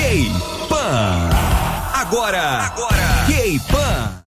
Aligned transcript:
K-Pan. 0.00 1.28
Agora, 1.94 2.40
agora, 2.64 3.06
K-Pan. 3.26 4.24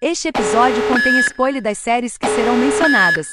Este 0.00 0.28
episódio 0.28 0.80
contém 0.86 1.18
spoiler 1.18 1.60
das 1.60 1.78
séries 1.78 2.16
que 2.16 2.28
serão 2.28 2.56
mencionadas. 2.56 3.26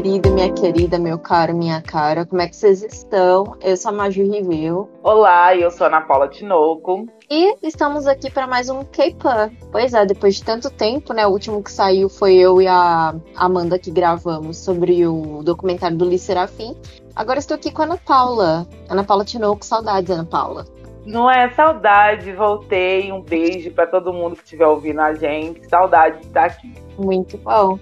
Querido, 0.00 0.30
minha 0.30 0.50
querida, 0.50 0.98
meu 0.98 1.18
caro, 1.18 1.54
minha 1.54 1.82
cara, 1.82 2.24
como 2.24 2.40
é 2.40 2.48
que 2.48 2.56
vocês 2.56 2.82
estão? 2.82 3.54
Eu 3.60 3.76
sou 3.76 3.90
a 3.90 3.94
Maju 3.94 4.30
Review 4.30 4.88
Olá, 5.02 5.54
eu 5.54 5.70
sou 5.70 5.84
a 5.84 5.88
Ana 5.88 6.00
Paula 6.00 6.26
Tinoco. 6.26 7.06
e 7.28 7.54
estamos 7.62 8.06
aqui 8.06 8.30
para 8.30 8.46
mais 8.46 8.70
um 8.70 8.82
K-Pan. 8.82 9.50
Pois 9.70 9.92
é, 9.92 10.06
depois 10.06 10.36
de 10.36 10.44
tanto 10.44 10.70
tempo, 10.70 11.12
né? 11.12 11.26
O 11.26 11.30
último 11.30 11.62
que 11.62 11.70
saiu 11.70 12.08
foi 12.08 12.36
eu 12.36 12.62
e 12.62 12.66
a 12.66 13.14
Amanda 13.36 13.78
que 13.78 13.90
gravamos 13.90 14.56
sobre 14.56 15.06
o 15.06 15.42
documentário 15.42 15.98
do 15.98 16.06
Lee 16.06 16.18
Serafim. 16.18 16.74
Agora 17.14 17.38
estou 17.38 17.56
aqui 17.56 17.70
com 17.70 17.82
a 17.82 17.84
Ana 17.84 17.98
Paula. 17.98 18.66
Ana 18.88 19.04
Paula 19.04 19.22
Tinoco, 19.22 19.62
saudades, 19.62 20.10
Ana 20.10 20.24
Paula. 20.24 20.64
Não 21.04 21.30
é 21.30 21.50
saudade, 21.50 22.32
voltei. 22.32 23.12
Um 23.12 23.20
beijo 23.20 23.70
pra 23.72 23.86
todo 23.86 24.14
mundo 24.14 24.34
que 24.34 24.44
estiver 24.44 24.66
ouvindo 24.66 25.00
a 25.02 25.12
gente. 25.12 25.68
Saudade 25.68 26.20
de 26.20 26.26
estar 26.26 26.46
aqui. 26.46 26.72
Muito 26.96 27.36
bom. 27.36 27.78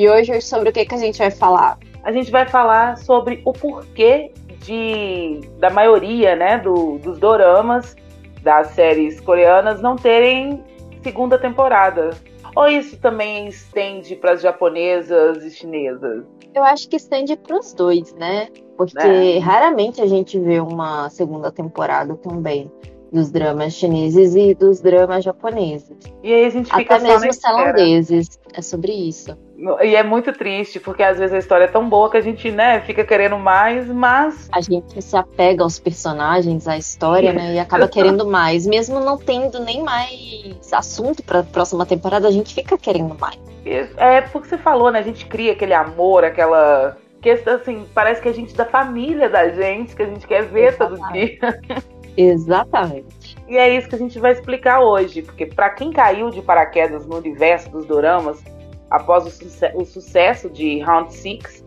E 0.00 0.08
hoje 0.08 0.40
sobre 0.40 0.70
o 0.70 0.72
que, 0.72 0.86
que 0.86 0.94
a 0.94 0.98
gente 0.98 1.18
vai 1.18 1.30
falar? 1.30 1.78
A 2.02 2.10
gente 2.10 2.30
vai 2.30 2.48
falar 2.48 2.96
sobre 2.96 3.42
o 3.44 3.52
porquê 3.52 4.32
de 4.62 5.40
da 5.58 5.68
maioria, 5.68 6.34
né, 6.34 6.56
do, 6.56 6.96
dos 6.96 7.18
doramas 7.18 7.94
das 8.42 8.68
séries 8.68 9.20
coreanas 9.20 9.82
não 9.82 9.96
terem 9.96 10.64
segunda 11.02 11.38
temporada. 11.38 12.16
Ou 12.56 12.66
isso 12.66 12.98
também 12.98 13.46
estende 13.48 14.16
para 14.16 14.32
as 14.32 14.40
japonesas 14.40 15.44
e 15.44 15.50
chinesas? 15.50 16.24
Eu 16.54 16.64
acho 16.64 16.88
que 16.88 16.96
estende 16.96 17.36
para 17.36 17.58
os 17.58 17.74
dois, 17.74 18.14
né? 18.14 18.48
Porque 18.78 19.06
É. 19.06 19.38
raramente 19.38 20.00
a 20.00 20.06
gente 20.06 20.40
vê 20.40 20.60
uma 20.60 21.10
segunda 21.10 21.52
temporada 21.52 22.16
também 22.16 22.72
dos 23.12 23.30
dramas 23.30 23.72
chineses 23.72 24.34
e 24.34 24.54
dos 24.54 24.80
dramas 24.80 25.24
japoneses. 25.24 25.96
E 26.22 26.32
aí 26.32 26.44
a 26.44 26.50
gente 26.50 26.72
fica 26.72 26.96
Até 26.96 27.04
mesmo 27.04 27.40
tailandeses. 27.40 28.38
É 28.52 28.62
sobre 28.62 28.92
isso. 28.92 29.36
E 29.82 29.94
é 29.94 30.02
muito 30.02 30.32
triste, 30.32 30.80
porque 30.80 31.02
às 31.02 31.18
vezes 31.18 31.34
a 31.34 31.38
história 31.38 31.64
é 31.64 31.68
tão 31.68 31.88
boa 31.88 32.10
que 32.10 32.16
a 32.16 32.20
gente, 32.20 32.50
né, 32.50 32.80
fica 32.80 33.04
querendo 33.04 33.36
mais, 33.38 33.86
mas 33.88 34.48
A 34.50 34.60
gente 34.60 35.02
se 35.02 35.16
apega 35.16 35.62
aos 35.62 35.78
personagens, 35.78 36.66
à 36.66 36.78
história, 36.78 37.32
né? 37.32 37.54
E 37.54 37.58
acaba 37.58 37.86
querendo 37.86 38.26
mais. 38.26 38.66
Mesmo 38.66 39.00
não 39.00 39.18
tendo 39.18 39.60
nem 39.60 39.82
mais 39.82 40.72
assunto 40.72 41.22
para 41.22 41.40
a 41.40 41.42
próxima 41.42 41.84
temporada, 41.84 42.26
a 42.26 42.30
gente 42.30 42.54
fica 42.54 42.78
querendo 42.78 43.14
mais. 43.18 43.38
É 43.64 44.22
porque 44.22 44.48
você 44.48 44.56
falou, 44.56 44.90
né? 44.90 45.00
A 45.00 45.02
gente 45.02 45.26
cria 45.26 45.52
aquele 45.52 45.74
amor, 45.74 46.24
aquela. 46.24 46.96
Que 47.20 47.30
assim, 47.30 47.84
parece 47.94 48.22
que 48.22 48.30
a 48.30 48.32
gente 48.32 48.54
é 48.54 48.56
da 48.56 48.64
família 48.64 49.28
da 49.28 49.50
gente, 49.50 49.94
que 49.94 50.02
a 50.02 50.06
gente 50.06 50.26
quer 50.26 50.44
ver 50.44 50.78
todo 50.78 50.94
Exatamente. 50.94 51.38
dia. 51.38 51.60
Exatamente. 52.20 53.34
E 53.48 53.56
é 53.56 53.74
isso 53.74 53.88
que 53.88 53.94
a 53.94 53.98
gente 53.98 54.18
vai 54.18 54.32
explicar 54.32 54.80
hoje, 54.80 55.22
porque 55.22 55.46
pra 55.46 55.70
quem 55.70 55.90
caiu 55.90 56.28
de 56.28 56.42
paraquedas 56.42 57.06
no 57.06 57.16
universo 57.16 57.70
dos 57.70 57.86
doramas, 57.86 58.44
após 58.90 59.24
o, 59.26 59.30
suce- 59.30 59.72
o 59.74 59.84
sucesso 59.86 60.50
de 60.50 60.80
Round 60.80 61.14
Six, 61.14 61.64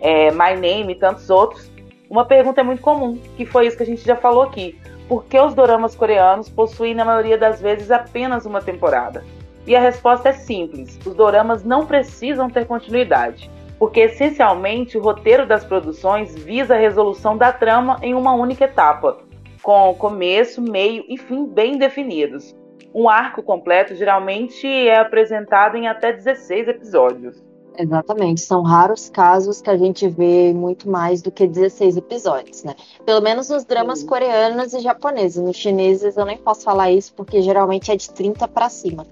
é, 0.00 0.32
My 0.32 0.54
Name 0.60 0.92
e 0.92 0.94
tantos 0.96 1.30
outros, 1.30 1.70
uma 2.10 2.24
pergunta 2.24 2.60
é 2.60 2.64
muito 2.64 2.82
comum, 2.82 3.16
que 3.36 3.46
foi 3.46 3.66
isso 3.68 3.76
que 3.76 3.84
a 3.84 3.86
gente 3.86 4.04
já 4.04 4.16
falou 4.16 4.42
aqui. 4.42 4.76
Por 5.08 5.24
que 5.24 5.38
os 5.38 5.54
doramas 5.54 5.94
coreanos 5.94 6.48
possuem, 6.48 6.94
na 6.94 7.04
maioria 7.04 7.38
das 7.38 7.60
vezes, 7.60 7.90
apenas 7.90 8.44
uma 8.44 8.60
temporada? 8.60 9.24
E 9.66 9.76
a 9.76 9.80
resposta 9.80 10.30
é 10.30 10.32
simples: 10.32 10.98
os 11.06 11.14
doramas 11.14 11.62
não 11.64 11.86
precisam 11.86 12.50
ter 12.50 12.66
continuidade, 12.66 13.48
porque 13.78 14.00
essencialmente 14.00 14.98
o 14.98 15.02
roteiro 15.02 15.46
das 15.46 15.64
produções 15.64 16.34
visa 16.34 16.74
a 16.74 16.78
resolução 16.78 17.36
da 17.36 17.52
trama 17.52 17.98
em 18.02 18.14
uma 18.14 18.32
única 18.34 18.64
etapa, 18.64 19.18
com 19.62 19.94
começo, 19.94 20.60
meio 20.60 21.04
e 21.08 21.16
fim 21.16 21.46
bem 21.46 21.78
definidos. 21.78 22.54
Um 22.94 23.08
arco 23.08 23.42
completo 23.42 23.94
geralmente 23.94 24.66
é 24.66 24.98
apresentado 24.98 25.76
em 25.76 25.88
até 25.88 26.12
16 26.12 26.68
episódios. 26.68 27.42
Exatamente. 27.78 28.42
São 28.42 28.62
raros 28.62 29.08
casos 29.08 29.62
que 29.62 29.70
a 29.70 29.76
gente 29.76 30.06
vê 30.08 30.52
muito 30.52 30.90
mais 30.90 31.22
do 31.22 31.30
que 31.30 31.46
16 31.46 31.96
episódios, 31.96 32.62
né? 32.64 32.74
Pelo 33.06 33.22
menos 33.22 33.48
nos 33.48 33.64
dramas 33.64 34.00
Sim. 34.00 34.06
coreanos 34.06 34.74
e 34.74 34.80
japoneses. 34.80 35.42
Nos 35.42 35.56
chineses 35.56 36.16
eu 36.16 36.26
nem 36.26 36.36
posso 36.36 36.62
falar 36.64 36.90
isso 36.90 37.14
porque 37.14 37.40
geralmente 37.40 37.90
é 37.90 37.96
de 37.96 38.10
30 38.10 38.46
para 38.48 38.68
cima. 38.68 39.06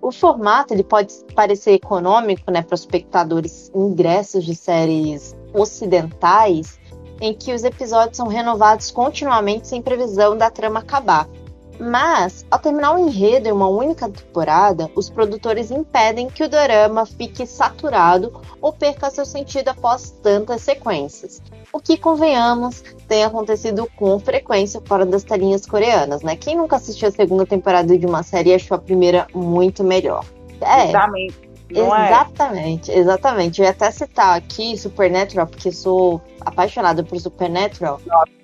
O 0.00 0.12
formato 0.12 0.72
ele 0.72 0.84
pode 0.84 1.12
parecer 1.34 1.72
econômico, 1.72 2.50
né, 2.52 2.62
para 2.62 2.74
os 2.74 2.80
espectadores 2.80 3.70
ingressos 3.74 4.44
de 4.44 4.54
séries 4.54 5.36
ocidentais, 5.52 6.78
em 7.20 7.34
que 7.34 7.52
os 7.52 7.64
episódios 7.64 8.16
são 8.16 8.28
renovados 8.28 8.90
continuamente 8.90 9.68
sem 9.68 9.82
previsão 9.82 10.36
da 10.36 10.50
trama 10.50 10.80
acabar. 10.80 11.28
Mas, 11.80 12.44
ao 12.50 12.58
terminar 12.58 12.94
o 12.94 12.98
enredo 12.98 13.48
em 13.48 13.52
uma 13.52 13.68
única 13.68 14.08
temporada, 14.08 14.90
os 14.96 15.08
produtores 15.08 15.70
impedem 15.70 16.28
que 16.28 16.42
o 16.42 16.48
dorama 16.48 17.06
fique 17.06 17.46
saturado 17.46 18.40
ou 18.60 18.72
perca 18.72 19.10
seu 19.10 19.24
sentido 19.24 19.68
após 19.68 20.10
tantas 20.10 20.62
sequências. 20.62 21.40
O 21.72 21.78
que, 21.78 21.96
convenhamos, 21.96 22.82
tem 23.06 23.24
acontecido 23.24 23.88
com 23.96 24.18
frequência 24.18 24.82
fora 24.84 25.06
das 25.06 25.22
telinhas 25.22 25.66
coreanas, 25.66 26.22
né? 26.22 26.34
Quem 26.34 26.56
nunca 26.56 26.76
assistiu 26.76 27.08
a 27.08 27.12
segunda 27.12 27.46
temporada 27.46 27.96
de 27.96 28.06
uma 28.06 28.24
série 28.24 28.54
achou 28.54 28.76
a 28.76 28.80
primeira 28.80 29.28
muito 29.32 29.84
melhor? 29.84 30.24
É, 30.60 30.88
Exatamente. 30.88 31.47
Não 31.70 31.94
é? 31.94 32.06
exatamente, 32.06 32.90
exatamente. 32.90 33.60
Eu 33.60 33.64
ia 33.64 33.70
até 33.70 33.90
citar 33.90 34.36
aqui 34.36 34.76
Supernatural, 34.76 35.46
porque 35.46 35.70
sou 35.70 36.20
apaixonada 36.40 37.02
por 37.02 37.18
Supernatural. 37.20 38.00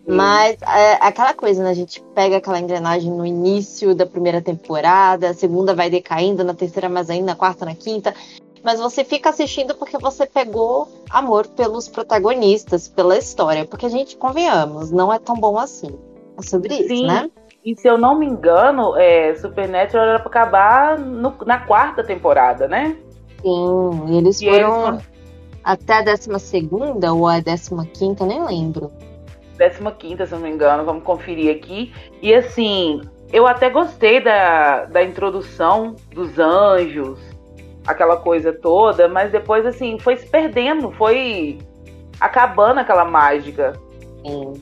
Mas 0.06 0.56
é 0.62 0.98
aquela 1.00 1.32
coisa, 1.32 1.62
né? 1.62 1.70
A 1.70 1.74
gente 1.74 2.02
pega 2.14 2.36
aquela 2.36 2.60
engrenagem 2.60 3.10
no 3.10 3.24
início 3.24 3.94
da 3.94 4.04
primeira 4.04 4.42
temporada, 4.42 5.30
a 5.30 5.34
segunda 5.34 5.74
vai 5.74 5.88
decaindo, 5.88 6.44
na 6.44 6.52
terceira 6.52 6.88
mais 6.88 7.08
ainda, 7.08 7.26
na 7.32 7.34
quarta, 7.34 7.64
na 7.64 7.74
quinta. 7.74 8.14
Mas 8.62 8.80
você 8.80 9.04
fica 9.04 9.30
assistindo 9.30 9.74
porque 9.74 9.96
você 9.98 10.26
pegou 10.26 10.88
amor 11.10 11.46
pelos 11.46 11.88
protagonistas, 11.88 12.88
pela 12.88 13.16
história. 13.16 13.64
Porque 13.64 13.86
a 13.86 13.90
gente, 13.90 14.16
convenhamos, 14.16 14.90
não 14.90 15.12
é 15.12 15.18
tão 15.18 15.36
bom 15.36 15.58
assim. 15.58 15.98
É 16.38 16.42
sobre 16.42 16.74
isso, 16.74 16.88
Sim. 16.88 17.06
né? 17.06 17.30
E 17.64 17.74
se 17.74 17.88
eu 17.88 17.96
não 17.96 18.18
me 18.18 18.26
engano, 18.26 18.94
é, 18.96 19.34
Supernatural 19.36 20.06
era 20.06 20.18
pra 20.18 20.28
acabar 20.28 20.98
no- 20.98 21.34
na 21.46 21.60
quarta 21.60 22.04
temporada, 22.04 22.68
né? 22.68 22.96
Sim, 23.44 24.16
eles 24.16 24.40
E 24.40 24.46
foram 24.46 24.94
eles 24.94 25.14
até 25.62 25.94
a 25.94 26.02
décima 26.02 26.38
segunda 26.38 27.12
ou 27.12 27.26
a 27.26 27.40
décima 27.40 27.86
quinta, 27.86 28.26
nem 28.26 28.44
lembro. 28.44 28.90
15, 29.98 30.26
se 30.26 30.32
não 30.32 30.40
me 30.40 30.50
engano, 30.50 30.84
vamos 30.84 31.04
conferir 31.04 31.54
aqui. 31.54 31.92
E 32.20 32.34
assim, 32.34 33.00
eu 33.32 33.46
até 33.46 33.70
gostei 33.70 34.20
da, 34.20 34.84
da 34.86 35.02
introdução 35.02 35.94
dos 36.12 36.38
anjos, 36.38 37.18
aquela 37.86 38.16
coisa 38.16 38.52
toda, 38.52 39.08
mas 39.08 39.30
depois, 39.30 39.64
assim, 39.64 39.98
foi 39.98 40.16
se 40.16 40.26
perdendo, 40.26 40.90
foi 40.92 41.58
acabando 42.20 42.80
aquela 42.80 43.04
mágica. 43.04 43.72
Sim. 44.26 44.54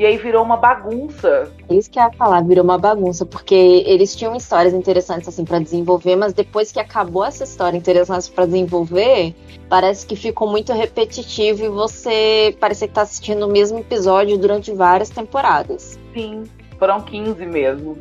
E 0.00 0.06
aí 0.06 0.16
virou 0.16 0.42
uma 0.42 0.56
bagunça. 0.56 1.52
Isso 1.68 1.90
que 1.90 1.98
eu 1.98 2.04
ia 2.04 2.10
falar, 2.12 2.42
virou 2.42 2.64
uma 2.64 2.78
bagunça, 2.78 3.26
porque 3.26 3.84
eles 3.84 4.16
tinham 4.16 4.34
histórias 4.34 4.72
interessantes 4.72 5.28
assim 5.28 5.44
para 5.44 5.58
desenvolver, 5.58 6.16
mas 6.16 6.32
depois 6.32 6.72
que 6.72 6.80
acabou 6.80 7.22
essa 7.22 7.44
história 7.44 7.76
interessante 7.76 8.30
para 8.30 8.46
desenvolver, 8.46 9.34
parece 9.68 10.06
que 10.06 10.16
ficou 10.16 10.48
muito 10.48 10.72
repetitivo 10.72 11.66
e 11.66 11.68
você 11.68 12.56
parece 12.58 12.88
que 12.88 12.94
tá 12.94 13.02
assistindo 13.02 13.46
o 13.46 13.50
mesmo 13.50 13.80
episódio 13.80 14.38
durante 14.38 14.72
várias 14.72 15.10
temporadas. 15.10 15.98
Sim, 16.14 16.44
foram 16.78 17.02
15 17.02 17.44
mesmo. 17.44 17.98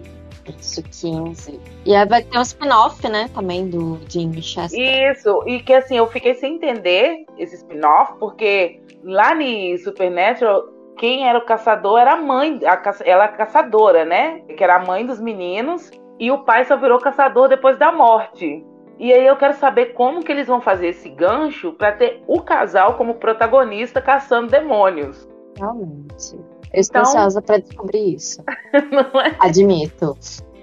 Isso, 0.57 0.81
15. 0.81 1.59
E 1.85 1.93
aí 1.93 2.07
vai 2.07 2.23
ter 2.23 2.37
um 2.37 2.41
spin-off, 2.41 3.09
né, 3.09 3.29
também 3.33 3.67
do 3.67 3.99
Jim 4.07 4.41
Chester. 4.41 5.11
Isso, 5.11 5.43
e 5.45 5.59
que 5.59 5.73
assim, 5.73 5.97
eu 5.97 6.07
fiquei 6.07 6.33
sem 6.35 6.55
entender 6.55 7.25
esse 7.37 7.55
spin-off, 7.55 8.13
porque 8.17 8.79
lá 9.03 9.35
em 9.35 9.77
Supernatural, 9.77 10.78
quem 10.99 11.25
era 11.25 11.39
o 11.39 11.45
caçador 11.45 11.97
era 11.97 12.13
a 12.13 12.21
mãe, 12.21 12.59
a 12.65 12.79
ela 13.05 13.23
é 13.23 13.27
caçadora, 13.29 14.03
né? 14.03 14.41
Que 14.41 14.61
era 14.61 14.75
a 14.75 14.85
mãe 14.85 15.05
dos 15.05 15.19
meninos, 15.19 15.89
e 16.19 16.29
o 16.29 16.39
pai 16.39 16.65
só 16.65 16.75
virou 16.75 16.99
caçador 16.99 17.47
depois 17.47 17.79
da 17.79 17.89
morte. 17.89 18.65
E 18.99 19.13
aí 19.13 19.25
eu 19.25 19.37
quero 19.37 19.53
saber 19.53 19.93
como 19.93 20.21
que 20.21 20.29
eles 20.29 20.47
vão 20.47 20.59
fazer 20.59 20.87
esse 20.87 21.07
gancho 21.07 21.71
pra 21.71 21.93
ter 21.93 22.21
o 22.27 22.41
casal 22.41 22.95
como 22.95 23.15
protagonista 23.15 24.01
caçando 24.01 24.51
demônios. 24.51 25.25
Realmente. 25.57 26.35
Eu 26.73 26.81
estou 26.81 27.01
ansiosa 27.01 27.41
pra 27.41 27.57
descobrir 27.57 28.15
isso. 28.15 28.43
É? 28.73 29.35
Admito. 29.39 30.17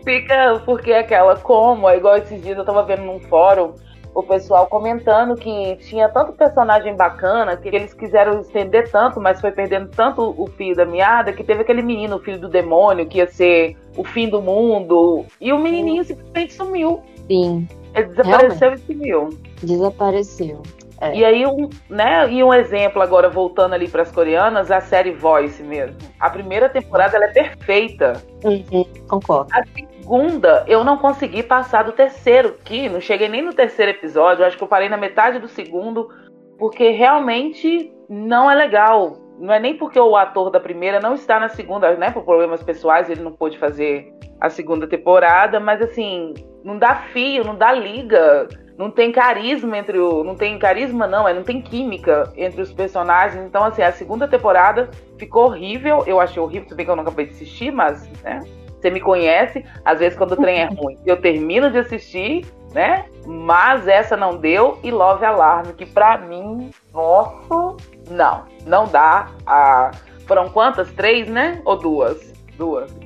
Fica 0.04 0.62
porque 0.66 0.92
aquela 0.92 1.36
como, 1.36 1.88
é 1.88 1.96
igual 1.96 2.18
esses 2.18 2.42
dias 2.42 2.58
eu 2.58 2.64
tava 2.64 2.82
vendo 2.82 3.02
num 3.04 3.20
fórum 3.20 3.72
o 4.16 4.22
pessoal 4.22 4.66
comentando 4.66 5.36
que 5.36 5.76
tinha 5.76 6.08
tanto 6.08 6.32
personagem 6.32 6.96
bacana 6.96 7.54
que 7.54 7.68
eles 7.68 7.92
quiseram 7.92 8.40
estender 8.40 8.90
tanto, 8.90 9.20
mas 9.20 9.42
foi 9.42 9.52
perdendo 9.52 9.90
tanto 9.90 10.34
o 10.38 10.46
fio 10.46 10.74
da 10.74 10.86
meada 10.86 11.34
que 11.34 11.44
teve 11.44 11.60
aquele 11.60 11.82
menino, 11.82 12.16
o 12.16 12.18
filho 12.18 12.40
do 12.40 12.48
demônio, 12.48 13.06
que 13.06 13.18
ia 13.18 13.26
ser 13.26 13.76
o 13.94 14.02
fim 14.02 14.30
do 14.30 14.40
mundo. 14.40 15.26
E 15.38 15.52
o 15.52 15.58
menininho 15.58 16.02
simplesmente 16.02 16.54
sumiu. 16.54 17.02
Sim. 17.28 17.68
Ele 17.94 18.06
desapareceu 18.06 18.58
Realmente. 18.70 18.82
e 18.82 18.86
sumiu. 18.86 19.28
Desapareceu. 19.62 20.62
É. 20.98 21.14
E 21.14 21.22
aí, 21.22 21.44
um, 21.44 21.68
né, 21.90 22.32
e 22.32 22.42
um 22.42 22.54
exemplo 22.54 23.02
agora, 23.02 23.28
voltando 23.28 23.74
ali 23.74 23.86
para 23.86 24.00
as 24.00 24.10
coreanas, 24.10 24.70
a 24.70 24.80
série 24.80 25.12
Voice 25.12 25.62
mesmo. 25.62 25.94
A 26.18 26.30
primeira 26.30 26.70
temporada 26.70 27.16
ela 27.16 27.26
é 27.26 27.32
perfeita. 27.32 28.14
Uhum, 28.42 28.86
concordo. 29.06 29.50
A 29.52 29.62
segunda, 30.06 30.64
eu 30.68 30.84
não 30.84 30.98
consegui 30.98 31.42
passar 31.42 31.82
do 31.82 31.90
terceiro, 31.90 32.56
que 32.64 32.88
não 32.88 33.00
cheguei 33.00 33.28
nem 33.28 33.42
no 33.42 33.52
terceiro 33.52 33.90
episódio, 33.90 34.44
acho 34.44 34.56
que 34.56 34.62
eu 34.62 34.68
parei 34.68 34.88
na 34.88 34.96
metade 34.96 35.40
do 35.40 35.48
segundo, 35.48 36.08
porque 36.56 36.90
realmente 36.90 37.92
não 38.08 38.48
é 38.48 38.54
legal. 38.54 39.18
Não 39.40 39.52
é 39.52 39.58
nem 39.58 39.76
porque 39.76 39.98
o 39.98 40.16
ator 40.16 40.48
da 40.48 40.60
primeira 40.60 41.00
não 41.00 41.14
está 41.14 41.40
na 41.40 41.48
segunda, 41.48 41.92
né? 41.96 42.12
Por 42.12 42.22
problemas 42.22 42.62
pessoais, 42.62 43.10
ele 43.10 43.20
não 43.20 43.32
pôde 43.32 43.58
fazer 43.58 44.14
a 44.40 44.48
segunda 44.48 44.86
temporada, 44.86 45.58
mas 45.58 45.82
assim, 45.82 46.32
não 46.62 46.78
dá 46.78 46.94
fio, 47.12 47.44
não 47.44 47.56
dá 47.56 47.72
liga 47.72 48.48
não 48.78 48.90
tem 48.90 49.10
carisma 49.10 49.78
entre 49.78 49.98
o. 49.98 50.22
Não 50.22 50.34
tem 50.34 50.58
carisma, 50.58 51.06
não, 51.06 51.26
é 51.26 51.32
não 51.32 51.42
tem 51.42 51.62
química 51.62 52.30
entre 52.36 52.60
os 52.60 52.70
personagens. 52.72 53.42
Então, 53.42 53.64
assim, 53.64 53.80
a 53.82 53.90
segunda 53.90 54.28
temporada 54.28 54.90
ficou 55.18 55.46
horrível. 55.46 56.04
Eu 56.06 56.20
achei 56.20 56.40
horrível, 56.42 56.68
tudo 56.68 56.76
bem 56.76 56.84
que 56.84 56.92
eu 56.92 56.96
não 56.96 57.02
acabei 57.02 57.24
de 57.24 57.32
assistir, 57.32 57.72
mas, 57.72 58.06
né? 58.22 58.44
Você 58.86 58.90
me 58.90 59.00
conhece, 59.00 59.64
às 59.84 59.98
vezes 59.98 60.16
quando 60.16 60.32
o 60.32 60.36
trem 60.36 60.60
é 60.60 60.66
ruim, 60.72 60.96
eu 61.04 61.20
termino 61.20 61.72
de 61.72 61.78
assistir, 61.78 62.46
né? 62.72 63.06
Mas 63.26 63.88
essa 63.88 64.16
não 64.16 64.36
deu 64.36 64.78
e 64.84 64.92
Love 64.92 65.24
Alarm, 65.24 65.72
que 65.72 65.84
pra 65.84 66.16
mim, 66.18 66.70
nossa, 66.94 67.74
não, 68.08 68.44
não 68.64 68.86
dá. 68.86 69.28
A... 69.44 69.90
Foram 70.24 70.48
quantas? 70.50 70.88
Três, 70.92 71.28
né? 71.28 71.60
Ou 71.64 71.76
duas? 71.76 72.32
Duas. 72.56 72.96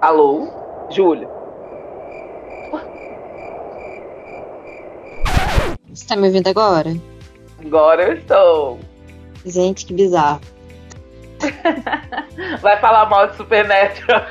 Alô? 0.00 0.46
Júlia? 0.90 1.28
Você 5.88 6.06
tá 6.06 6.14
me 6.14 6.28
ouvindo 6.28 6.46
agora? 6.46 6.90
Agora 7.64 8.04
eu 8.04 8.12
estou. 8.12 8.78
Gente, 9.44 9.86
que 9.86 9.92
bizarro. 9.92 10.40
Vai 12.60 12.78
falar 12.78 13.08
mal 13.08 13.28
de 13.28 13.36
Supernatural. 13.36 14.22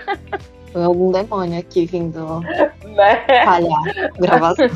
Foi 0.72 0.84
algum 0.84 1.12
demônio 1.12 1.60
aqui 1.60 1.86
vindo 1.86 2.42
né? 2.86 3.26
falhar 3.46 4.14
gravação. 4.20 4.68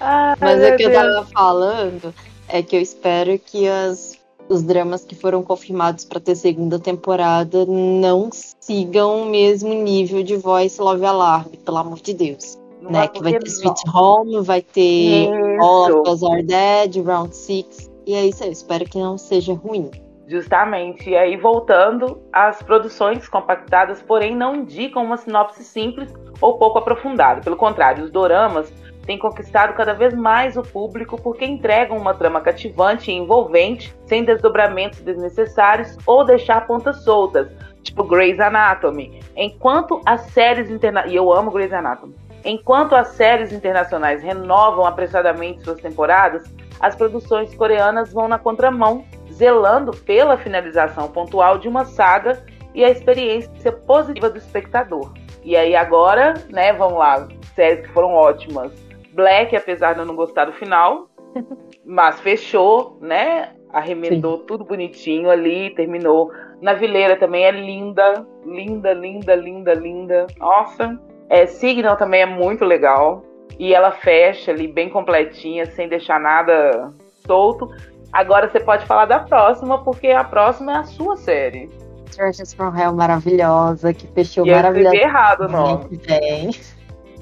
ah, 0.00 0.36
Mas 0.40 0.72
o 0.72 0.76
que 0.76 0.82
eu 0.84 0.92
tava 0.92 1.26
falando 1.26 2.14
é 2.48 2.62
que 2.62 2.76
eu 2.76 2.80
espero 2.80 3.38
que 3.38 3.68
as, 3.68 4.18
os 4.48 4.62
dramas 4.62 5.04
que 5.04 5.14
foram 5.14 5.42
confirmados 5.42 6.04
para 6.04 6.18
ter 6.18 6.34
segunda 6.34 6.78
temporada 6.78 7.66
não 7.66 8.30
sigam 8.32 9.22
o 9.22 9.26
mesmo 9.26 9.72
nível 9.74 10.22
de 10.22 10.36
Voice 10.36 10.80
Love 10.80 11.04
Alarm, 11.04 11.48
pelo 11.64 11.76
amor 11.76 12.00
de 12.00 12.14
Deus 12.14 12.58
né? 12.82 13.08
Que 13.08 13.22
vai 13.22 13.38
ter 13.38 13.46
Sweet 13.46 13.82
Home, 13.94 14.40
vai 14.40 14.62
ter 14.62 15.24
isso. 15.24 15.62
All 15.62 16.00
of 16.00 16.10
Us 16.10 16.22
Are 16.22 16.42
Dead, 16.42 16.96
Round 17.04 17.34
Six. 17.34 17.87
E 18.08 18.14
é 18.14 18.24
isso 18.24 18.42
aí, 18.42 18.50
espero 18.50 18.86
que 18.86 18.96
não 18.96 19.18
seja 19.18 19.52
ruim. 19.52 19.90
Justamente. 20.26 21.10
E 21.10 21.14
aí, 21.14 21.36
voltando, 21.36 22.22
as 22.32 22.62
produções 22.62 23.28
compactadas, 23.28 24.00
porém, 24.00 24.34
não 24.34 24.56
indicam 24.56 25.04
uma 25.04 25.18
sinopse 25.18 25.62
simples 25.62 26.10
ou 26.40 26.56
pouco 26.56 26.78
aprofundada. 26.78 27.42
Pelo 27.42 27.54
contrário, 27.54 28.02
os 28.04 28.10
doramas 28.10 28.72
têm 29.04 29.18
conquistado 29.18 29.74
cada 29.74 29.92
vez 29.92 30.14
mais 30.14 30.56
o 30.56 30.62
público 30.62 31.20
porque 31.20 31.44
entregam 31.44 31.98
uma 31.98 32.14
trama 32.14 32.40
cativante 32.40 33.10
e 33.10 33.14
envolvente, 33.14 33.94
sem 34.06 34.24
desdobramentos 34.24 35.02
desnecessários 35.02 35.94
ou 36.06 36.24
deixar 36.24 36.66
pontas 36.66 37.04
soltas, 37.04 37.46
tipo 37.82 38.04
Grey's 38.04 38.40
Anatomy. 38.40 39.20
Enquanto 39.36 40.00
as 40.06 40.22
séries 40.30 40.70
internacionais. 40.70 41.12
E 41.12 41.16
eu 41.16 41.30
amo 41.30 41.50
Grey's 41.50 41.74
Anatomy. 41.74 42.14
Enquanto 42.48 42.94
as 42.94 43.08
séries 43.08 43.52
internacionais 43.52 44.22
renovam 44.22 44.86
apressadamente 44.86 45.62
suas 45.62 45.78
temporadas, 45.82 46.50
as 46.80 46.96
produções 46.96 47.54
coreanas 47.54 48.10
vão 48.10 48.26
na 48.26 48.38
contramão, 48.38 49.04
zelando 49.30 49.90
pela 49.90 50.38
finalização 50.38 51.08
pontual 51.08 51.58
de 51.58 51.68
uma 51.68 51.84
saga 51.84 52.42
e 52.74 52.82
a 52.82 52.88
experiência 52.88 53.70
positiva 53.70 54.30
do 54.30 54.38
espectador. 54.38 55.12
E 55.44 55.54
aí 55.56 55.76
agora, 55.76 56.32
né, 56.48 56.72
vamos 56.72 56.98
lá, 56.98 57.28
séries 57.54 57.86
que 57.86 57.92
foram 57.92 58.14
ótimas. 58.14 58.72
Black, 59.12 59.54
apesar 59.54 59.92
de 59.92 59.98
eu 59.98 60.06
não 60.06 60.16
gostar 60.16 60.46
do 60.46 60.52
final, 60.54 61.10
mas 61.84 62.18
fechou, 62.18 62.96
né? 63.02 63.52
Arremendou 63.74 64.38
Sim. 64.38 64.46
tudo 64.46 64.64
bonitinho 64.64 65.28
ali, 65.28 65.74
terminou. 65.74 66.32
Na 66.62 66.72
Vileira 66.72 67.14
também 67.16 67.44
é 67.44 67.50
linda, 67.50 68.26
linda, 68.46 68.94
linda, 68.94 69.34
linda, 69.34 69.74
linda. 69.74 70.26
Nossa, 70.38 70.98
é, 71.30 71.46
Signal 71.46 71.96
também 71.96 72.22
é 72.22 72.26
muito 72.26 72.64
legal. 72.64 73.22
E 73.58 73.74
ela 73.74 73.90
fecha 73.90 74.52
ali 74.52 74.68
bem 74.68 74.88
completinha, 74.88 75.66
sem 75.66 75.88
deixar 75.88 76.20
nada 76.20 76.92
solto. 77.26 77.68
Agora 78.12 78.48
você 78.48 78.60
pode 78.60 78.86
falar 78.86 79.06
da 79.06 79.18
próxima, 79.18 79.82
porque 79.82 80.08
a 80.08 80.24
próxima 80.24 80.72
é 80.72 80.76
a 80.76 80.84
sua 80.84 81.16
série. 81.16 81.68
Strangers 82.06 82.54
from 82.54 82.74
Hell 82.76 82.94
maravilhosa, 82.94 83.92
que 83.92 84.06
fechou 84.08 84.46
e 84.46 84.50
maravilhosamente. 84.50 85.04
Eu 85.04 85.08
errado 85.08 85.40
o 85.42 85.48
nome. 85.48 86.00
Bem. 86.06 86.50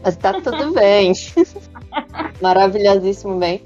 Mas 0.03 0.17
tá 0.17 0.35
tudo 0.35 0.73
bem. 0.73 1.13
Maravilhosíssimo 2.41 3.37
bem. 3.39 3.65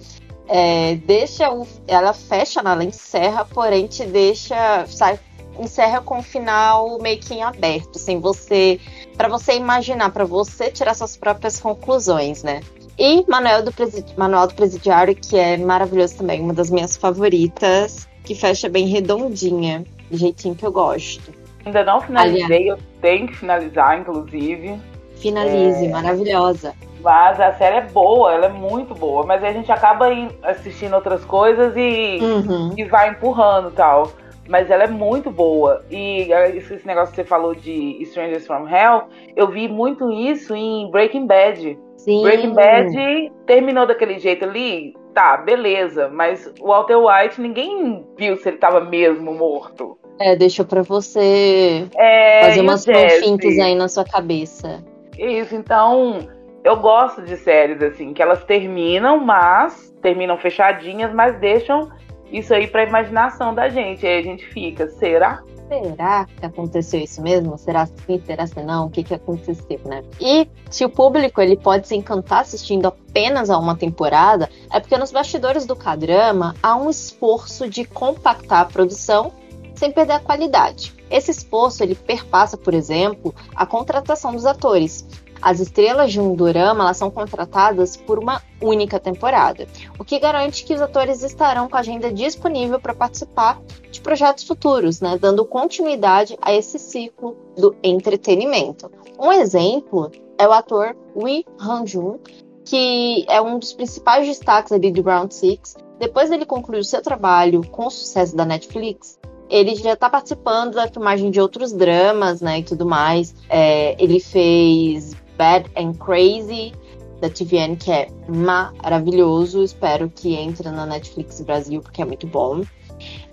É, 0.48 0.94
deixa 1.04 1.50
um, 1.50 1.66
ela 1.86 2.12
fecha, 2.12 2.60
ela 2.60 2.82
encerra, 2.82 3.44
porém 3.44 3.86
te 3.86 4.06
deixa 4.06 4.86
sai 4.86 5.19
encerra 5.58 6.00
com 6.00 6.19
o 6.19 6.22
final 6.22 6.98
meio 7.00 7.20
que 7.20 7.34
em 7.34 7.43
aberto, 7.43 7.98
sem 7.98 8.19
você 8.19 8.81
para 9.20 9.28
você 9.28 9.52
imaginar, 9.52 10.11
para 10.12 10.25
você 10.25 10.70
tirar 10.70 10.94
suas 10.94 11.14
próprias 11.14 11.61
conclusões, 11.61 12.43
né? 12.43 12.62
E 12.99 13.22
Manuel 13.28 13.62
do 13.62 13.70
Manual 14.17 14.46
do 14.46 14.55
Presidiário, 14.55 15.14
que 15.14 15.37
é 15.37 15.58
maravilhoso 15.58 16.17
também, 16.17 16.40
uma 16.40 16.55
das 16.55 16.70
minhas 16.70 16.96
favoritas, 16.96 18.08
que 18.25 18.34
fecha 18.34 18.67
bem 18.67 18.87
redondinha, 18.87 19.84
do 20.11 20.17
jeitinho 20.17 20.55
que 20.55 20.64
eu 20.64 20.72
gosto. 20.72 21.34
Ainda 21.67 21.84
não 21.84 22.00
finalizei, 22.00 22.44
Aliás, 22.44 22.67
eu 22.67 22.78
tenho 23.02 23.26
que 23.26 23.37
finalizar, 23.37 24.00
inclusive. 24.00 24.81
Finalize, 25.17 25.84
é... 25.84 25.90
maravilhosa. 25.90 26.72
Mas 27.02 27.38
a 27.38 27.52
série 27.52 27.76
é 27.76 27.82
boa, 27.82 28.32
ela 28.32 28.46
é 28.46 28.50
muito 28.50 28.94
boa, 28.94 29.26
mas 29.26 29.44
a 29.44 29.52
gente 29.52 29.70
acaba 29.70 30.06
assistindo 30.43 30.94
outras 30.94 31.22
coisas 31.26 31.75
e, 31.76 32.20
uhum. 32.22 32.72
e 32.75 32.84
vai 32.84 33.11
empurrando 33.11 33.70
tal 33.70 34.11
mas 34.50 34.69
ela 34.69 34.85
é 34.85 34.88
muito 34.88 35.31
boa. 35.31 35.85
E 35.88 36.31
é, 36.32 36.56
esse 36.56 36.85
negócio 36.85 37.11
que 37.11 37.23
você 37.23 37.25
falou 37.25 37.55
de 37.55 38.03
Strangers 38.03 38.46
from 38.46 38.69
Hell, 38.69 39.05
eu 39.36 39.48
vi 39.48 39.69
muito 39.69 40.10
isso 40.10 40.55
em 40.55 40.91
Breaking 40.91 41.27
Bad. 41.27 41.79
Sim. 41.96 42.22
Breaking 42.22 42.55
Bad 42.55 43.32
terminou 43.46 43.86
daquele 43.86 44.19
jeito 44.19 44.44
ali, 44.44 44.93
tá, 45.15 45.36
beleza, 45.36 46.08
mas 46.08 46.53
o 46.60 46.67
Walter 46.67 46.96
White 46.96 47.41
ninguém 47.41 48.05
viu 48.19 48.36
se 48.36 48.48
ele 48.48 48.58
tava 48.58 48.81
mesmo 48.81 49.32
morto. 49.32 49.96
É, 50.19 50.34
deixou 50.34 50.65
pra 50.65 50.82
você 50.82 51.86
é, 51.96 52.46
fazer 52.46 52.60
umas 52.60 52.84
fanfics 52.84 53.58
aí 53.58 53.74
na 53.77 53.89
sua 53.89 54.05
cabeça. 54.05 54.82
Isso, 55.17 55.55
então 55.55 56.29
eu 56.65 56.77
gosto 56.77 57.22
de 57.22 57.36
séries 57.36 57.81
assim, 57.82 58.13
que 58.13 58.22
elas 58.22 58.43
terminam, 58.44 59.20
mas 59.20 59.94
terminam 60.03 60.36
fechadinhas, 60.36 61.13
mas 61.13 61.39
deixam 61.39 61.89
isso 62.32 62.55
aí 62.55 62.67
para 62.67 62.84
imaginação 62.84 63.55
da 63.55 63.69
gente. 63.69 64.06
Aí 64.06 64.19
a 64.19 64.22
gente 64.22 64.46
fica, 64.46 64.89
será? 64.89 65.43
Será 65.69 66.27
que 66.27 66.44
aconteceu 66.44 67.01
isso 67.01 67.22
mesmo? 67.22 67.56
Será 67.56 67.87
sim? 67.87 68.20
Será 68.27 68.49
que 68.49 68.60
não? 68.60 68.87
O 68.87 68.91
que, 68.91 69.05
que 69.05 69.15
aconteceu, 69.15 69.81
né? 69.84 70.03
E 70.20 70.49
se 70.69 70.84
o 70.84 70.91
público 70.91 71.41
ele 71.41 71.56
pode 71.56 71.87
se 71.87 71.94
encantar 71.94 72.41
assistindo 72.41 72.87
apenas 72.87 73.51
a 73.51 73.58
uma 73.58 73.77
temporada, 73.77 74.51
é 74.72 74.81
porque 74.81 74.99
nos 74.99 75.13
bastidores 75.13 75.67
do 75.67 75.77
K-drama 75.77 76.56
há 76.60 76.75
um 76.75 76.91
esforço 76.91 77.69
de 77.69 77.84
compactar 77.84 78.63
a 78.63 78.65
produção 78.65 79.32
sem 79.77 79.93
perder 79.93 80.15
a 80.15 80.20
qualidade. 80.20 80.93
Esse 81.08 81.31
esforço 81.31 81.82
ele 81.82 81.94
perpassa, 81.94 82.56
por 82.56 82.75
exemplo, 82.75 83.34
a 83.55 83.65
contratação 83.65 84.32
dos 84.32 84.44
atores. 84.44 85.06
As 85.43 85.59
estrelas 85.59 86.13
de 86.13 86.20
um 86.20 86.35
dorama 86.35 86.85
elas 86.85 86.97
são 86.97 87.11
contratadas 87.11 87.97
por 87.97 88.19
uma 88.19 88.43
única 88.61 89.01
temporada, 89.01 89.67
o 89.99 90.05
que 90.05 90.19
garante 90.19 90.65
que 90.65 90.75
os 90.75 90.82
atores 90.82 91.23
estarão 91.23 91.69
com 91.69 91.77
a 91.77 91.81
agenda 91.81 92.13
disponível 92.13 92.79
para 92.79 92.94
participar 92.94 93.61
de 93.91 94.01
projetos 94.01 94.44
futuros, 94.44 95.01
né, 95.01 95.19
dando 95.19 95.44
continuidade 95.44 96.39
a 96.43 96.53
esse 96.53 96.79
ciclo 96.79 97.37
do 97.56 97.75
entretenimento. 97.82 98.91
Um 99.19 99.32
exemplo 99.32 100.11
é 100.39 100.47
o 100.47 100.53
ator 100.53 100.94
Lee 101.17 101.44
Han-jun, 101.59 102.19
que 102.65 103.25
é 103.29 103.41
um 103.41 103.59
dos 103.59 103.73
principais 103.73 104.27
destaques 104.27 104.73
ali 104.73 104.93
do 104.93 105.03
Round 105.03 105.35
Six. 105.35 105.77
Depois 105.99 106.31
dele 106.31 106.47
concluir 106.47 106.79
o 106.79 106.85
seu 106.85 107.03
trabalho 107.03 107.67
com 107.69 107.87
o 107.87 107.91
sucesso 107.91 108.37
da 108.37 108.44
Netflix, 108.44 109.19
ele 109.51 109.75
já 109.75 109.94
está 109.94 110.09
participando 110.09 110.75
da 110.75 110.87
filmagem 110.87 111.31
de 111.31 111.41
outros 111.41 111.73
dramas, 111.73 112.41
né, 112.41 112.61
e 112.61 112.63
tudo 112.63 112.87
mais. 112.87 113.35
É, 113.49 114.01
ele 114.03 114.20
fez 114.20 115.17
Bad 115.41 115.70
and 115.75 115.94
Crazy, 115.94 116.75
da 117.19 117.31
TVN, 117.31 117.75
que 117.77 117.91
é 117.91 118.09
maravilhoso. 118.29 119.63
Espero 119.63 120.11
que 120.15 120.35
entre 120.35 120.69
na 120.69 120.85
Netflix 120.85 121.41
Brasil, 121.41 121.81
porque 121.81 122.03
é 122.03 122.05
muito 122.05 122.27
bom. 122.27 122.63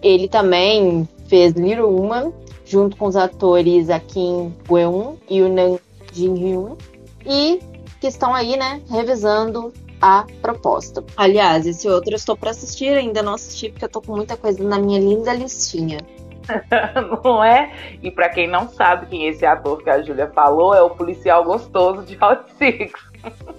Ele 0.01 0.29
também 0.29 1.05
fez 1.27 1.51
Little 1.51 1.89
Woman, 1.89 2.31
junto 2.63 2.95
com 2.95 3.07
os 3.07 3.17
atores 3.17 3.89
a 3.89 3.99
Kim 3.99 4.55
Gweun 4.69 5.17
e 5.29 5.41
o 5.41 5.53
Nam 5.53 5.77
Jin-hyun. 6.13 6.77
E 7.25 7.59
que 7.99 8.07
estão 8.07 8.33
aí, 8.33 8.55
né, 8.55 8.81
revisando 8.89 9.73
a 9.99 10.25
proposta. 10.41 11.03
Aliás, 11.17 11.67
esse 11.67 11.89
outro 11.89 12.11
eu 12.11 12.15
estou 12.15 12.37
para 12.37 12.51
assistir, 12.51 12.95
ainda 12.95 13.21
não 13.21 13.33
assisti 13.33 13.69
porque 13.69 13.83
eu 13.83 13.89
tô 13.89 14.01
com 14.01 14.15
muita 14.15 14.37
coisa 14.37 14.63
na 14.63 14.79
minha 14.79 14.99
linda 14.99 15.33
listinha. 15.33 15.97
não 17.23 17.43
é? 17.43 17.71
E 18.01 18.11
para 18.11 18.29
quem 18.29 18.47
não 18.47 18.67
sabe 18.69 19.07
quem 19.07 19.25
é 19.25 19.29
esse 19.29 19.45
ator 19.45 19.83
que 19.83 19.89
a 19.89 20.01
Júlia 20.01 20.27
falou, 20.33 20.73
é 20.73 20.81
o 20.81 20.89
policial 20.89 21.43
gostoso 21.43 22.03
de 22.03 22.17
Hot 22.23 22.43
Six. 22.57 22.93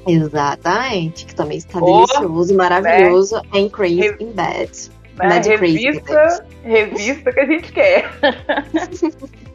Exatamente, 0.07 1.27
que 1.27 1.35
também 1.35 1.59
está 1.59 1.79
oh, 1.81 2.07
delicioso, 2.07 2.57
maravilhoso 2.57 3.37
né? 3.37 3.43
em 3.55 3.69
Crazy 3.69 4.01
Re 4.01 4.17
in 4.21 4.33
Bed. 4.33 4.91
Né? 5.17 5.41
Revista, 5.41 6.45
revista 6.63 7.33
que 7.33 7.41
a 7.41 7.47
gente 7.47 7.73
quer. 7.73 8.09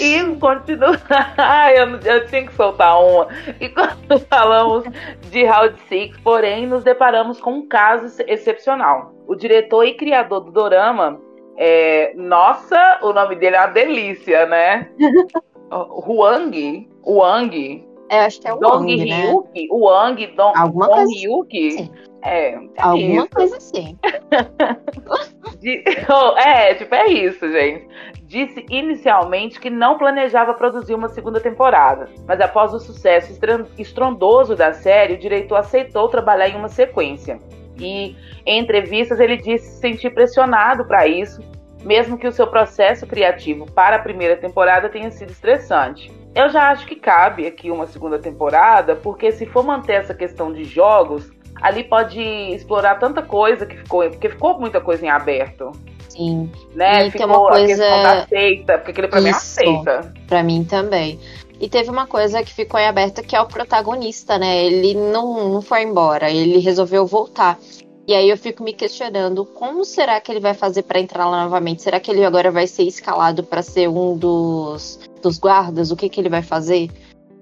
E 0.00 0.36
continua. 0.36 1.00
eu, 1.74 2.00
eu 2.00 2.26
tinha 2.26 2.46
que 2.46 2.54
soltar 2.54 3.00
uma. 3.00 3.28
E 3.60 3.68
quando 3.68 4.18
falamos 4.28 4.84
de 5.30 5.44
Round 5.44 5.76
Six, 5.88 6.18
porém, 6.18 6.66
nos 6.66 6.82
deparamos 6.82 7.40
com 7.40 7.52
um 7.52 7.68
caso 7.68 8.22
excepcional. 8.26 9.14
O 9.26 9.34
diretor 9.34 9.84
e 9.84 9.94
criador 9.94 10.40
do 10.40 10.50
Dorama, 10.50 11.20
é... 11.56 12.12
nossa, 12.14 12.98
o 13.02 13.12
nome 13.12 13.36
dele 13.36 13.56
é 13.56 13.60
uma 13.60 13.66
delícia, 13.68 14.46
né? 14.46 14.88
Huang. 15.70 16.88
Huang. 17.04 17.86
É, 18.08 18.20
acho 18.20 18.40
que 18.40 18.48
é 18.48 18.54
o 18.54 18.58
Dong 18.58 18.86
Wang, 18.86 19.04
né? 19.04 19.30
Hyuk, 19.30 19.68
Wang, 19.72 20.26
Dong, 20.28 20.56
Alguma 20.56 20.86
Dong 20.86 20.96
coisa 21.04 21.20
Hyuk. 21.20 21.66
assim. 21.68 21.90
É, 22.22 22.54
é 22.54 22.60
Alguma 22.78 23.22
isso. 23.22 23.30
coisa 23.30 23.56
assim. 23.56 23.98
De- 25.60 25.84
oh, 26.08 26.38
é, 26.38 26.74
tipo, 26.74 26.94
é 26.94 27.06
isso, 27.08 27.50
gente. 27.50 27.88
Disse 28.22 28.64
inicialmente 28.70 29.60
que 29.60 29.70
não 29.70 29.96
planejava 29.98 30.54
produzir 30.54 30.94
uma 30.94 31.08
segunda 31.08 31.40
temporada, 31.40 32.08
mas 32.26 32.40
após 32.40 32.74
o 32.74 32.80
sucesso 32.80 33.32
estrondoso 33.78 34.56
da 34.56 34.72
série, 34.72 35.14
o 35.14 35.18
diretor 35.18 35.56
aceitou 35.56 36.08
trabalhar 36.08 36.48
em 36.48 36.56
uma 36.56 36.68
sequência. 36.68 37.40
E 37.78 38.16
em 38.44 38.60
entrevistas 38.60 39.20
ele 39.20 39.36
disse 39.36 39.66
se 39.72 39.80
sentir 39.80 40.10
pressionado 40.10 40.84
para 40.84 41.06
isso, 41.06 41.40
mesmo 41.82 42.16
que 42.18 42.26
o 42.26 42.32
seu 42.32 42.46
processo 42.46 43.06
criativo 43.06 43.66
para 43.70 43.96
a 43.96 43.98
primeira 43.98 44.36
temporada 44.36 44.88
tenha 44.88 45.10
sido 45.10 45.30
estressante. 45.30 46.10
Eu 46.34 46.48
já 46.50 46.70
acho 46.70 46.86
que 46.86 46.96
cabe 46.96 47.46
aqui 47.46 47.70
uma 47.70 47.86
segunda 47.86 48.18
temporada, 48.18 48.94
porque 48.96 49.32
se 49.32 49.46
for 49.46 49.64
manter 49.64 49.94
essa 49.94 50.14
questão 50.14 50.52
de 50.52 50.64
jogos, 50.64 51.30
ali 51.62 51.84
pode 51.84 52.20
explorar 52.20 52.96
tanta 52.96 53.22
coisa 53.22 53.64
que 53.64 53.76
ficou, 53.76 54.08
porque 54.10 54.28
ficou 54.28 54.58
muita 54.60 54.80
coisa 54.80 55.04
em 55.06 55.08
aberto, 55.08 55.72
Sim, 56.10 56.50
né? 56.74 57.06
E 57.06 57.10
tem 57.10 57.22
ficou 57.22 57.26
uma 57.48 57.56
a 57.56 57.66
questão 57.66 57.88
coisa- 57.88 58.14
da 58.14 58.26
seita, 58.26 58.78
porque 58.78 58.90
aquele 58.90 59.08
pra 59.08 59.20
mim 59.20 59.28
é 59.28 59.32
uma 59.32 59.38
Isso. 59.38 59.46
seita. 59.54 60.14
pra 60.26 60.42
mim 60.42 60.64
também. 60.64 61.18
E 61.60 61.68
teve 61.68 61.90
uma 61.90 62.06
coisa 62.06 62.42
que 62.42 62.52
ficou 62.52 62.78
em 62.78 62.86
aberto 62.86 63.22
que 63.22 63.34
é 63.34 63.40
o 63.40 63.46
protagonista, 63.46 64.38
né? 64.38 64.64
Ele 64.64 64.94
não, 64.94 65.48
não 65.48 65.62
foi 65.62 65.82
embora, 65.82 66.30
ele 66.30 66.58
resolveu 66.58 67.06
voltar. 67.06 67.58
E 68.06 68.14
aí 68.14 68.28
eu 68.28 68.36
fico 68.36 68.62
me 68.62 68.72
questionando 68.72 69.44
como 69.44 69.84
será 69.84 70.20
que 70.20 70.30
ele 70.30 70.38
vai 70.38 70.54
fazer 70.54 70.82
pra 70.82 71.00
entrar 71.00 71.26
lá 71.28 71.42
novamente? 71.42 71.82
Será 71.82 71.98
que 71.98 72.10
ele 72.10 72.24
agora 72.24 72.52
vai 72.52 72.66
ser 72.66 72.84
escalado 72.84 73.42
pra 73.42 73.62
ser 73.62 73.88
um 73.88 74.16
dos, 74.16 75.00
dos 75.20 75.38
guardas? 75.38 75.90
O 75.90 75.96
que 75.96 76.08
que 76.08 76.20
ele 76.20 76.28
vai 76.28 76.42
fazer 76.42 76.88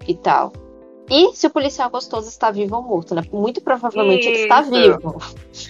e 0.06 0.14
tal? 0.14 0.52
E 1.10 1.34
se 1.36 1.46
o 1.46 1.50
policial 1.50 1.90
gostoso 1.90 2.28
está 2.28 2.50
vivo 2.50 2.76
ou 2.76 2.82
morto, 2.82 3.14
né? 3.14 3.22
Muito 3.30 3.60
provavelmente 3.60 4.26
ele 4.26 4.38
está 4.44 4.62
Isso. 4.62 4.70
vivo. 4.70 5.16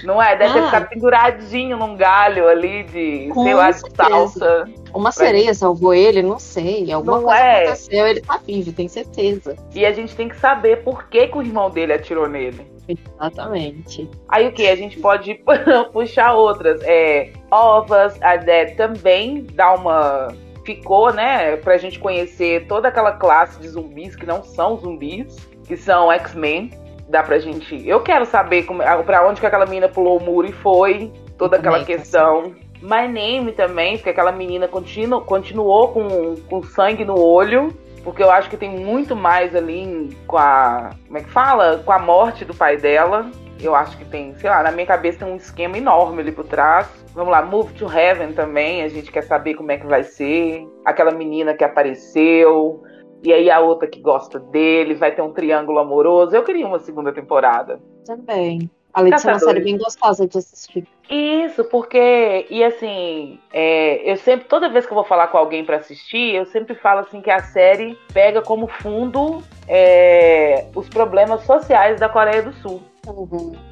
Não 0.04 0.22
é? 0.22 0.36
Deve 0.36 0.52
ter 0.54 0.58
Ah. 0.60 0.64
ficado 0.66 0.88
penduradinho 0.88 1.76
num 1.76 1.96
galho 1.96 2.46
ali 2.48 2.84
de, 2.84 3.28
Com 3.34 3.42
sei 3.42 3.54
lá, 3.54 3.70
de 3.72 3.80
salsa. 3.96 4.68
Uma 4.94 5.10
sereia 5.10 5.52
salvou 5.52 5.92
ele, 5.92 6.22
não 6.22 6.38
sei. 6.38 6.92
Alguma 6.92 7.16
Não 7.16 7.24
coisa 7.24 7.40
é. 7.40 7.62
aconteceu, 7.64 8.06
ele 8.06 8.20
tá 8.20 8.38
vivo, 8.46 8.72
tenho 8.72 8.88
certeza. 8.88 9.56
E 9.74 9.84
a 9.84 9.92
gente 9.92 10.14
tem 10.14 10.28
que 10.28 10.36
saber 10.38 10.84
por 10.84 11.08
que, 11.08 11.26
que 11.26 11.36
o 11.36 11.42
irmão 11.42 11.68
dele 11.68 11.94
atirou 11.94 12.28
nele. 12.28 12.72
Exatamente. 13.18 14.08
Aí 14.28 14.46
o 14.46 14.52
que? 14.52 14.68
A 14.68 14.76
gente 14.76 15.00
pode 15.00 15.34
puxar 15.92 16.34
outras. 16.34 16.80
É, 16.84 17.30
Ovas, 17.50 18.20
a 18.22 18.36
Dead 18.36 18.76
também 18.76 19.46
dá 19.54 19.74
uma. 19.74 20.28
Ficou, 20.64 21.12
né? 21.12 21.56
Pra 21.56 21.76
gente 21.76 21.98
conhecer 21.98 22.66
toda 22.66 22.88
aquela 22.88 23.12
classe 23.12 23.60
de 23.60 23.68
zumbis 23.68 24.16
que 24.16 24.26
não 24.26 24.42
são 24.42 24.76
zumbis, 24.76 25.36
que 25.66 25.76
são 25.76 26.10
X-Men. 26.12 26.70
Dá 27.08 27.22
pra 27.22 27.38
gente. 27.38 27.86
Eu 27.86 28.00
quero 28.02 28.24
saber 28.24 28.62
como, 28.64 28.82
pra 29.04 29.26
onde 29.28 29.40
que 29.40 29.46
aquela 29.46 29.66
menina 29.66 29.88
pulou 29.88 30.18
o 30.18 30.22
muro 30.22 30.48
e 30.48 30.52
foi. 30.52 31.12
Toda 31.36 31.56
aquela 31.56 31.78
também 31.78 31.86
quero 31.86 32.00
questão. 32.00 32.54
My 32.80 33.08
Name 33.08 33.52
também, 33.52 33.96
porque 33.96 34.10
aquela 34.10 34.32
menina 34.32 34.68
continu, 34.68 35.20
continuou 35.20 35.88
com, 35.88 36.34
com 36.48 36.62
sangue 36.62 37.04
no 37.04 37.18
olho. 37.18 37.68
Porque 38.02 38.22
eu 38.22 38.30
acho 38.30 38.50
que 38.50 38.56
tem 38.56 38.70
muito 38.70 39.16
mais 39.16 39.56
ali 39.56 40.14
com 40.26 40.36
a. 40.36 40.90
Como 41.06 41.18
é 41.18 41.22
que 41.22 41.30
fala? 41.30 41.82
Com 41.84 41.92
a 41.92 41.98
morte 41.98 42.44
do 42.44 42.54
pai 42.54 42.76
dela. 42.76 43.30
Eu 43.60 43.74
acho 43.74 43.96
que 43.96 44.04
tem, 44.04 44.34
sei 44.34 44.50
lá, 44.50 44.62
na 44.62 44.72
minha 44.72 44.86
cabeça 44.86 45.20
tem 45.20 45.28
um 45.28 45.36
esquema 45.36 45.78
enorme 45.78 46.20
ali 46.20 46.32
por 46.32 46.44
trás. 46.44 46.88
Vamos 47.14 47.30
lá, 47.30 47.42
Move 47.42 47.72
to 47.74 47.90
Heaven 47.90 48.32
também, 48.32 48.82
a 48.82 48.88
gente 48.88 49.10
quer 49.10 49.22
saber 49.22 49.54
como 49.54 49.70
é 49.70 49.78
que 49.78 49.86
vai 49.86 50.02
ser. 50.02 50.66
Aquela 50.84 51.12
menina 51.12 51.54
que 51.54 51.64
apareceu. 51.64 52.82
E 53.22 53.32
aí 53.32 53.50
a 53.50 53.60
outra 53.60 53.88
que 53.88 54.00
gosta 54.00 54.38
dele, 54.38 54.94
vai 54.94 55.12
ter 55.12 55.22
um 55.22 55.32
triângulo 55.32 55.78
amoroso. 55.78 56.36
Eu 56.36 56.44
queria 56.44 56.66
uma 56.66 56.78
segunda 56.78 57.12
temporada. 57.12 57.80
Também. 58.04 58.70
Além 58.92 59.12
de 59.12 59.20
ser 59.20 59.28
uma 59.28 59.38
série 59.40 59.60
bem 59.60 59.76
gostosa 59.76 60.26
de 60.26 60.38
assistir. 60.38 60.86
Isso, 61.10 61.64
porque, 61.64 62.46
e 62.48 62.62
assim, 62.62 63.40
é, 63.52 64.10
eu 64.10 64.16
sempre, 64.16 64.46
toda 64.46 64.68
vez 64.68 64.86
que 64.86 64.92
eu 64.92 64.94
vou 64.94 65.04
falar 65.04 65.26
com 65.28 65.36
alguém 65.36 65.64
pra 65.64 65.78
assistir, 65.78 66.34
eu 66.34 66.46
sempre 66.46 66.74
falo 66.76 67.00
assim 67.00 67.20
que 67.20 67.30
a 67.30 67.42
série 67.42 67.98
pega 68.12 68.40
como 68.40 68.68
fundo 68.68 69.42
é, 69.66 70.66
os 70.74 70.88
problemas 70.88 71.42
sociais 71.42 71.98
da 71.98 72.08
Coreia 72.08 72.42
do 72.42 72.52
Sul. 72.52 72.80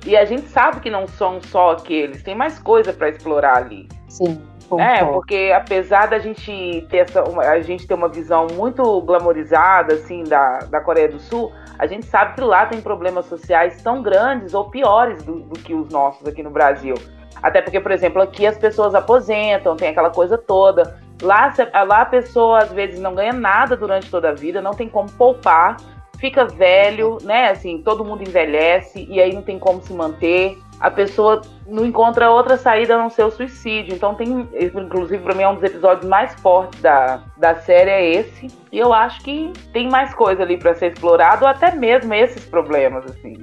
E 0.07 0.17
a 0.17 0.25
gente 0.25 0.49
sabe 0.49 0.81
que 0.81 0.91
não 0.91 1.07
são 1.07 1.41
só 1.41 1.73
aqueles, 1.73 2.23
tem 2.23 2.35
mais 2.35 2.59
coisa 2.59 2.93
pra 2.93 3.09
explorar 3.09 3.57
ali. 3.59 3.89
Sim, 4.09 4.41
É, 4.81 5.05
porque 5.05 5.53
apesar 5.55 6.07
da 6.09 6.19
gente 6.19 6.87
ter 6.89 6.99
essa, 6.99 7.23
uma- 7.29 7.43
a 7.43 7.61
gente 7.61 7.87
ter 7.87 7.95
uma 7.95 8.09
visão 8.09 8.47
muito 8.53 9.01
glamorizada 9.03 9.95
assim 9.95 10.25
da, 10.25 10.61
da 10.61 10.81
Coreia 10.81 11.09
do 11.09 11.19
Sul, 11.19 11.53
a 11.79 11.87
gente 11.87 12.07
sabe 12.07 12.35
que 12.35 12.41
lá 12.41 12.67
tem 12.67 12.81
problemas 12.81 13.27
sociais 13.27 13.83
tão 13.83 14.03
grandes 14.03 14.55
ou 14.55 14.71
piores 14.71 15.23
do, 15.25 15.41
do 15.41 15.59
que 15.59 15.75
os 15.75 15.89
nossos 15.91 16.27
aqui 16.27 16.43
no 16.43 16.51
Brasil. 16.51 16.95
Até 17.43 17.61
porque, 17.61 17.81
por 17.81 17.91
exemplo, 17.91 18.23
aqui 18.23 18.47
as 18.47 18.57
pessoas 18.57 18.95
aposentam, 18.95 19.77
tem 19.77 19.89
aquela 19.89 20.11
coisa 20.11 20.39
toda. 20.39 20.97
Lá, 21.21 21.53
lá 21.87 22.03
a 22.03 22.07
pessoa 22.07 22.59
às 22.59 22.73
vezes 22.73 23.01
não 23.01 23.15
ganha 23.15 23.33
nada 23.33 23.77
durante 23.77 24.11
toda 24.11 24.31
a 24.31 24.35
vida, 24.35 24.61
não 24.63 24.73
tem 24.73 24.89
como 24.89 25.11
poupar, 25.13 25.77
fica 26.23 26.47
velho, 26.47 27.19
né? 27.23 27.51
Assim, 27.51 27.83
todo 27.83 28.05
mundo 28.05 28.23
envelhece 28.23 29.05
e 29.11 29.21
aí 29.21 29.35
não 29.35 29.43
tem 29.43 29.59
como 29.59 29.83
se 29.83 29.93
manter. 29.93 30.57
A 30.79 30.89
pessoa 30.89 31.43
não 31.67 31.85
encontra 31.85 32.31
outra 32.31 32.57
saída 32.57 32.95
a 32.95 32.99
não 32.99 33.11
ser 33.11 33.25
o 33.25 33.31
suicídio. 33.31 33.95
Então 33.95 34.15
tem, 34.15 34.49
inclusive 34.55 35.21
pra 35.21 35.35
mim 35.35 35.43
é 35.43 35.49
um 35.49 35.55
dos 35.57 35.65
episódios 35.65 36.09
mais 36.09 36.33
fortes 36.35 36.81
da, 36.81 37.25
da 37.37 37.57
série 37.57 37.91
é 37.91 38.09
esse. 38.15 38.47
E 38.71 38.79
eu 38.79 38.93
acho 38.93 39.21
que 39.23 39.53
tem 39.73 39.89
mais 39.91 40.15
coisa 40.15 40.43
ali 40.43 40.57
pra 40.57 40.75
ser 40.75 40.93
explorado, 40.93 41.45
ou 41.45 41.51
até 41.51 41.75
mesmo 41.75 42.15
esses 42.15 42.45
problemas 42.45 43.05
assim. 43.07 43.41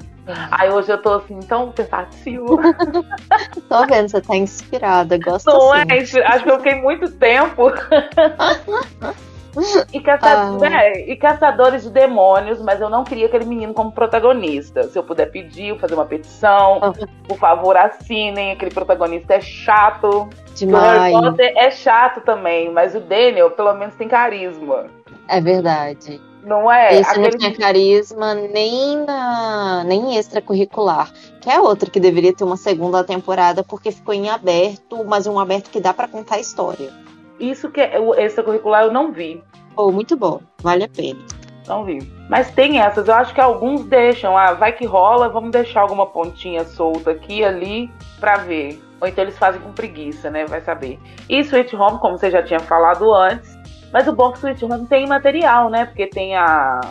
Aí 0.51 0.69
hoje 0.69 0.89
eu 0.89 1.01
tô 1.01 1.15
assim 1.15 1.39
tão 1.41 1.71
pensativa. 1.71 2.45
Tô 3.67 3.85
vendo, 3.87 4.09
você 4.09 4.21
tá 4.21 4.35
inspirada, 4.35 5.17
gosto 5.17 5.47
Não 5.47 5.73
assim. 5.73 6.17
é? 6.19 6.27
Acho 6.27 6.43
que 6.43 6.51
eu 6.51 6.57
fiquei 6.57 6.75
muito 6.75 7.11
tempo. 7.11 7.71
E, 9.93 9.99
caça- 9.99 10.57
Ah. 10.61 10.83
é, 10.83 11.09
e 11.11 11.15
caçadores 11.15 11.83
de 11.83 11.89
demônios, 11.89 12.61
mas 12.61 12.79
eu 12.81 12.89
não 12.89 13.03
queria 13.03 13.25
aquele 13.27 13.45
menino 13.45 13.73
como 13.73 13.91
protagonista. 13.91 14.83
Se 14.83 14.97
eu 14.97 15.03
puder 15.03 15.31
pedir, 15.31 15.77
fazer 15.79 15.93
uma 15.95 16.05
petição, 16.05 16.79
Ah. 16.81 16.93
por 17.27 17.37
favor, 17.37 17.75
assinem. 17.77 18.51
Aquele 18.51 18.71
protagonista 18.71 19.33
é 19.35 19.41
chato. 19.41 20.07
O 20.07 20.23
Harry 20.23 20.55
Demais. 20.55 21.13
Potter 21.13 21.53
é 21.55 21.71
chato 21.71 22.21
também, 22.21 22.71
mas 22.71 22.93
o 22.95 22.99
Daniel, 22.99 23.51
pelo 23.51 23.73
menos, 23.73 23.95
tem 23.95 24.07
carisma. 24.07 24.87
É 25.27 25.39
verdade. 25.39 26.19
Não 26.43 26.71
é? 26.71 26.95
Esse 26.99 27.17
não 27.19 27.25
Aquele- 27.25 27.37
tinha 27.37 27.55
carisma 27.57 28.33
nem 28.33 28.97
na 29.05 29.83
nem 29.85 30.15
extracurricular. 30.17 31.11
Que 31.41 31.49
é 31.49 31.59
outro 31.59 31.91
que 31.91 31.99
deveria 31.99 32.33
ter 32.33 32.43
uma 32.43 32.57
segunda 32.57 33.03
temporada, 33.03 33.63
porque 33.63 33.91
ficou 33.91 34.13
em 34.13 34.29
aberto, 34.29 35.03
mas 35.05 35.27
um 35.27 35.37
aberto 35.37 35.69
que 35.69 35.79
dá 35.81 35.93
pra 35.93 36.07
contar 36.07 36.35
a 36.35 36.39
história. 36.39 36.91
Isso 37.39 37.69
que 37.69 37.79
é, 37.81 37.99
o 37.99 38.13
extracurricular 38.15 38.83
eu 38.83 38.91
não 38.91 39.11
vi. 39.11 39.41
Pô, 39.79 39.93
muito 39.93 40.17
bom, 40.17 40.41
vale 40.61 40.83
a 40.83 40.89
pena. 40.89 41.21
Não 41.65 41.85
vi. 41.85 41.99
Mas 42.29 42.51
tem 42.51 42.81
essas, 42.81 43.07
eu 43.07 43.13
acho 43.13 43.33
que 43.33 43.39
alguns 43.39 43.85
deixam. 43.85 44.37
Ah, 44.37 44.51
vai 44.51 44.73
que 44.73 44.85
rola, 44.85 45.29
vamos 45.29 45.51
deixar 45.51 45.79
alguma 45.79 46.05
pontinha 46.05 46.65
solta 46.65 47.11
aqui 47.11 47.37
e 47.37 47.45
ali 47.45 47.89
pra 48.19 48.35
ver. 48.35 48.77
Ou 48.99 49.07
então 49.07 49.23
eles 49.23 49.37
fazem 49.37 49.61
com 49.61 49.71
preguiça, 49.71 50.29
né? 50.29 50.45
Vai 50.45 50.59
saber. 50.59 50.99
E 51.29 51.39
Sweet 51.39 51.73
Home, 51.77 51.97
como 51.99 52.17
você 52.17 52.29
já 52.29 52.43
tinha 52.43 52.59
falado 52.59 53.13
antes. 53.13 53.57
Mas 53.93 54.05
o 54.05 54.11
bom 54.11 54.27
é 54.27 54.31
que 54.33 54.39
Sweet 54.39 54.65
Home 54.65 54.85
tem 54.87 55.07
material, 55.07 55.69
né? 55.69 55.85
Porque 55.85 56.07
tem 56.07 56.35
a, 56.35 56.81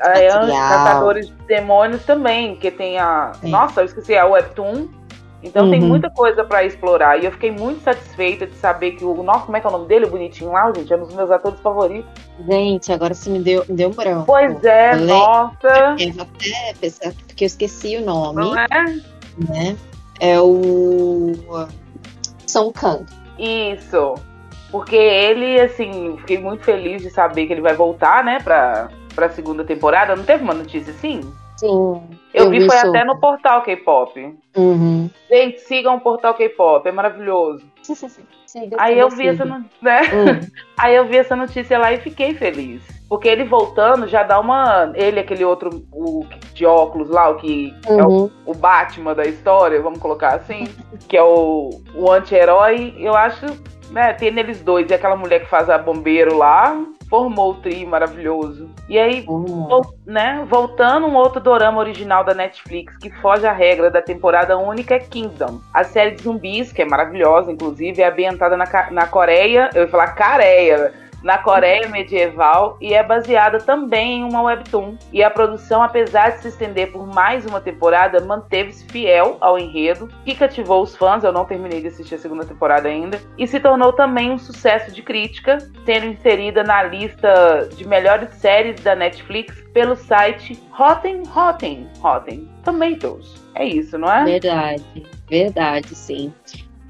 é, 0.00 0.28
Caçadores 0.28 1.28
de 1.28 1.34
Demônios 1.46 2.04
também, 2.04 2.56
que 2.56 2.72
tem 2.72 2.98
a. 2.98 3.30
Sim. 3.34 3.50
Nossa, 3.50 3.82
eu 3.82 3.84
esqueci, 3.84 4.16
a 4.16 4.26
Webtoon. 4.26 4.88
Então 5.42 5.64
uhum. 5.64 5.70
tem 5.70 5.80
muita 5.80 6.08
coisa 6.08 6.44
para 6.44 6.64
explorar. 6.64 7.20
E 7.20 7.24
eu 7.24 7.32
fiquei 7.32 7.50
muito 7.50 7.82
satisfeita 7.82 8.46
de 8.46 8.54
saber 8.54 8.92
que 8.92 9.04
o. 9.04 9.22
Nossa, 9.22 9.44
como 9.44 9.56
é 9.56 9.60
que 9.60 9.66
é 9.66 9.70
o 9.70 9.72
nome 9.72 9.88
dele? 9.88 10.06
O 10.06 10.10
bonitinho 10.10 10.52
lá, 10.52 10.72
gente. 10.74 10.92
É 10.92 10.96
um 10.96 11.00
dos 11.00 11.14
meus 11.14 11.30
atores 11.30 11.58
favoritos. 11.60 12.10
Gente, 12.48 12.92
agora 12.92 13.12
você 13.12 13.28
me 13.28 13.40
deu, 13.40 13.64
me 13.68 13.74
deu 13.74 13.88
um 13.88 13.92
branco. 13.92 14.24
Pois 14.26 14.62
é, 14.64 14.94
nossa. 14.96 15.96
Eu 15.98 16.22
até 16.22 16.74
pensar, 16.80 17.12
porque 17.26 17.44
eu 17.44 17.46
esqueci 17.46 17.96
o 17.96 18.04
nome. 18.04 18.42
Não 18.42 18.56
é? 18.56 18.68
Né? 19.48 19.76
É 20.20 20.40
o. 20.40 21.32
Song 22.46 22.72
Kang. 22.72 23.04
Isso. 23.38 24.14
Porque 24.70 24.96
ele, 24.96 25.60
assim, 25.60 26.16
fiquei 26.18 26.38
muito 26.38 26.64
feliz 26.64 27.02
de 27.02 27.10
saber 27.10 27.46
que 27.46 27.52
ele 27.52 27.60
vai 27.60 27.74
voltar, 27.74 28.24
né, 28.24 28.38
pra, 28.42 28.88
pra 29.14 29.28
segunda 29.28 29.64
temporada. 29.64 30.16
Não 30.16 30.24
teve 30.24 30.42
uma 30.42 30.54
notícia 30.54 30.92
assim? 30.92 31.20
Sim. 31.62 32.02
Eu, 32.34 32.46
eu 32.46 32.50
vi, 32.50 32.58
vi 32.58 32.66
foi 32.66 32.76
até 32.76 33.04
no 33.04 33.20
portal 33.20 33.62
K-pop. 33.62 34.36
Uhum. 34.56 35.08
Gente, 35.30 35.60
sigam 35.60 35.94
o 35.94 36.00
portal 36.00 36.34
K-pop, 36.34 36.88
é 36.88 36.90
maravilhoso. 36.90 37.64
Sim, 37.84 37.94
sim, 37.94 38.08
sim. 38.46 38.70
Aí 38.78 38.98
eu 38.98 39.08
vi 39.08 39.28
essa, 39.28 39.44
né? 39.44 39.62
Uhum. 39.80 40.40
Aí 40.76 40.96
eu 40.96 41.06
vi 41.06 41.18
essa 41.18 41.36
notícia 41.36 41.78
lá 41.78 41.92
e 41.92 41.98
fiquei 41.98 42.34
feliz. 42.34 42.82
Porque 43.08 43.28
ele 43.28 43.44
voltando 43.44 44.08
já 44.08 44.24
dá 44.24 44.40
uma. 44.40 44.90
Ele, 44.96 45.20
aquele 45.20 45.44
outro 45.44 45.84
o, 45.92 46.26
de 46.52 46.66
óculos 46.66 47.08
lá, 47.08 47.28
o 47.28 47.36
que 47.36 47.72
uhum. 47.88 48.00
é 48.00 48.02
o, 48.02 48.08
uhum. 48.08 48.30
o, 48.46 48.54
Batman 48.54 49.14
da 49.14 49.24
história, 49.24 49.80
vamos 49.80 50.00
colocar 50.00 50.34
assim, 50.34 50.66
que 51.08 51.16
é 51.16 51.22
o, 51.22 51.80
o 51.94 52.10
anti-herói, 52.10 52.94
eu 52.98 53.14
acho, 53.14 53.46
né, 53.90 54.14
tem 54.14 54.32
neles 54.32 54.60
dois, 54.62 54.90
e 54.90 54.94
aquela 54.94 55.14
mulher 55.14 55.40
que 55.40 55.50
faz 55.50 55.70
a 55.70 55.78
bombeiro 55.78 56.36
lá, 56.36 56.76
formou 57.12 57.50
o 57.50 57.54
tri 57.56 57.84
maravilhoso. 57.84 58.70
E 58.88 58.98
aí, 58.98 59.22
uhum. 59.28 59.82
né, 60.06 60.46
voltando 60.48 61.06
um 61.06 61.14
outro 61.14 61.42
dorama 61.42 61.78
original 61.78 62.24
da 62.24 62.32
Netflix 62.32 62.96
que 62.96 63.10
foge 63.10 63.46
à 63.46 63.52
regra 63.52 63.90
da 63.90 64.00
temporada 64.00 64.56
única 64.56 64.94
é 64.94 64.98
Kingdom. 64.98 65.60
A 65.74 65.84
série 65.84 66.12
de 66.12 66.22
zumbis, 66.22 66.72
que 66.72 66.80
é 66.80 66.86
maravilhosa, 66.86 67.52
inclusive, 67.52 68.00
é 68.00 68.08
ambientada 68.08 68.56
na, 68.56 68.64
na 68.90 69.06
Coreia, 69.06 69.68
eu 69.74 69.82
ia 69.82 69.88
falar 69.88 70.14
Careia, 70.14 70.94
na 71.22 71.38
Coreia 71.38 71.88
medieval 71.88 72.76
e 72.80 72.94
é 72.94 73.02
baseada 73.02 73.58
também 73.58 74.20
em 74.20 74.24
uma 74.24 74.42
webtoon. 74.42 74.96
E 75.12 75.22
a 75.22 75.30
produção, 75.30 75.82
apesar 75.82 76.30
de 76.30 76.42
se 76.42 76.48
estender 76.48 76.90
por 76.90 77.06
mais 77.06 77.46
uma 77.46 77.60
temporada, 77.60 78.20
manteve-se 78.20 78.84
fiel 78.86 79.36
ao 79.40 79.58
enredo, 79.58 80.08
que 80.24 80.34
cativou 80.34 80.82
os 80.82 80.96
fãs. 80.96 81.24
Eu 81.24 81.32
não 81.32 81.44
terminei 81.44 81.80
de 81.80 81.88
assistir 81.88 82.16
a 82.16 82.18
segunda 82.18 82.44
temporada 82.44 82.88
ainda, 82.88 83.20
e 83.38 83.46
se 83.46 83.60
tornou 83.60 83.92
também 83.92 84.30
um 84.30 84.38
sucesso 84.38 84.92
de 84.92 85.02
crítica, 85.02 85.58
sendo 85.84 86.06
inserida 86.06 86.62
na 86.62 86.82
lista 86.82 87.68
de 87.76 87.86
melhores 87.86 88.34
séries 88.34 88.80
da 88.82 88.94
Netflix 88.94 89.62
pelo 89.72 89.96
site 89.96 90.58
Rotten 90.70 91.22
Rotten 91.26 91.88
Rotten 92.00 92.48
Tomatoes. 92.64 93.42
É 93.54 93.64
isso, 93.64 93.98
não 93.98 94.10
é? 94.10 94.24
Verdade, 94.24 95.06
verdade, 95.28 95.94
sim. 95.94 96.32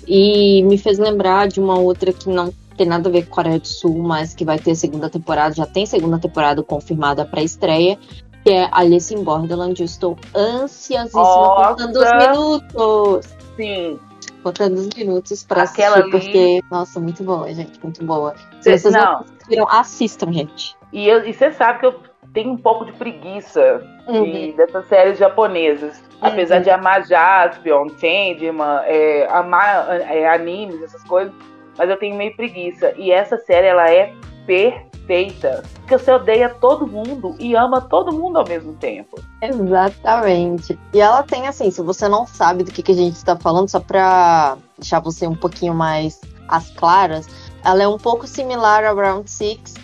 E 0.07 0.62
me 0.65 0.77
fez 0.77 0.99
lembrar 0.99 1.49
de 1.49 1.61
uma 1.61 1.79
outra 1.79 2.12
que 2.12 2.29
não 2.29 2.53
tem 2.76 2.87
nada 2.87 3.09
a 3.09 3.12
ver 3.12 3.26
com 3.26 3.35
Coreia 3.35 3.59
do 3.59 3.67
Sul, 3.67 3.99
mas 4.02 4.35
que 4.35 4.45
vai 4.45 4.59
ter 4.59 4.75
segunda 4.75 5.09
temporada, 5.09 5.55
já 5.55 5.67
tem 5.67 5.87
segunda 5.87 6.19
temporada 6.19 6.62
confirmada 6.62 7.25
para 7.25 7.43
estreia, 7.43 7.99
que 8.43 8.50
é 8.50 8.69
Alice 8.73 9.14
in 9.14 9.23
Borderland. 9.23 9.81
Eu 9.81 9.87
estou 9.87 10.17
ansiosíssima 10.35 11.23
Nossa. 11.23 11.69
contando 11.69 11.97
os 11.97 12.12
minutos. 12.12 13.37
Sim. 13.57 13.99
Contando 14.43 14.75
os 14.75 14.88
minutos 14.88 15.45
pra 15.45 15.62
Aquela 15.62 15.99
assistir, 15.99 16.17
ali... 16.17 16.25
porque, 16.25 16.61
nossa, 16.71 17.00
muito 17.00 17.23
boa, 17.23 17.52
gente, 17.52 17.79
muito 17.83 18.05
boa. 18.05 18.35
Se 18.61 18.76
vocês 18.76 18.93
não, 18.93 19.00
não 19.00 19.19
assistiram, 19.21 19.69
assistam, 19.69 20.33
gente. 20.33 20.76
E, 20.93 21.09
e 21.09 21.33
você 21.33 21.52
sabe 21.52 21.79
que 21.79 21.87
eu 21.87 21.95
tenho 22.33 22.52
um 22.52 22.57
pouco 22.57 22.85
de 22.85 22.93
preguiça 22.93 23.83
uhum. 24.09 24.25
de, 24.25 24.52
dessas 24.52 24.87
séries 24.88 25.19
japonesas. 25.19 25.99
Uhum. 25.99 26.29
Apesar 26.29 26.61
de 26.61 26.71
amar 26.71 27.07
Jaspion, 27.07 27.88
Changeman, 27.91 28.81
é, 28.85 29.29
amar 29.31 30.00
é, 30.00 30.29
animes, 30.29 30.83
essas 30.83 31.02
coisas 31.05 31.33
mas 31.76 31.88
eu 31.88 31.99
tenho 31.99 32.17
meio 32.17 32.35
preguiça. 32.37 32.93
E 32.97 33.11
essa 33.11 33.37
série, 33.38 33.67
ela 33.67 33.91
é 33.91 34.12
perfeita. 34.47 35.62
Porque 35.81 35.99
você 35.99 36.12
odeia 36.12 36.49
todo 36.49 36.87
mundo 36.87 37.35
e 37.38 37.55
ama 37.55 37.81
todo 37.81 38.12
mundo 38.12 38.38
ao 38.38 38.46
mesmo 38.46 38.75
tempo. 38.75 39.20
Exatamente. 39.40 40.79
E 40.92 41.01
ela 41.01 41.23
tem, 41.23 41.46
assim, 41.46 41.70
se 41.70 41.83
você 41.83 42.09
não 42.09 42.27
sabe 42.27 42.64
do 42.64 42.70
que, 42.70 42.83
que 42.83 42.92
a 42.92 42.96
gente 42.96 43.16
está 43.16 43.37
falando, 43.37 43.68
só 43.68 43.81
pra 43.81 44.57
deixar 44.79 45.01
você 45.01 45.27
um 45.27 45.35
pouquinho 45.35 45.75
mais 45.75 46.20
às 46.49 46.70
claras, 46.70 47.27
ela 47.64 47.83
é 47.83 47.88
um 47.88 47.99
pouco 47.99 48.27
similar 48.27 48.85
a 48.85 48.92
Round 48.92 49.31
Six, 49.31 49.75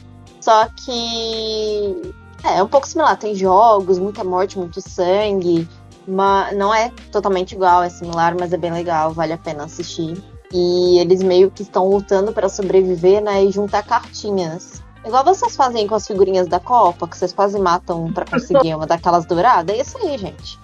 só 0.41 0.67
que. 0.67 2.15
É, 2.45 2.59
é 2.59 2.63
um 2.63 2.69
pouco 2.69 2.87
similar. 2.87 3.17
Tem 3.19 3.35
jogos, 3.35 3.99
muita 3.99 4.23
morte, 4.23 4.59
muito 4.59 4.81
sangue. 4.81 5.69
Mas 6.07 6.57
não 6.57 6.73
é 6.73 6.91
totalmente 7.13 7.53
igual, 7.53 7.83
é 7.83 7.91
similar, 7.91 8.35
mas 8.39 8.53
é 8.55 8.57
bem 8.57 8.73
legal, 8.73 9.13
vale 9.13 9.35
a 9.35 9.39
pena 9.39 9.65
assistir. 9.65 10.17
E 10.53 10.99
eles 10.99 11.23
meio 11.23 11.51
que 11.51 11.63
estão 11.63 11.89
lutando 11.89 12.33
para 12.33 12.49
sobreviver, 12.49 13.23
né? 13.23 13.45
E 13.45 13.51
juntar 13.51 13.83
cartinhas. 13.85 14.83
Igual 15.05 15.25
vocês 15.25 15.57
fazem 15.57 15.87
com 15.87 15.95
as 15.95 16.07
figurinhas 16.07 16.47
da 16.47 16.59
Copa, 16.59 17.07
que 17.07 17.17
vocês 17.17 17.33
quase 17.33 17.59
matam 17.59 18.13
para 18.13 18.25
conseguir 18.25 18.75
uma 18.75 18.87
daquelas 18.87 19.25
douradas. 19.27 19.77
É 19.77 19.81
isso 19.81 19.99
aí, 19.99 20.19
gente. 20.19 20.59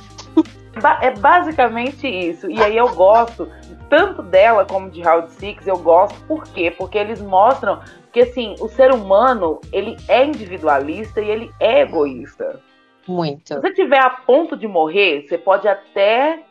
É 1.01 1.11
basicamente 1.13 2.07
isso. 2.07 2.51
E 2.51 2.61
aí 2.61 2.77
eu 2.77 2.93
gosto 2.95 3.49
tanto 3.89 4.23
dela 4.23 4.65
como 4.65 4.91
de 4.91 5.01
Round 5.03 5.31
Six, 5.33 5.67
eu 5.67 5.79
gosto. 5.79 6.19
Por 6.27 6.45
quê? 6.45 6.71
Porque 6.71 6.99
eles 6.99 7.21
mostram 7.21 7.81
que 8.13 8.21
assim, 8.21 8.55
o 8.61 8.69
ser 8.69 8.93
humano, 8.93 9.61
ele 9.73 9.97
é 10.09 10.25
individualista 10.25 11.21
e 11.21 11.31
ele 11.31 11.51
é 11.61 11.83
egoísta. 11.83 12.61
Muito. 13.07 13.55
Se 13.55 13.61
você 13.61 13.73
tiver 13.73 14.01
a 14.01 14.11
ponto 14.11 14.57
de 14.57 14.67
morrer, 14.67 15.27
você 15.27 15.39
pode 15.39 15.69
até 15.69 16.43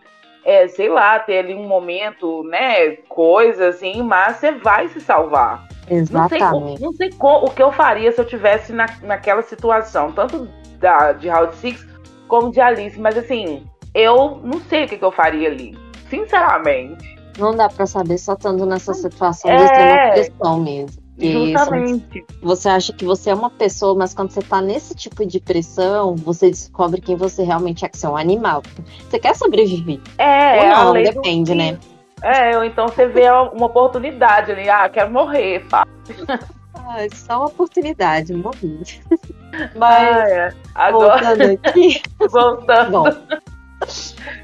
é, 0.46 0.68
sei 0.68 0.90
lá, 0.90 1.20
ter 1.20 1.40
ali 1.40 1.54
um 1.54 1.68
momento, 1.68 2.44
né, 2.44 2.92
coisa 3.10 3.70
assim, 3.70 4.02
mas 4.02 4.38
você 4.38 4.52
vai 4.52 4.88
se 4.90 5.00
salvar. 5.00 5.68
Exatamente. 5.90 6.82
Não 6.82 6.94
sei, 6.94 7.10
não 7.10 7.18
sei 7.18 7.48
o 7.48 7.50
que 7.50 7.64
eu 7.64 7.72
faria 7.72 8.12
se 8.12 8.20
eu 8.20 8.26
tivesse 8.26 8.72
na, 8.74 8.86
naquela 9.02 9.42
situação, 9.42 10.12
tanto 10.12 10.48
da, 10.80 11.14
de 11.14 11.30
Round 11.30 11.56
Six 11.56 11.86
como 12.28 12.52
de 12.52 12.60
Alice, 12.60 13.00
mas 13.00 13.18
assim, 13.18 13.66
eu 13.94 14.40
não 14.44 14.60
sei 14.62 14.86
o 14.86 14.88
que, 14.88 14.98
que 14.98 15.06
eu 15.06 15.12
faria 15.12 15.50
ali, 15.50 15.78
sinceramente. 16.10 17.14
Não 17.38 17.56
dá 17.56 17.68
para 17.68 17.86
saber 17.86 18.18
só 18.18 18.34
estando 18.34 18.66
nessa 18.66 18.94
situação 18.94 19.52
é... 19.52 20.10
de 20.10 20.32
pressão 20.32 20.60
mesmo. 20.60 21.03
Justamente. 21.18 22.26
Você 22.42 22.70
acha 22.70 22.92
que 22.94 23.06
você 23.06 23.30
é 23.30 23.34
uma 23.34 23.50
pessoa, 23.50 23.96
mas 23.96 24.14
quando 24.14 24.32
você 24.32 24.42
tá 24.42 24.62
nesse 24.62 24.96
tipo 24.96 25.26
de 25.26 25.40
pressão, 25.40 26.16
você 26.16 26.50
descobre 26.50 27.00
quem 27.02 27.16
você 27.16 27.44
realmente 27.44 27.86
é, 27.86 27.90
que 27.90 27.98
você 27.98 28.06
é 28.06 28.10
um 28.10 28.18
animal. 28.18 28.64
Você 29.10 29.20
quer 29.20 29.36
sobreviver. 29.36 30.00
É, 30.18 30.60
Ou 30.60 30.94
não, 30.94 30.94
depende, 30.94 31.54
né? 31.54 31.78
É, 32.24 32.58
ou 32.58 32.64
então 32.64 32.88
você 32.88 33.06
vê 33.06 33.30
uma 33.30 33.66
oportunidade 33.66 34.50
ali, 34.50 34.70
ah, 34.70 34.88
quero 34.88 35.12
morrer, 35.12 35.66
fácil. 35.70 35.94
Ah, 36.86 37.06
é 37.06 37.10
só 37.10 37.38
uma 37.38 37.46
oportunidade, 37.46 38.34
morri. 38.34 38.82
Mas, 39.74 40.18
ah, 40.18 40.30
é. 40.30 40.54
Agora... 40.76 41.34
voltando 41.36 41.60
aqui. 41.64 42.02
voltando. 42.30 42.92
Bom, 42.92 43.06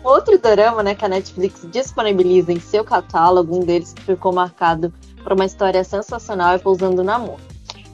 outro 0.03 0.37
drama, 0.37 0.81
né, 0.81 0.95
que 0.95 1.03
a 1.03 1.09
Netflix 1.09 1.67
disponibiliza 1.69 2.53
em 2.53 2.59
seu 2.59 2.83
catálogo, 2.83 3.57
um 3.57 3.65
deles 3.65 3.91
que 3.93 4.03
ficou 4.03 4.31
marcado 4.31 4.93
por 5.23 5.33
uma 5.33 5.45
história 5.45 5.83
sensacional 5.83 6.55
e 6.55 6.59
pousando 6.59 7.03
no 7.03 7.11
amor. 7.11 7.39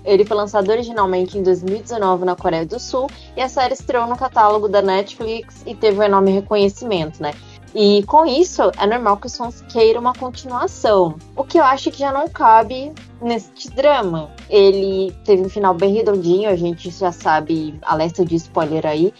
Ele 0.04 0.24
foi 0.24 0.38
lançado 0.38 0.70
originalmente 0.70 1.38
em 1.38 1.44
2019 1.44 2.26
na 2.26 2.36
Coreia 2.36 2.66
do 2.66 2.80
Sul 2.80 3.10
e 3.36 3.42
a 3.42 3.50
série 3.50 3.74
estreou 3.74 4.08
no 4.08 4.16
catálogo 4.16 4.70
da 4.70 4.82
Netflix 4.82 5.64
e 5.66 5.74
teve 5.74 6.00
um 6.00 6.04
enorme 6.04 6.32
reconhecimento, 6.32 7.22
né? 7.22 7.34
E 7.74 8.04
com 8.04 8.26
isso, 8.26 8.62
é 8.78 8.88
normal 8.88 9.18
que 9.18 9.28
os 9.28 9.36
fãs 9.36 9.62
queiram 9.68 10.00
uma 10.00 10.14
continuação. 10.14 11.18
O 11.36 11.44
que 11.44 11.58
eu 11.58 11.64
acho 11.64 11.92
que 11.92 12.00
já 12.00 12.12
não 12.12 12.30
cabe 12.30 12.94
neste 13.22 13.70
drama. 13.70 14.30
Ele 14.50 15.14
teve 15.26 15.42
um 15.42 15.50
final 15.50 15.74
bem 15.74 15.94
redondinho, 15.94 16.50
a 16.50 16.56
gente 16.56 16.90
já 16.90 17.12
sabe, 17.12 17.78
alerta 17.82 18.24
de 18.24 18.36
spoiler 18.36 18.86
aí, 18.86 19.14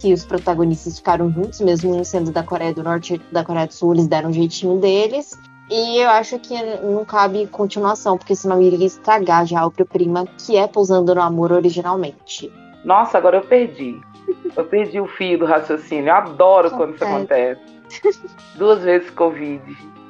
que 0.00 0.12
os 0.12 0.24
protagonistas 0.24 0.96
ficaram 0.96 1.30
juntos, 1.30 1.60
mesmo 1.60 2.04
sendo 2.04 2.32
da 2.32 2.42
Coreia 2.42 2.74
do 2.74 2.82
Norte 2.82 3.14
e 3.14 3.32
da 3.32 3.44
Coreia 3.44 3.66
do 3.66 3.74
Sul, 3.74 3.94
eles 3.94 4.08
deram 4.08 4.30
um 4.30 4.32
jeitinho 4.32 4.78
deles. 4.78 5.38
E 5.70 5.98
eu 5.98 6.10
acho 6.10 6.38
que 6.40 6.54
não 6.82 7.04
cabe 7.04 7.46
continuação, 7.46 8.18
porque 8.18 8.34
senão 8.34 8.60
iria 8.60 8.86
estragar 8.86 9.46
já 9.46 9.60
a 9.60 9.66
obra-prima 9.66 10.26
que 10.36 10.56
é 10.56 10.66
Pousando 10.66 11.14
no 11.14 11.22
Amor 11.22 11.52
originalmente. 11.52 12.52
Nossa, 12.84 13.18
agora 13.18 13.36
eu 13.36 13.42
perdi. 13.42 14.00
Eu 14.56 14.64
perdi 14.64 15.00
o 15.00 15.06
fio 15.06 15.38
do 15.38 15.46
raciocínio. 15.46 16.08
Eu 16.08 16.14
adoro 16.14 16.70
quando 16.72 16.96
isso 16.96 17.04
acontece. 17.04 17.60
Duas 18.56 18.82
vezes 18.82 19.10
Covid. 19.10 19.62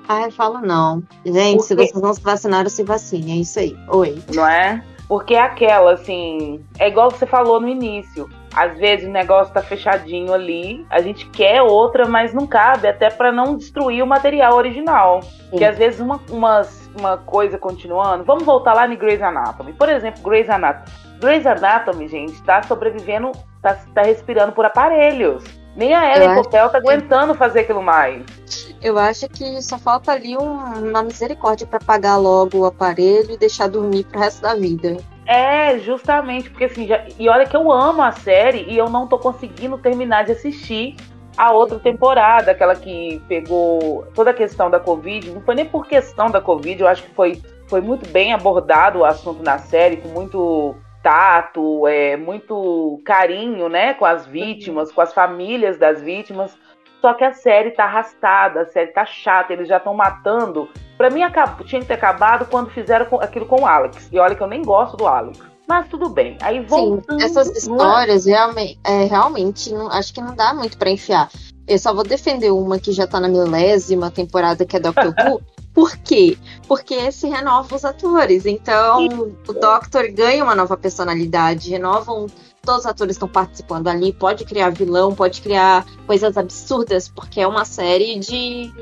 Ah, 0.08 0.30
falo 0.30 0.60
não. 0.60 1.02
Gente, 1.24 1.62
se 1.62 1.74
vocês 1.74 1.92
não 1.92 2.14
se 2.14 2.22
vacinaram, 2.22 2.68
se 2.68 2.82
vacine. 2.82 3.32
É 3.32 3.36
isso 3.36 3.58
aí. 3.58 3.76
Oi. 3.88 4.18
Não 4.34 4.46
é? 4.46 4.82
Porque 5.10 5.34
é 5.34 5.42
aquela, 5.42 5.92
assim. 5.92 6.64
É 6.78 6.88
igual 6.88 7.10
você 7.10 7.26
falou 7.26 7.60
no 7.60 7.68
início 7.68 8.30
às 8.54 8.76
vezes 8.78 9.08
o 9.08 9.12
negócio 9.12 9.52
tá 9.54 9.62
fechadinho 9.62 10.32
ali, 10.32 10.84
a 10.90 11.00
gente 11.00 11.26
quer 11.26 11.62
outra, 11.62 12.06
mas 12.06 12.34
não 12.34 12.46
cabe, 12.46 12.88
até 12.88 13.08
para 13.08 13.30
não 13.30 13.56
destruir 13.56 14.02
o 14.02 14.06
material 14.06 14.56
original. 14.56 15.22
Sim. 15.22 15.56
Que 15.56 15.64
às 15.64 15.78
vezes 15.78 16.00
uma, 16.00 16.20
umas 16.28 16.90
uma 16.98 17.16
coisa 17.16 17.56
continuando. 17.56 18.24
Vamos 18.24 18.44
voltar 18.44 18.74
lá 18.74 18.86
em 18.86 18.96
Grey's 18.96 19.22
Anatomy. 19.22 19.72
Por 19.72 19.88
exemplo, 19.88 20.22
Grey's 20.22 20.50
Anatomy. 20.50 20.86
Grey's 21.20 21.46
Anatomy, 21.46 22.08
gente, 22.08 22.42
tá 22.42 22.62
sobrevivendo, 22.64 23.30
tá, 23.62 23.78
tá 23.94 24.02
respirando 24.02 24.52
por 24.52 24.64
aparelhos. 24.64 25.44
Nem 25.76 25.94
a 25.94 26.16
Ellen 26.16 26.34
Coppel 26.34 26.68
tá 26.68 26.78
aguentando 26.78 27.34
fazer 27.34 27.60
aquilo 27.60 27.82
mais. 27.82 28.69
Eu 28.82 28.98
acho 28.98 29.28
que 29.28 29.60
só 29.60 29.78
falta 29.78 30.12
ali 30.12 30.36
um, 30.36 30.88
uma 30.88 31.02
misericórdia 31.02 31.66
para 31.66 31.78
pagar 31.78 32.16
logo 32.16 32.58
o 32.58 32.64
aparelho 32.64 33.32
e 33.32 33.38
deixar 33.38 33.68
dormir 33.68 34.04
pro 34.04 34.20
resto 34.20 34.40
da 34.40 34.54
vida. 34.54 34.96
É, 35.26 35.78
justamente, 35.78 36.50
porque 36.50 36.64
assim, 36.64 36.86
já, 36.86 37.04
e 37.18 37.28
olha 37.28 37.46
que 37.46 37.56
eu 37.56 37.70
amo 37.70 38.02
a 38.02 38.10
série 38.10 38.64
e 38.68 38.76
eu 38.76 38.88
não 38.88 39.06
tô 39.06 39.18
conseguindo 39.18 39.78
terminar 39.78 40.24
de 40.24 40.32
assistir 40.32 40.96
a 41.36 41.52
outra 41.52 41.78
temporada, 41.78 42.50
aquela 42.50 42.74
que 42.74 43.22
pegou 43.28 44.06
toda 44.14 44.30
a 44.30 44.34
questão 44.34 44.70
da 44.70 44.80
Covid. 44.80 45.30
Não 45.30 45.40
foi 45.40 45.54
nem 45.54 45.64
por 45.64 45.86
questão 45.86 46.30
da 46.30 46.40
Covid, 46.40 46.80
eu 46.80 46.88
acho 46.88 47.02
que 47.02 47.14
foi, 47.14 47.40
foi 47.68 47.80
muito 47.80 48.08
bem 48.10 48.32
abordado 48.32 49.00
o 49.00 49.04
assunto 49.04 49.42
na 49.42 49.58
série, 49.58 49.98
com 49.98 50.08
muito 50.08 50.74
tato, 51.02 51.86
é, 51.86 52.16
muito 52.16 53.00
carinho, 53.04 53.68
né, 53.68 53.94
com 53.94 54.04
as 54.04 54.26
vítimas, 54.26 54.92
com 54.92 55.00
as 55.00 55.14
famílias 55.14 55.78
das 55.78 56.02
vítimas. 56.02 56.56
Só 57.00 57.14
que 57.14 57.24
a 57.24 57.32
série 57.32 57.70
tá 57.70 57.84
arrastada, 57.84 58.60
a 58.62 58.66
série 58.66 58.92
tá 58.92 59.06
chata, 59.06 59.52
eles 59.52 59.68
já 59.68 59.78
estão 59.78 59.94
matando. 59.94 60.68
Para 60.98 61.08
mim, 61.08 61.22
acabou, 61.22 61.66
tinha 61.66 61.80
que 61.80 61.86
ter 61.86 61.94
acabado 61.94 62.46
quando 62.50 62.70
fizeram 62.70 63.06
aquilo 63.20 63.46
com 63.46 63.62
o 63.62 63.66
Alex. 63.66 64.08
E 64.12 64.18
olha 64.18 64.34
que 64.34 64.42
eu 64.42 64.46
nem 64.46 64.62
gosto 64.62 64.96
do 64.96 65.06
Alex. 65.06 65.40
Mas 65.66 65.88
tudo 65.88 66.08
bem. 66.08 66.36
Aí 66.42 66.60
voltando, 66.60 67.20
Sim, 67.20 67.24
essas 67.24 67.48
histórias 67.56 68.26
realmente, 68.26 68.78
é, 68.84 69.04
realmente 69.04 69.72
não, 69.72 69.88
acho 69.88 70.12
que 70.12 70.20
não 70.20 70.34
dá 70.34 70.52
muito 70.52 70.76
para 70.76 70.90
enfiar. 70.90 71.30
Eu 71.66 71.78
só 71.78 71.94
vou 71.94 72.02
defender 72.02 72.50
uma 72.50 72.78
que 72.80 72.90
já 72.90 73.06
tá 73.06 73.20
na 73.20 73.28
milésima 73.28 74.10
temporada, 74.10 74.66
que 74.66 74.76
é 74.76 74.80
Doctor 74.80 75.14
Who, 75.24 75.40
Por 75.72 75.96
quê? 75.98 76.36
Porque 76.66 77.10
se 77.12 77.28
renova 77.28 77.74
os 77.74 77.84
atores. 77.84 78.44
Então, 78.46 79.06
o 79.46 79.52
Doctor 79.52 80.10
ganha 80.10 80.42
uma 80.42 80.54
nova 80.54 80.76
personalidade, 80.76 81.70
renovam. 81.70 82.26
Todos 82.62 82.80
os 82.80 82.86
atores 82.86 83.16
estão 83.16 83.28
participando 83.28 83.88
ali. 83.88 84.12
Pode 84.12 84.44
criar 84.44 84.70
vilão, 84.70 85.14
pode 85.14 85.40
criar 85.40 85.86
coisas 86.06 86.36
absurdas, 86.36 87.08
porque 87.08 87.40
é 87.40 87.46
uma 87.46 87.64
série 87.64 88.18
de. 88.18 88.72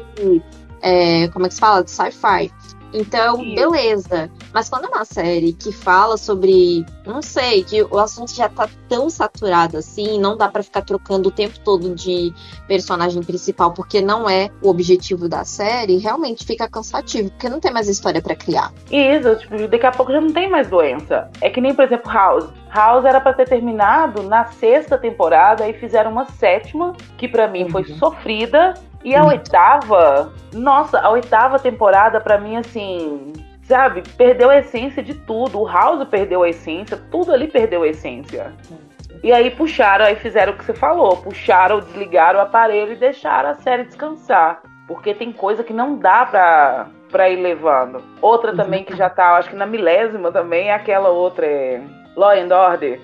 É, 0.81 1.29
como 1.29 1.47
é 1.47 1.49
que 1.49 1.55
se 1.55 1.61
fala? 1.61 1.85
De 1.85 1.91
sci-fi. 1.91 2.53
Então, 2.93 3.37
beleza. 3.39 4.31
Mas 4.53 4.69
quando 4.69 4.87
é 4.87 4.89
uma 4.89 5.05
série 5.05 5.53
que 5.53 5.73
fala 5.73 6.17
sobre, 6.17 6.85
não 7.07 7.21
sei, 7.23 7.63
que 7.63 7.83
o 7.83 7.99
assunto 7.99 8.35
já 8.35 8.49
tá 8.49 8.69
tão 8.89 9.11
saturado 9.11 9.77
assim, 9.77 10.19
não 10.19 10.37
dá 10.37 10.49
para 10.49 10.63
ficar 10.63 10.83
trocando 10.83 11.29
o 11.29 11.33
tempo 11.33 11.59
todo 11.61 11.95
de 11.95 12.33
personagem 12.67 13.23
principal, 13.23 13.73
porque 13.73 14.01
não 14.01 14.29
é 14.29 14.51
o 14.63 14.69
objetivo 14.69 15.29
da 15.29 15.45
série, 15.45 15.99
realmente 15.99 16.45
fica 16.45 16.69
cansativo, 16.69 17.31
porque 17.31 17.49
não 17.49 17.61
tem 17.61 17.73
mais 17.73 17.89
história 17.89 18.23
para 18.23 18.35
criar. 18.35 18.73
Isso, 18.91 19.37
tipo, 19.37 19.69
daqui 19.69 19.87
a 19.87 19.91
pouco 19.91 20.13
já 20.13 20.21
não 20.21 20.33
tem 20.33 20.49
mais 20.49 20.69
doença. 20.69 21.31
É 21.41 21.51
que 21.51 21.61
nem, 21.61 21.75
por 21.75 21.85
exemplo, 21.85 22.11
House. 22.11 22.49
House 22.71 23.05
era 23.05 23.21
para 23.21 23.33
ter 23.33 23.49
terminado 23.49 24.23
na 24.23 24.47
sexta 24.47 24.99
temporada 24.99 25.69
e 25.69 25.73
fizeram 25.75 26.11
uma 26.11 26.27
sétima, 26.27 26.95
que 27.17 27.29
para 27.29 27.49
mim 27.49 27.65
uhum. 27.65 27.71
foi 27.71 27.85
sofrida, 27.85 28.75
e 29.05 29.15
a 29.15 29.25
oitava, 29.25 30.33
nossa, 30.53 31.01
a 31.01 31.11
oitava 31.11 31.59
temporada 31.59 32.21
para 32.21 32.39
mim 32.39 32.57
assim, 32.57 33.33
sabe, 33.63 34.03
perdeu 34.17 34.51
a 34.51 34.59
essência 34.59 35.03
de 35.03 35.15
tudo. 35.15 35.61
O 35.61 35.67
House 35.67 36.07
perdeu 36.09 36.43
a 36.43 36.49
essência, 36.49 36.97
tudo 37.11 37.33
ali 37.33 37.47
perdeu 37.47 37.83
a 37.83 37.89
essência. 37.89 38.53
E 39.23 39.33
aí 39.33 39.51
puxaram, 39.51 40.05
aí 40.05 40.17
fizeram 40.17 40.53
o 40.53 40.57
que 40.57 40.65
você 40.65 40.75
falou, 40.75 41.17
puxaram, 41.17 41.81
desligaram 41.81 42.39
o 42.39 42.43
aparelho 42.43 42.93
e 42.93 42.97
deixaram 42.97 43.51
a 43.51 43.55
série 43.55 43.85
descansar. 43.85 44.63
Porque 44.87 45.13
tem 45.13 45.33
coisa 45.33 45.63
que 45.63 45.73
não 45.73 45.97
dá 45.97 46.25
pra, 46.25 46.87
pra 47.11 47.29
ir 47.29 47.37
levando. 47.37 48.03
Outra 48.23 48.55
também 48.55 48.85
que 48.85 48.97
já 48.97 49.11
tá, 49.11 49.37
acho 49.37 49.51
que 49.51 49.57
na 49.57 49.67
milésima 49.67 50.33
também, 50.33 50.69
é 50.69 50.75
aquela 50.75 51.11
outra, 51.11 51.45
é 51.47 51.83
Law 52.17 52.31
and 52.31 52.55
Order. 52.55 53.01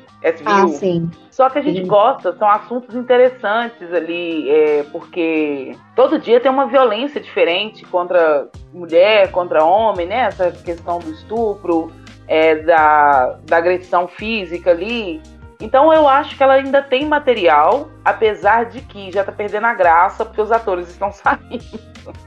Ah, 0.46 0.66
sim. 0.68 1.10
Só 1.30 1.50
que 1.50 1.58
a 1.58 1.62
gente 1.62 1.82
sim. 1.82 1.86
gosta, 1.86 2.34
são 2.36 2.48
assuntos 2.48 2.94
interessantes 2.94 3.92
ali, 3.92 4.48
é, 4.48 4.82
porque 4.84 5.76
todo 5.94 6.18
dia 6.18 6.40
tem 6.40 6.50
uma 6.50 6.66
violência 6.66 7.20
diferente 7.20 7.84
contra 7.84 8.48
mulher, 8.72 9.30
contra 9.30 9.62
homem, 9.64 10.06
né? 10.06 10.28
Essa 10.28 10.50
questão 10.50 10.98
do 10.98 11.10
estupro, 11.10 11.92
é, 12.26 12.56
da, 12.56 13.38
da 13.44 13.58
agressão 13.58 14.08
física 14.08 14.70
ali. 14.70 15.20
Então 15.60 15.92
eu 15.92 16.08
acho 16.08 16.36
que 16.36 16.42
ela 16.42 16.54
ainda 16.54 16.82
tem 16.82 17.06
material, 17.06 17.90
apesar 18.04 18.64
de 18.64 18.80
que 18.80 19.12
já 19.12 19.24
tá 19.24 19.32
perdendo 19.32 19.66
a 19.66 19.74
graça, 19.74 20.24
porque 20.24 20.40
os 20.40 20.50
atores 20.50 20.88
estão 20.88 21.12
saindo. 21.12 21.80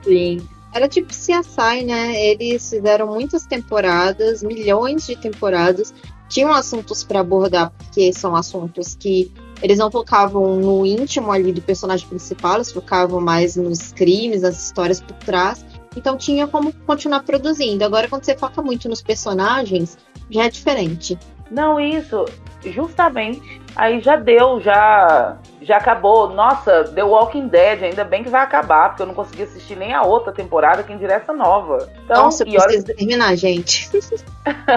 Sim. 0.03 0.47
Era 0.73 0.87
tipo 0.87 1.07
CSI, 1.07 1.85
né? 1.85 2.13
Eles 2.15 2.69
fizeram 2.69 3.07
muitas 3.07 3.45
temporadas, 3.45 4.43
milhões 4.43 5.07
de 5.07 5.15
temporadas, 5.15 5.93
tinham 6.27 6.53
assuntos 6.53 7.03
para 7.03 7.19
abordar, 7.19 7.71
porque 7.71 8.11
são 8.13 8.35
assuntos 8.35 8.95
que 8.95 9.31
eles 9.61 9.79
não 9.79 9.89
focavam 9.89 10.55
no 10.57 10.85
íntimo 10.85 11.31
ali 11.31 11.51
do 11.51 11.61
personagem 11.61 12.07
principal, 12.07 12.55
eles 12.55 12.71
focavam 12.71 13.19
mais 13.19 13.55
nos 13.55 13.91
crimes, 13.91 14.41
nas 14.41 14.65
histórias 14.65 15.01
por 15.01 15.15
trás. 15.17 15.65
Então 15.95 16.15
tinha 16.15 16.47
como 16.47 16.71
continuar 16.85 17.23
produzindo. 17.23 17.83
Agora, 17.83 18.07
quando 18.07 18.23
você 18.23 18.37
foca 18.37 18.61
muito 18.61 18.87
nos 18.87 19.01
personagens, 19.01 19.97
já 20.29 20.45
é 20.45 20.49
diferente. 20.49 21.17
Não, 21.49 21.79
isso, 21.79 22.25
justamente. 22.63 23.61
Aí 23.75 23.99
já 24.01 24.15
deu, 24.15 24.59
já 24.59 25.37
já 25.67 25.77
acabou. 25.77 26.29
Nossa, 26.29 26.85
The 26.85 27.03
Walking 27.03 27.49
Dead, 27.49 27.83
ainda 27.83 28.05
bem 28.05 28.23
que 28.23 28.29
vai 28.29 28.41
acabar, 28.41 28.89
porque 28.89 29.01
eu 29.01 29.05
não 29.05 29.13
consegui 29.13 29.43
assistir 29.43 29.75
nem 29.75 29.93
a 29.93 30.01
outra 30.01 30.31
temporada, 30.31 30.81
quem 30.81 30.97
direta 30.97 31.33
nova. 31.33 31.89
Então, 32.05 32.23
Nossa, 32.23 32.43
eu 32.43 32.47
preciso 32.47 32.85
olha... 32.85 32.95
terminar, 32.95 33.35
gente. 33.35 33.89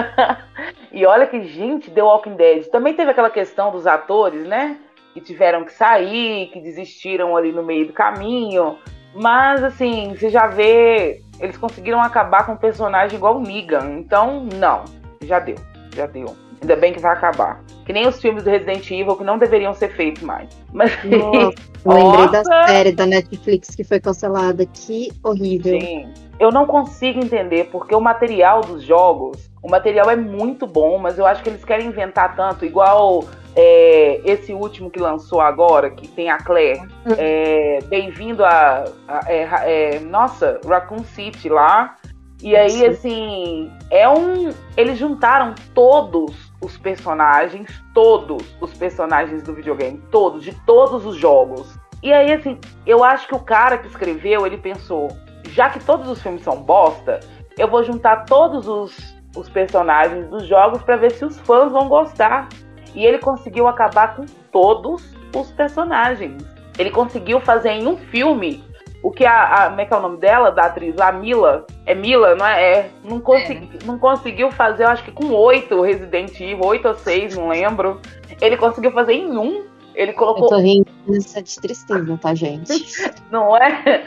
e 0.91 1.05
olha 1.05 1.25
que, 1.25 1.41
gente, 1.47 1.89
The 1.89 2.03
Walking 2.03 2.35
Dead. 2.35 2.65
Também 2.65 2.93
teve 2.93 3.09
aquela 3.09 3.29
questão 3.29 3.71
dos 3.71 3.87
atores, 3.87 4.45
né? 4.45 4.77
Que 5.13 5.21
tiveram 5.21 5.63
que 5.63 5.71
sair, 5.71 6.49
que 6.51 6.59
desistiram 6.59 7.37
ali 7.37 7.53
no 7.53 7.63
meio 7.63 7.87
do 7.87 7.93
caminho. 7.93 8.77
Mas, 9.15 9.63
assim, 9.63 10.13
você 10.13 10.29
já 10.29 10.47
vê, 10.47 11.21
eles 11.39 11.57
conseguiram 11.57 12.01
acabar 12.01 12.45
com 12.45 12.53
um 12.53 12.57
personagem 12.57 13.17
igual 13.17 13.37
o 13.37 13.41
Negan. 13.41 13.97
Então, 13.97 14.45
não, 14.55 14.83
já 15.21 15.39
deu, 15.39 15.55
já 15.95 16.05
deu. 16.05 16.35
Ainda 16.61 16.75
bem 16.75 16.93
que 16.93 16.99
vai 16.99 17.13
acabar. 17.13 17.61
Que 17.91 17.93
nem 17.93 18.07
os 18.07 18.21
filmes 18.21 18.45
do 18.45 18.49
Resident 18.49 18.89
Evil 18.89 19.17
que 19.17 19.23
não 19.25 19.37
deveriam 19.37 19.73
ser 19.73 19.89
feitos 19.89 20.23
mais. 20.23 20.47
Mas. 20.71 20.91
Nossa, 21.03 21.53
lembrei 21.85 22.27
da 22.29 22.43
série 22.65 22.91
da 22.93 23.05
Netflix 23.05 23.75
que 23.75 23.83
foi 23.83 23.99
cancelada. 23.99 24.65
Que 24.65 25.11
horrível. 25.21 25.77
Sim. 25.77 26.07
Eu 26.39 26.53
não 26.53 26.65
consigo 26.65 27.19
entender 27.19 27.65
porque 27.65 27.93
o 27.93 27.99
material 27.99 28.61
dos 28.61 28.81
jogos, 28.81 29.51
o 29.61 29.69
material 29.69 30.09
é 30.09 30.15
muito 30.15 30.65
bom, 30.65 30.97
mas 30.99 31.19
eu 31.19 31.25
acho 31.25 31.43
que 31.43 31.49
eles 31.49 31.65
querem 31.65 31.87
inventar 31.87 32.33
tanto, 32.33 32.63
igual 32.63 33.25
é, 33.57 34.21
esse 34.23 34.53
último 34.53 34.89
que 34.89 34.97
lançou 34.97 35.41
agora, 35.41 35.89
que 35.89 36.07
tem 36.07 36.29
a 36.29 36.37
Claire. 36.37 36.79
Uhum. 36.79 37.15
É, 37.17 37.79
Bem-vindo 37.89 38.45
a, 38.45 38.85
a 39.05 39.21
é, 39.27 39.49
é, 39.65 39.99
nossa, 39.99 40.61
Raccoon 40.65 41.03
City 41.03 41.49
lá. 41.49 41.97
E 42.41 42.55
aí, 42.55 42.85
assim, 42.85 43.69
é 43.89 44.07
um. 44.07 44.49
Eles 44.77 44.97
juntaram 44.97 45.53
todos 45.75 46.50
os 46.61 46.77
personagens, 46.77 47.83
todos 47.93 48.55
os 48.61 48.73
personagens 48.73 49.43
do 49.43 49.53
videogame, 49.53 50.01
todos, 50.11 50.43
de 50.43 50.53
todos 50.65 51.05
os 51.05 51.15
jogos. 51.15 51.77
E 52.03 52.11
aí, 52.13 52.31
assim, 52.33 52.59
eu 52.85 53.03
acho 53.03 53.27
que 53.27 53.35
o 53.35 53.39
cara 53.39 53.77
que 53.77 53.87
escreveu, 53.87 54.45
ele 54.45 54.57
pensou, 54.57 55.09
já 55.49 55.69
que 55.69 55.79
todos 55.79 56.07
os 56.07 56.21
filmes 56.21 56.43
são 56.43 56.61
bosta, 56.61 57.19
eu 57.57 57.67
vou 57.67 57.83
juntar 57.83 58.25
todos 58.25 58.67
os, 58.67 59.15
os 59.35 59.49
personagens 59.49 60.27
dos 60.29 60.47
jogos 60.47 60.81
para 60.81 60.97
ver 60.97 61.11
se 61.11 61.25
os 61.25 61.39
fãs 61.39 61.71
vão 61.71 61.87
gostar. 61.87 62.47
E 62.93 63.05
ele 63.05 63.19
conseguiu 63.19 63.67
acabar 63.67 64.15
com 64.15 64.25
todos 64.51 65.15
os 65.35 65.51
personagens. 65.51 66.43
Ele 66.77 66.89
conseguiu 66.89 67.39
fazer 67.39 67.69
em 67.69 67.87
um 67.87 67.97
filme 67.97 68.63
o 69.03 69.11
que 69.11 69.25
a, 69.25 69.43
a, 69.43 69.69
como 69.69 69.81
é 69.81 69.85
que 69.85 69.93
é 69.93 69.97
o 69.97 70.01
nome 70.01 70.17
dela, 70.17 70.51
da 70.51 70.63
atriz, 70.63 70.97
a 70.99 71.11
Mila, 71.11 71.65
é 71.85 71.95
Mila, 71.95 72.35
não 72.35 72.45
é? 72.45 72.63
é 72.63 72.91
não, 73.03 73.19
consegui, 73.19 73.77
é. 73.81 73.85
não 73.85 73.97
conseguiu 73.97 74.51
fazer, 74.51 74.83
eu 74.83 74.89
acho 74.89 75.03
que 75.03 75.11
com 75.11 75.31
oito 75.33 75.81
Resident 75.81 76.39
Evil, 76.39 76.65
oito 76.65 76.87
ou 76.87 76.93
seis, 76.93 77.35
não 77.35 77.49
lembro. 77.49 77.99
Ele 78.39 78.57
conseguiu 78.57 78.91
fazer 78.91 79.13
em 79.13 79.37
um. 79.37 79.65
Ele 79.95 80.13
colocou. 80.13 80.43
Eu 80.43 80.49
tô 80.49 80.57
rindo 80.57 80.87
de 81.07 81.61
tristeza, 81.61 82.19
tá, 82.21 82.33
gente? 82.33 82.71
não 83.29 83.55
é? 83.57 84.03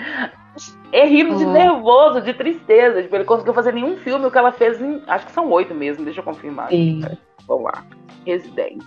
É 0.92 1.04
rindo 1.04 1.36
de 1.36 1.44
nervoso, 1.44 2.20
de 2.20 2.32
tristeza. 2.32 3.02
Tipo, 3.02 3.16
ele 3.16 3.24
conseguiu 3.24 3.52
fazer 3.52 3.74
nenhum 3.74 3.96
filme, 3.98 4.26
o 4.26 4.30
que 4.30 4.38
ela 4.38 4.52
fez 4.52 4.80
em. 4.80 5.02
Acho 5.06 5.26
que 5.26 5.32
são 5.32 5.50
oito 5.50 5.74
mesmo, 5.74 6.04
deixa 6.04 6.20
eu 6.20 6.24
confirmar. 6.24 6.68
Sim. 6.68 7.02
Vamos 7.46 7.64
lá. 7.64 7.84
Resident. 8.24 8.82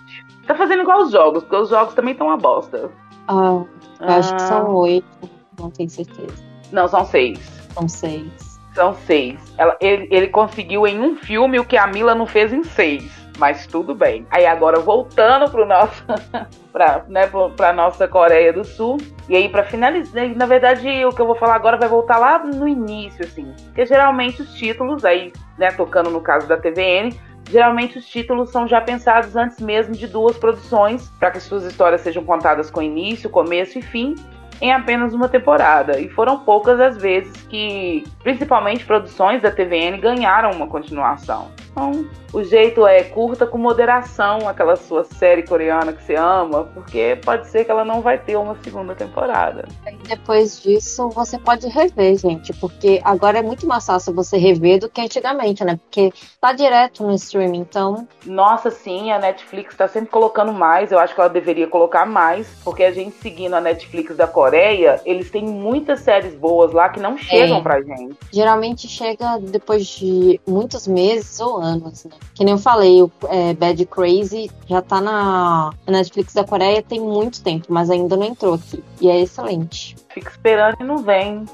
Tá 0.46 0.54
fazendo 0.54 0.82
igual 0.82 1.02
os 1.02 1.12
jogos, 1.12 1.42
porque 1.44 1.56
os 1.56 1.68
jogos 1.68 1.94
também 1.94 2.12
estão 2.12 2.26
uma 2.26 2.36
bosta. 2.36 2.90
Ah, 3.28 3.62
eu 4.00 4.08
acho 4.08 4.34
que 4.34 4.42
são 4.42 4.66
ah. 4.66 4.70
oito. 4.70 5.37
Não 5.58 5.70
tenho 5.70 5.90
certeza. 5.90 6.34
Não, 6.72 6.86
são 6.88 7.04
seis. 7.04 7.38
São 7.74 7.88
seis. 7.88 8.60
São 8.74 8.94
seis. 8.94 9.40
Ela, 9.56 9.76
ele, 9.80 10.08
ele 10.10 10.28
conseguiu 10.28 10.86
em 10.86 11.00
um 11.00 11.16
filme 11.16 11.58
o 11.58 11.64
que 11.64 11.76
a 11.76 11.86
Mila 11.86 12.14
não 12.14 12.26
fez 12.26 12.52
em 12.52 12.62
seis. 12.62 13.10
Mas 13.38 13.66
tudo 13.66 13.94
bem. 13.94 14.26
Aí 14.30 14.44
agora 14.46 14.80
voltando 14.80 15.48
pro 15.50 15.64
nosso 15.64 16.04
para 16.72 17.04
né, 17.08 17.30
para 17.56 17.72
nossa 17.72 18.08
Coreia 18.08 18.52
do 18.52 18.64
Sul. 18.64 18.98
E 19.28 19.36
aí 19.36 19.48
para 19.48 19.62
finalizar, 19.62 20.28
na 20.34 20.46
verdade, 20.46 21.04
o 21.04 21.12
que 21.12 21.20
eu 21.20 21.26
vou 21.26 21.36
falar 21.36 21.54
agora 21.54 21.76
vai 21.76 21.88
voltar 21.88 22.18
lá 22.18 22.38
no 22.38 22.66
início 22.66 23.24
assim, 23.24 23.52
porque 23.66 23.86
geralmente 23.86 24.42
os 24.42 24.54
títulos 24.54 25.04
aí, 25.04 25.32
né, 25.56 25.70
tocando 25.70 26.10
no 26.10 26.20
caso 26.20 26.48
da 26.48 26.56
TVN, 26.56 27.12
Geralmente 27.50 27.98
os 27.98 28.06
títulos 28.06 28.50
são 28.50 28.68
já 28.68 28.80
pensados 28.80 29.34
antes 29.34 29.58
mesmo 29.58 29.94
de 29.94 30.06
duas 30.06 30.36
produções, 30.36 31.08
para 31.18 31.30
que 31.30 31.40
suas 31.40 31.64
histórias 31.64 32.02
sejam 32.02 32.22
contadas 32.22 32.70
com 32.70 32.82
início, 32.82 33.30
começo 33.30 33.78
e 33.78 33.82
fim, 33.82 34.14
em 34.60 34.72
apenas 34.72 35.14
uma 35.14 35.28
temporada. 35.28 35.98
E 36.00 36.08
foram 36.08 36.40
poucas 36.40 36.80
as 36.80 36.96
vezes 36.96 37.42
que, 37.48 38.04
principalmente 38.22 38.84
produções 38.84 39.42
da 39.42 39.50
TVN, 39.50 39.98
ganharam 40.00 40.50
uma 40.50 40.66
continuação. 40.66 41.50
Então, 41.78 42.04
o 42.32 42.42
jeito 42.42 42.84
é 42.84 43.04
curta 43.04 43.46
com 43.46 43.56
moderação 43.56 44.48
aquela 44.48 44.74
sua 44.74 45.04
série 45.04 45.44
coreana 45.44 45.92
que 45.92 46.02
você 46.02 46.16
ama, 46.16 46.64
porque 46.74 47.16
pode 47.24 47.46
ser 47.48 47.64
que 47.64 47.70
ela 47.70 47.84
não 47.84 48.00
vai 48.00 48.18
ter 48.18 48.36
uma 48.36 48.56
segunda 48.64 48.96
temporada. 48.96 49.66
E 49.86 50.08
depois 50.08 50.60
disso, 50.60 51.08
você 51.10 51.38
pode 51.38 51.68
rever, 51.68 52.18
gente, 52.18 52.52
porque 52.54 53.00
agora 53.04 53.38
é 53.38 53.42
muito 53.42 53.64
mais 53.66 53.86
fácil 53.86 54.12
você 54.12 54.36
rever 54.36 54.80
do 54.80 54.88
que 54.88 55.00
antigamente, 55.00 55.64
né? 55.64 55.76
Porque 55.76 56.12
tá 56.40 56.52
direto 56.52 57.04
no 57.04 57.14
streaming, 57.14 57.60
então. 57.60 58.06
Nossa, 58.26 58.70
sim, 58.70 59.12
a 59.12 59.18
Netflix 59.20 59.76
tá 59.76 59.86
sempre 59.86 60.10
colocando 60.10 60.52
mais, 60.52 60.90
eu 60.90 60.98
acho 60.98 61.14
que 61.14 61.20
ela 61.20 61.30
deveria 61.30 61.68
colocar 61.68 62.04
mais, 62.04 62.48
porque 62.64 62.82
a 62.82 62.92
gente 62.92 63.16
seguindo 63.22 63.54
a 63.54 63.60
Netflix 63.60 64.16
da 64.16 64.26
Coreia, 64.26 65.00
eles 65.04 65.30
têm 65.30 65.44
muitas 65.44 66.00
séries 66.00 66.34
boas 66.34 66.72
lá 66.72 66.88
que 66.88 66.98
não 66.98 67.16
chegam 67.16 67.58
é. 67.58 67.62
pra 67.62 67.80
gente. 67.80 68.16
Geralmente 68.32 68.88
chega 68.88 69.38
depois 69.38 69.86
de 69.86 70.40
muitos 70.46 70.86
meses 70.88 71.38
ou 71.40 71.56
anos 71.56 71.67
anos, 71.68 72.04
né? 72.04 72.10
Que 72.34 72.44
nem 72.44 72.52
eu 72.52 72.58
falei, 72.58 73.02
o 73.02 73.10
é, 73.28 73.54
Bad 73.54 73.84
Crazy 73.86 74.50
já 74.66 74.82
tá 74.82 75.00
na 75.00 75.72
Netflix 75.86 76.34
da 76.34 76.44
Coreia 76.44 76.82
tem 76.82 77.00
muito 77.00 77.42
tempo, 77.42 77.66
mas 77.68 77.90
ainda 77.90 78.16
não 78.16 78.24
entrou 78.24 78.54
aqui. 78.54 78.82
E 79.00 79.08
é 79.08 79.20
excelente. 79.20 79.96
Fica 80.08 80.30
esperando 80.30 80.76
e 80.80 80.84
não 80.84 80.98
vem. 80.98 81.44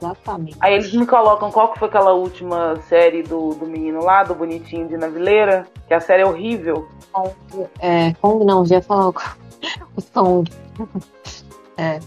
Exatamente. 0.00 0.56
Aí 0.60 0.74
eles 0.74 0.92
me 0.92 1.06
colocam 1.06 1.50
qual 1.50 1.72
que 1.72 1.78
foi 1.78 1.88
aquela 1.88 2.12
última 2.12 2.76
série 2.88 3.22
do, 3.22 3.54
do 3.54 3.66
menino 3.66 4.04
lá, 4.04 4.22
do 4.22 4.34
bonitinho 4.34 4.88
de 4.88 4.96
Navileira, 4.96 5.66
que 5.88 5.94
a 5.94 6.00
série 6.00 6.22
é 6.22 6.26
horrível. 6.26 6.88
Kong, 7.10 7.34
é, 7.80 8.12
Kong 8.14 8.44
não, 8.44 8.64
já 8.64 8.76
ia 8.76 8.82
falar 8.82 9.08
o, 9.08 9.14
o 9.96 10.00
Song. 10.00 10.50
é. 11.76 11.98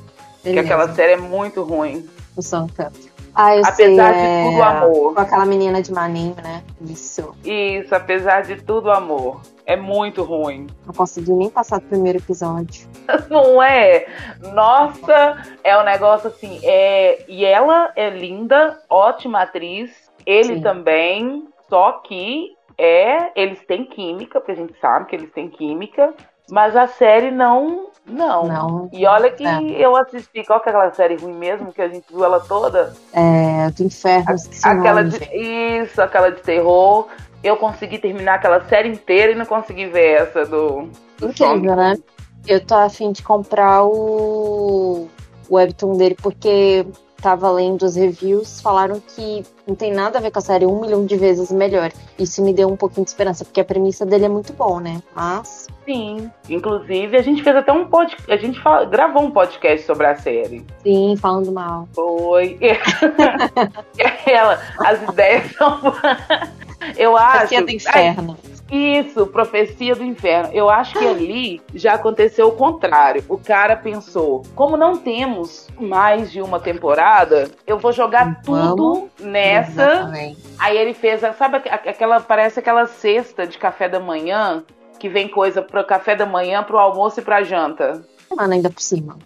Beleza. 0.43 0.43
Que 0.43 0.59
aquela 0.59 0.93
série 0.93 1.13
é 1.13 1.17
muito 1.17 1.63
ruim. 1.63 2.07
O 2.35 2.41
Song 2.41 2.71
Cup. 2.71 2.93
Ah, 3.35 3.55
eu 3.55 3.65
apesar 3.65 4.13
sei, 4.13 4.21
de 4.21 4.27
é... 4.27 4.43
tudo 4.49 4.63
amor. 4.63 5.13
Com 5.13 5.19
aquela 5.19 5.45
menina 5.45 5.81
de 5.81 5.91
maninho, 5.91 6.35
né? 6.41 6.63
Isso. 6.81 7.35
Isso, 7.43 7.93
apesar 7.93 8.43
de 8.43 8.61
tudo 8.61 8.89
amor. 8.89 9.41
É 9.65 9.75
muito 9.75 10.23
ruim. 10.23 10.67
Não 10.85 10.93
consegui 10.93 11.33
nem 11.33 11.49
passar 11.49 11.79
do 11.79 11.87
primeiro 11.87 12.19
episódio. 12.19 12.87
Não 13.29 13.61
é? 13.61 14.07
Nossa, 14.53 15.43
é 15.63 15.77
um 15.77 15.83
negócio 15.83 16.29
assim. 16.29 16.59
É... 16.63 17.25
E 17.27 17.43
ela 17.43 17.91
é 17.95 18.09
linda, 18.09 18.79
ótima 18.89 19.41
atriz. 19.41 19.91
Ele 20.25 20.55
Sim. 20.55 20.61
também. 20.61 21.47
Só 21.69 21.93
que 22.03 22.55
é. 22.77 23.31
Eles 23.35 23.59
têm 23.65 23.85
química, 23.85 24.39
porque 24.39 24.53
a 24.53 24.55
gente 24.55 24.79
sabe 24.79 25.07
que 25.07 25.15
eles 25.15 25.31
têm 25.31 25.49
química. 25.49 26.13
Mas 26.49 26.75
a 26.75 26.87
série 26.87 27.31
não. 27.31 27.87
Não. 28.05 28.45
não 28.45 28.89
e 28.93 29.05
olha 29.05 29.31
que 29.31 29.45
é. 29.45 29.59
eu 29.83 29.95
assisti. 29.95 30.43
Qual 30.45 30.59
que 30.59 30.69
é 30.69 30.71
aquela 30.71 30.93
série 30.93 31.15
ruim 31.15 31.33
mesmo? 31.33 31.71
Que 31.71 31.81
a 31.81 31.87
gente 31.87 32.05
viu 32.09 32.23
ela 32.23 32.39
toda? 32.39 32.93
É, 33.13 33.69
do 33.71 33.83
inferno. 33.83 34.35
A, 34.63 34.71
aquela 34.71 35.03
de, 35.03 35.17
isso, 35.35 36.01
aquela 36.01 36.29
de 36.29 36.41
terror. 36.41 37.07
Eu 37.43 37.57
consegui 37.57 37.97
terminar 37.97 38.35
aquela 38.35 38.63
série 38.65 38.89
inteira 38.89 39.31
e 39.31 39.35
não 39.35 39.45
consegui 39.45 39.87
ver 39.87 40.21
essa 40.21 40.45
do. 40.45 40.89
do 41.17 41.29
Incrível, 41.29 41.75
né? 41.75 41.97
Eu 42.47 42.63
tô 42.63 42.75
afim 42.75 43.11
de 43.11 43.23
comprar 43.23 43.83
o, 43.83 45.07
o 45.49 45.55
webtoon 45.55 45.97
dele, 45.97 46.15
porque 46.21 46.85
tava 47.21 47.49
lendo 47.51 47.83
os 47.83 47.95
reviews, 47.95 48.61
falaram 48.61 49.01
que 49.15 49.43
não 49.67 49.75
tem 49.75 49.91
nada 49.91 50.19
a 50.19 50.21
ver 50.21 50.31
com 50.31 50.39
a 50.39 50.41
série 50.41 50.65
um 50.65 50.79
milhão 50.79 51.05
de 51.05 51.17
vezes 51.17 51.51
melhor. 51.51 51.91
Isso 52.19 52.43
me 52.43 52.53
deu 52.53 52.67
um 52.67 52.75
pouquinho 52.75 53.03
de 53.03 53.09
esperança, 53.09 53.43
porque 53.43 53.59
a 53.59 53.65
premissa 53.65 54.05
dele 54.05 54.25
é 54.25 54.29
muito 54.29 54.53
bom, 54.53 54.79
né? 54.79 55.01
Mas. 55.15 55.67
Sim. 55.85 56.29
Inclusive, 56.49 57.17
a 57.17 57.21
gente 57.21 57.43
fez 57.43 57.55
até 57.55 57.71
um 57.71 57.87
podcast. 57.87 58.31
A 58.31 58.37
gente 58.37 58.59
fala... 58.61 58.85
gravou 58.85 59.23
um 59.23 59.31
podcast 59.31 59.85
sobre 59.85 60.07
a 60.07 60.15
série. 60.15 60.65
Sim, 60.83 61.15
falando 61.17 61.51
mal. 61.51 61.87
Foi. 61.93 62.59
Ela, 64.25 64.59
as 64.85 65.01
ideias 65.03 65.51
são. 65.53 65.79
Eu 66.97 67.17
acho. 67.17 67.37
Profecia 67.37 67.61
do 67.63 67.71
inferno. 67.71 68.37
Ai, 68.43 68.54
isso, 68.71 69.27
profecia 69.27 69.95
do 69.95 70.03
inferno. 70.03 70.49
Eu 70.53 70.69
acho 70.69 70.97
que 70.97 71.05
ali 71.05 71.61
já 71.73 71.93
aconteceu 71.93 72.47
o 72.47 72.53
contrário. 72.53 73.23
O 73.29 73.37
cara 73.37 73.75
pensou: 73.75 74.43
como 74.55 74.75
não 74.75 74.97
temos 74.97 75.67
mais 75.79 76.31
de 76.31 76.41
uma 76.41 76.59
temporada, 76.59 77.49
eu 77.67 77.77
vou 77.77 77.91
jogar 77.91 78.41
Vamos. 78.43 78.75
tudo 78.75 79.09
nessa. 79.19 79.83
Exatamente. 79.83 80.41
Aí 80.57 80.77
ele 80.77 80.93
fez, 80.93 81.21
sabe 81.37 81.57
aquela, 81.57 82.19
parece 82.19 82.59
aquela 82.59 82.85
cesta 82.87 83.45
de 83.45 83.57
café 83.57 83.87
da 83.87 83.99
manhã 83.99 84.63
que 84.99 85.09
vem 85.09 85.27
coisa 85.27 85.61
pro 85.61 85.85
café 85.85 86.15
da 86.15 86.25
manhã, 86.25 86.63
pro 86.63 86.77
almoço 86.77 87.19
e 87.19 87.23
pra 87.23 87.43
janta. 87.43 88.03
Mano, 88.35 88.53
ainda 88.53 88.69
por 88.69 88.81
cima. 88.81 89.17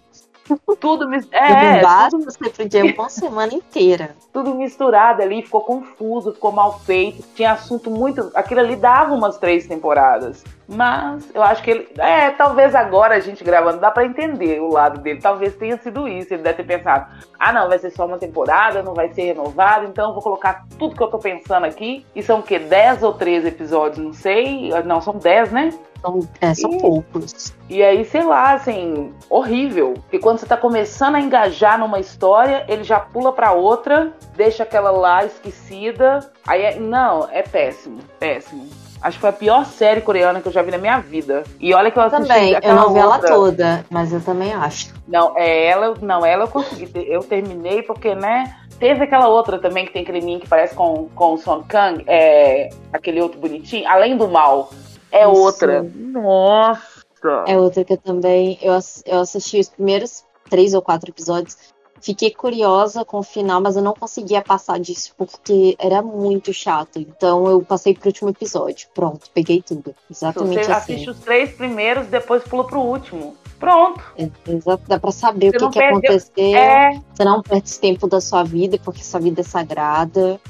Tudo 0.78 1.06
é, 1.32 1.82
tudo... 2.10 2.24
você 2.24 2.50
podia 2.50 2.84
uma 2.84 3.08
semana 3.10 3.54
inteira. 3.54 4.16
Tudo 4.32 4.54
misturado 4.54 5.22
ali, 5.22 5.42
ficou 5.42 5.62
confuso, 5.62 6.32
ficou 6.32 6.52
mal 6.52 6.78
feito. 6.80 7.22
Tinha 7.34 7.52
assunto 7.52 7.90
muito. 7.90 8.30
Aquilo 8.34 8.60
ali 8.60 8.76
dava 8.76 9.14
umas 9.14 9.38
três 9.38 9.66
temporadas. 9.66 10.44
Mas 10.72 11.28
eu 11.34 11.42
acho 11.42 11.64
que 11.64 11.70
ele. 11.72 11.88
É, 11.98 12.30
talvez 12.30 12.76
agora 12.76 13.16
a 13.16 13.20
gente 13.20 13.42
gravando, 13.42 13.80
dá 13.80 13.90
para 13.90 14.04
entender 14.04 14.60
o 14.60 14.68
lado 14.68 15.00
dele. 15.00 15.20
Talvez 15.20 15.56
tenha 15.56 15.76
sido 15.76 16.06
isso. 16.06 16.32
Ele 16.32 16.44
deve 16.44 16.62
ter 16.62 16.64
pensado: 16.64 17.10
ah, 17.36 17.52
não, 17.52 17.68
vai 17.68 17.76
ser 17.80 17.90
só 17.90 18.06
uma 18.06 18.18
temporada, 18.18 18.80
não 18.80 18.94
vai 18.94 19.12
ser 19.12 19.22
renovado, 19.22 19.86
então 19.86 20.08
eu 20.08 20.14
vou 20.14 20.22
colocar 20.22 20.64
tudo 20.78 20.94
que 20.94 21.02
eu 21.02 21.08
tô 21.08 21.18
pensando 21.18 21.66
aqui. 21.66 22.06
E 22.14 22.22
são 22.22 22.38
o 22.38 22.42
quê? 22.42 22.60
10 22.60 23.02
ou 23.02 23.12
13 23.12 23.48
episódios? 23.48 23.98
Não 23.98 24.12
sei. 24.12 24.70
Não, 24.84 25.00
são 25.00 25.14
10, 25.18 25.50
né? 25.50 25.70
São, 26.00 26.20
é, 26.40 26.54
são 26.54 26.70
e, 26.70 26.78
poucos. 26.78 27.52
E 27.68 27.82
aí, 27.82 28.04
sei 28.04 28.22
lá, 28.22 28.52
assim, 28.52 29.12
horrível. 29.28 29.94
Porque 29.94 30.20
quando 30.20 30.38
você 30.38 30.46
tá 30.46 30.56
começando 30.56 31.16
a 31.16 31.20
engajar 31.20 31.80
numa 31.80 31.98
história, 31.98 32.64
ele 32.68 32.84
já 32.84 33.00
pula 33.00 33.32
para 33.32 33.52
outra, 33.52 34.12
deixa 34.36 34.62
aquela 34.62 34.92
lá 34.92 35.24
esquecida. 35.24 36.20
Aí, 36.46 36.62
é, 36.62 36.78
não, 36.78 37.28
é 37.28 37.42
péssimo, 37.42 37.98
péssimo. 38.20 38.68
Acho 39.02 39.16
que 39.16 39.20
foi 39.20 39.30
a 39.30 39.32
pior 39.32 39.64
série 39.64 40.00
coreana 40.00 40.40
que 40.40 40.48
eu 40.48 40.52
já 40.52 40.62
vi 40.62 40.70
na 40.70 40.78
minha 40.78 40.98
vida. 41.00 41.42
E 41.58 41.72
olha 41.72 41.90
que 41.90 41.98
eu 41.98 42.02
assisti 42.02 42.28
Também, 42.28 42.58
eu 42.62 42.74
não 42.74 42.92
vi 42.92 42.98
ela 42.98 43.18
toda, 43.18 43.84
mas 43.88 44.12
eu 44.12 44.20
também 44.20 44.52
acho. 44.52 44.92
Não, 45.08 45.36
é 45.36 45.66
ela, 45.66 45.94
não, 46.00 46.24
ela 46.24 46.44
eu 46.44 46.48
consegui. 46.48 46.90
Eu 46.94 47.22
terminei 47.22 47.82
porque, 47.82 48.14
né? 48.14 48.56
Teve 48.78 49.04
aquela 49.04 49.28
outra 49.28 49.58
também 49.58 49.86
que 49.86 49.92
tem 49.92 50.02
aquele 50.02 50.38
que 50.38 50.48
parece 50.48 50.74
com, 50.74 51.08
com 51.14 51.34
o 51.34 51.38
Son 51.38 51.62
Kang, 51.68 52.02
é, 52.06 52.70
aquele 52.92 53.20
outro 53.20 53.38
bonitinho, 53.38 53.86
além 53.88 54.16
do 54.16 54.28
mal. 54.28 54.70
É 55.12 55.22
Isso. 55.22 55.40
outra. 55.40 55.82
Nossa! 55.94 57.00
É 57.46 57.58
outra 57.58 57.84
que 57.84 57.92
eu 57.92 57.98
também. 57.98 58.58
Eu, 58.62 58.72
eu 59.04 59.20
assisti 59.20 59.60
os 59.60 59.68
primeiros 59.68 60.24
três 60.48 60.74
ou 60.74 60.82
quatro 60.82 61.10
episódios. 61.10 61.56
Fiquei 62.00 62.30
curiosa 62.30 63.04
com 63.04 63.18
o 63.18 63.22
final, 63.22 63.60
mas 63.60 63.76
eu 63.76 63.82
não 63.82 63.94
conseguia 63.94 64.42
passar 64.42 64.78
disso 64.80 65.12
porque 65.16 65.76
era 65.78 66.02
muito 66.02 66.52
chato. 66.52 66.98
Então 66.98 67.46
eu 67.46 67.62
passei 67.62 67.94
pro 67.94 68.08
último 68.08 68.30
episódio. 68.30 68.88
Pronto, 68.94 69.30
peguei 69.34 69.62
tudo. 69.62 69.94
Exatamente 70.10 70.64
Você 70.64 70.72
assim. 70.72 70.92
assiste 70.94 71.10
os 71.10 71.18
três 71.18 71.52
primeiros, 71.52 72.06
depois 72.06 72.42
pula 72.42 72.66
pro 72.66 72.80
último. 72.80 73.36
Pronto. 73.58 74.02
Exato, 74.48 74.82
dá 74.88 74.98
pra 74.98 75.12
saber 75.12 75.52
Você 75.52 75.64
o 75.64 75.70
que, 75.70 75.78
que 75.78 75.84
acontecer. 75.84 76.54
É... 76.54 76.98
Você 77.12 77.24
não 77.24 77.42
perde 77.42 77.78
tempo 77.78 78.08
da 78.08 78.18
sua 78.18 78.42
vida, 78.42 78.78
porque 78.82 79.04
sua 79.04 79.20
vida 79.20 79.42
é 79.42 79.44
sagrada. 79.44 80.40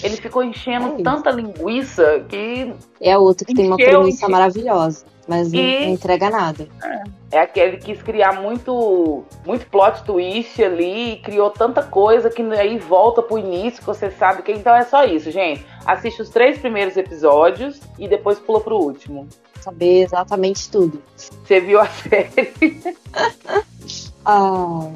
Ele 0.00 0.16
ficou 0.16 0.44
enchendo 0.44 1.00
é 1.00 1.02
tanta 1.02 1.30
linguiça 1.32 2.24
que. 2.28 2.72
É 3.00 3.16
outro 3.16 3.46
que 3.46 3.54
tem 3.54 3.66
uma 3.66 3.76
premissa 3.76 4.28
maravilhosa 4.28 5.04
mas 5.30 5.52
e... 5.52 5.56
não 5.56 5.90
entrega 5.90 6.28
nada. 6.28 6.66
É. 6.82 7.36
é 7.36 7.40
aquele 7.40 7.76
que 7.76 7.92
quis 7.92 8.02
criar 8.02 8.42
muito, 8.42 9.24
muito 9.46 9.64
plot 9.66 10.02
twist 10.02 10.60
ali, 10.60 11.20
criou 11.22 11.50
tanta 11.50 11.84
coisa 11.84 12.28
que 12.28 12.42
aí 12.42 12.76
volta 12.78 13.22
pro 13.22 13.38
início, 13.38 13.78
que 13.78 13.86
você 13.86 14.10
sabe 14.10 14.42
que. 14.42 14.50
Então 14.50 14.74
é 14.74 14.82
só 14.82 15.04
isso, 15.04 15.30
gente. 15.30 15.64
Assiste 15.86 16.20
os 16.20 16.30
três 16.30 16.58
primeiros 16.58 16.96
episódios 16.96 17.80
e 17.96 18.08
depois 18.08 18.40
pula 18.40 18.60
pro 18.60 18.76
último. 18.76 19.28
Saber 19.60 20.02
exatamente 20.02 20.68
tudo. 20.68 21.00
Você 21.16 21.60
viu 21.60 21.80
a 21.80 21.86
série? 22.02 22.52
ah. 24.26 24.90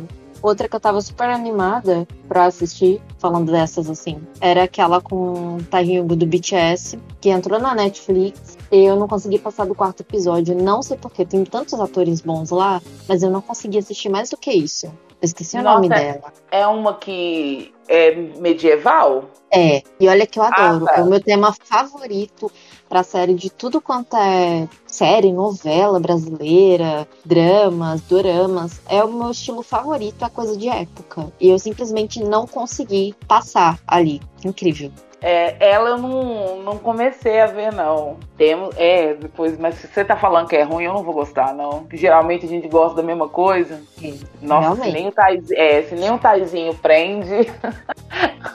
Outra 0.45 0.69
que 0.69 0.77
eu 0.77 0.81
tava 0.81 1.01
super 1.01 1.31
animada 1.31 2.07
pra 2.29 2.45
assistir, 2.45 3.01
falando 3.17 3.51
dessas 3.51 3.89
assim, 3.89 4.21
era 4.43 4.65
aquela 4.65 5.01
com 5.01 5.57
o 5.57 5.63
Taehyung 5.71 6.07
do 6.07 6.27
BTS, 6.27 6.99
que 7.19 7.31
entrou 7.31 7.59
na 7.59 7.75
Netflix 7.75 8.59
e 8.71 8.85
eu 8.85 8.95
não 8.95 9.09
consegui 9.09 9.39
passar 9.39 9.65
do 9.65 9.75
quarto 9.75 10.01
episódio. 10.01 10.55
Não 10.55 10.83
sei 10.83 10.99
porquê, 10.99 11.25
tem 11.25 11.47
tantos 11.47 11.81
atores 11.81 12.21
bons 12.21 12.51
lá, 12.51 12.83
mas 13.09 13.23
eu 13.23 13.31
não 13.31 13.41
consegui 13.41 13.79
assistir 13.79 14.11
mais 14.11 14.29
do 14.29 14.37
que 14.37 14.53
isso. 14.53 14.85
Eu 14.85 14.93
esqueci 15.23 15.57
Nossa, 15.57 15.71
o 15.71 15.75
nome 15.77 15.89
dela. 15.89 16.31
É 16.51 16.67
uma 16.67 16.93
que 16.93 17.73
é 17.89 18.15
medieval? 18.15 19.25
É, 19.51 19.83
e 19.99 20.07
olha 20.07 20.27
que 20.27 20.39
eu 20.39 20.43
ah, 20.43 20.49
adoro. 20.49 20.85
Ah, 20.85 20.93
tá. 20.93 21.01
É 21.01 21.03
o 21.05 21.07
meu 21.07 21.23
tema 21.23 21.55
favorito 21.59 22.53
pra 22.95 23.03
série 23.03 23.35
de 23.35 23.51
tudo 23.51 23.81
quanto 23.81 24.17
é 24.17 24.69
série, 24.87 25.33
novela 25.33 25.99
brasileira, 25.99 27.09
dramas, 27.25 28.01
doramas. 28.03 28.81
É 28.89 29.03
o 29.03 29.13
meu 29.13 29.33
estilo 29.33 29.65
favorito, 29.65 30.23
a 30.23 30.31
coisa 30.31 30.57
de 30.57 30.69
época. 30.69 31.33
E 31.41 31.49
eu 31.49 31.59
simplesmente 31.59 32.23
não 32.23 32.47
consegui 32.47 33.13
passar 33.27 33.81
ali. 33.85 34.23
Incrível. 34.45 34.93
É, 35.27 35.57
ela 35.59 35.89
eu 35.89 35.97
não, 35.97 36.59
não 36.59 36.77
comecei 36.77 37.41
a 37.41 37.47
ver, 37.47 37.73
não. 37.73 38.19
Temos, 38.37 38.77
é, 38.77 39.15
depois, 39.15 39.57
mas 39.59 39.77
se 39.77 39.87
você 39.87 40.05
tá 40.05 40.15
falando 40.17 40.49
que 40.49 40.55
é 40.55 40.63
ruim, 40.63 40.85
eu 40.85 40.93
não 40.93 41.03
vou 41.03 41.15
gostar, 41.15 41.55
não. 41.55 41.87
Geralmente 41.95 42.45
a 42.45 42.49
gente 42.49 42.69
gosta 42.69 42.97
da 42.97 43.03
mesma 43.03 43.27
coisa. 43.27 43.81
Sim, 43.97 44.21
Nossa, 44.43 44.83
se 44.83 44.93
nem, 44.93 45.09
o 45.09 45.13
Tais, 45.13 45.51
é, 45.53 45.81
se 45.85 45.95
nem 45.95 46.11
o 46.13 46.19
Taizinho 46.19 46.75
prende, 46.75 47.33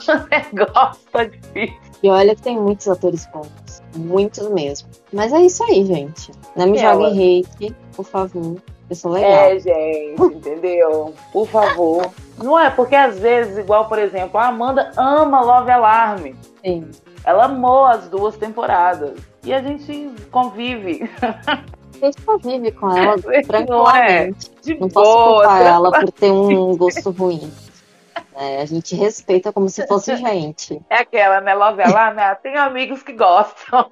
o 0.06 0.54
negócio 0.54 1.02
tá 1.10 1.24
difícil. 1.24 1.76
E 2.04 2.08
olha 2.08 2.36
que 2.36 2.42
tem 2.42 2.56
muitos 2.56 2.86
atores 2.86 3.26
bons. 3.32 3.82
Muitos 3.96 4.48
mesmo. 4.50 4.88
Mas 5.12 5.32
é 5.32 5.40
isso 5.40 5.64
aí, 5.64 5.84
gente. 5.84 6.30
Não 6.54 6.68
me 6.68 6.78
E 6.78 6.80
ela? 6.82 7.08
joguem 7.10 7.40
hate, 7.40 7.74
por 7.96 8.04
favor. 8.04 8.62
Eu 8.88 8.96
sou 8.96 9.10
legal. 9.10 9.30
É, 9.30 9.58
gente, 9.58 10.22
entendeu? 10.22 11.14
Por 11.32 11.48
favor. 11.48 12.08
Não 12.42 12.58
é, 12.58 12.70
porque 12.70 12.96
às 12.96 13.18
vezes, 13.18 13.58
igual, 13.58 13.86
por 13.88 13.98
exemplo, 13.98 14.38
a 14.38 14.46
Amanda 14.46 14.92
ama 14.96 15.40
Love 15.42 15.70
Alarm. 15.70 16.34
Sim. 16.64 16.90
Ela 17.24 17.44
amou 17.44 17.84
as 17.84 18.08
duas 18.08 18.36
temporadas. 18.36 19.18
E 19.44 19.52
a 19.52 19.62
gente 19.62 20.10
convive. 20.30 21.10
A 21.22 22.06
gente 22.06 22.22
convive 22.22 22.72
com 22.72 22.90
ela 22.96 23.16
Não 23.22 23.32
é? 23.32 23.42
tranquilamente. 23.42 24.50
De 24.62 24.74
Não 24.78 24.88
posso 24.88 25.24
culpar 25.24 25.62
ela 25.62 25.90
por 25.90 26.12
ter 26.12 26.30
um 26.30 26.76
gosto 26.76 27.10
ruim. 27.10 27.52
É, 28.34 28.62
a 28.62 28.64
gente 28.64 28.94
respeita 28.94 29.52
como 29.52 29.68
se 29.68 29.86
fosse 29.86 30.16
gente. 30.16 30.80
É 30.88 31.00
aquela, 31.00 31.42
né? 31.42 31.52
Love 31.52 31.82
né? 32.14 32.34
Tem 32.36 32.56
amigos 32.56 33.02
que 33.02 33.12
gostam. 33.12 33.90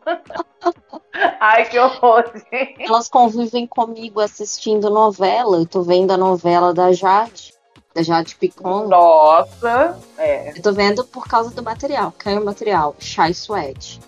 Ai, 1.39 1.67
que 1.67 1.79
horror, 1.79 2.25
gente. 2.35 2.83
Elas 2.83 3.11
convivem 3.11 3.67
comigo 3.67 4.21
assistindo 4.21 4.89
novela. 4.89 5.59
Eu 5.59 5.67
tô 5.67 5.83
vendo 5.83 6.13
a 6.13 6.17
novela 6.17 6.73
da 6.73 6.93
Jade, 6.93 7.53
da 7.99 8.03
Jade 8.03 8.37
Picon. 8.37 8.87
Nossa. 8.87 9.99
É. 10.17 10.51
Eu 10.57 10.63
tô 10.63 10.73
vendo 10.73 11.05
por 11.05 11.27
causa 11.27 11.51
do 11.51 11.63
material. 11.63 12.15
Caiu 12.17 12.41
o 12.41 12.45
material. 12.45 12.95
Shy 12.99 13.31
Sweat. 13.33 14.01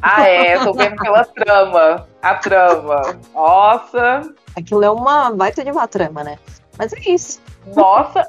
Ah, 0.00 0.26
é. 0.26 0.58
Tô 0.58 0.72
vendo 0.72 0.96
pela 0.96 1.24
trama. 1.24 2.06
A 2.22 2.34
trama. 2.34 3.18
Nossa. 3.34 4.32
Aquilo 4.56 4.84
é 4.84 4.90
uma 4.90 5.30
baita 5.30 5.62
de 5.62 5.70
uma 5.70 5.86
trama, 5.86 6.24
né? 6.24 6.38
Mas 6.78 6.92
é 6.94 7.00
isso. 7.10 7.40
Nossa. 7.74 8.26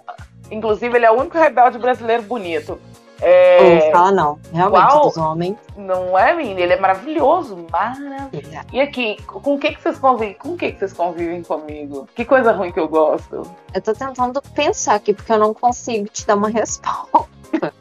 Inclusive, 0.49 0.93
ele 0.97 1.05
é 1.05 1.11
o 1.11 1.17
único 1.17 1.37
rebelde 1.37 1.77
brasileiro 1.77 2.23
bonito. 2.23 2.79
Não 3.21 3.27
É, 3.27 3.91
fala 3.91 4.11
não. 4.11 4.39
Realmente, 4.51 4.93
Uau. 4.93 5.01
dos 5.07 5.17
homens. 5.17 5.55
não 5.77 6.17
é, 6.17 6.33
menina? 6.33 6.59
Ele 6.61 6.73
é 6.73 6.79
maravilhoso. 6.79 7.65
Maravilhoso. 7.71 8.55
é. 8.55 8.61
E 8.73 8.81
aqui, 8.81 9.17
com 9.27 9.55
o 9.55 9.59
que, 9.59 9.73
que 9.75 9.81
vocês 9.81 9.99
convivem? 9.99 10.33
Com 10.35 10.49
o 10.49 10.57
que, 10.57 10.71
que 10.71 10.79
vocês 10.79 10.93
convivem 10.93 11.43
comigo? 11.43 12.07
Que 12.15 12.25
coisa 12.25 12.51
ruim 12.51 12.71
que 12.71 12.79
eu 12.79 12.87
gosto. 12.87 13.43
Eu 13.73 13.81
tô 13.81 13.93
tentando 13.93 14.41
pensar 14.55 14.95
aqui, 14.95 15.13
porque 15.13 15.31
eu 15.31 15.37
não 15.39 15.53
consigo 15.53 16.07
te 16.09 16.25
dar 16.25 16.35
uma 16.35 16.49
resposta. 16.49 17.29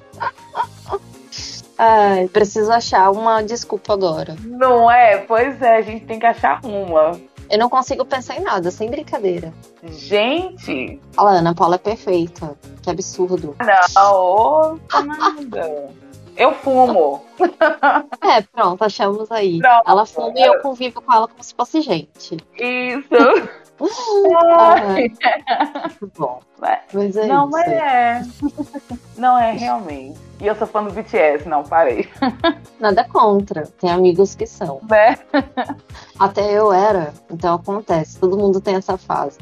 Ai, 1.83 2.29
preciso 2.29 2.71
achar 2.71 3.11
uma 3.11 3.43
desculpa 3.43 3.95
agora. 3.95 4.37
Não 4.45 4.91
é? 4.91 5.17
Pois 5.17 5.63
é, 5.63 5.77
a 5.79 5.81
gente 5.83 6.05
tem 6.05 6.19
que 6.19 6.27
achar 6.27 6.61
uma. 6.63 7.19
Eu 7.51 7.59
não 7.59 7.69
consigo 7.69 8.05
pensar 8.05 8.37
em 8.37 8.41
nada, 8.43 8.71
sem 8.71 8.89
brincadeira. 8.91 9.53
Gente, 9.85 11.01
A 11.17 11.23
Ana 11.29 11.55
Paula 11.55 11.75
é 11.75 11.79
perfeita. 11.79 12.57
Que 12.83 12.91
absurdo. 12.91 13.57
não, 13.97 14.15
ô, 14.15 14.79
nada. 15.05 15.89
Eu 16.37 16.55
fumo. 16.55 17.23
É, 18.23 18.43
pronto, 18.43 18.83
achamos 18.85 19.31
aí. 19.33 19.59
Não, 19.59 19.83
ela 19.87 20.07
fuma 20.07 20.33
e 20.37 20.43
eu 20.43 20.61
convivo 20.61 21.01
com 21.03 21.13
ela 21.13 21.27
como 21.27 21.43
se 21.43 21.55
fosse 21.55 21.81
gente. 21.81 22.37
Isso. 22.57 23.51
Ai, 24.49 25.09
muito 26.01 26.13
bom. 26.19 26.41
Mas- 26.61 26.81
Mas 26.93 27.17
é 27.17 27.27
não, 27.27 27.45
isso. 27.45 27.51
mas 27.51 27.67
é. 27.69 28.23
Não 29.17 29.39
é 29.39 29.53
realmente. 29.53 30.19
E 30.41 30.47
eu 30.47 30.55
sou 30.55 30.67
fã 30.67 30.83
do 30.83 30.91
BTS, 30.93 31.47
não, 31.47 31.63
parei. 31.63 32.09
Nada 32.81 33.05
contra. 33.05 33.67
Tem 33.79 33.91
amigos 33.91 34.35
que 34.35 34.47
são. 34.47 34.81
Né? 34.89 35.19
Até 36.19 36.53
eu 36.53 36.73
era. 36.73 37.13
Então 37.31 37.57
acontece. 37.57 38.19
Todo 38.19 38.39
mundo 38.39 38.61
tem 38.61 38.77
essa 38.77 38.97
fase. 38.97 39.39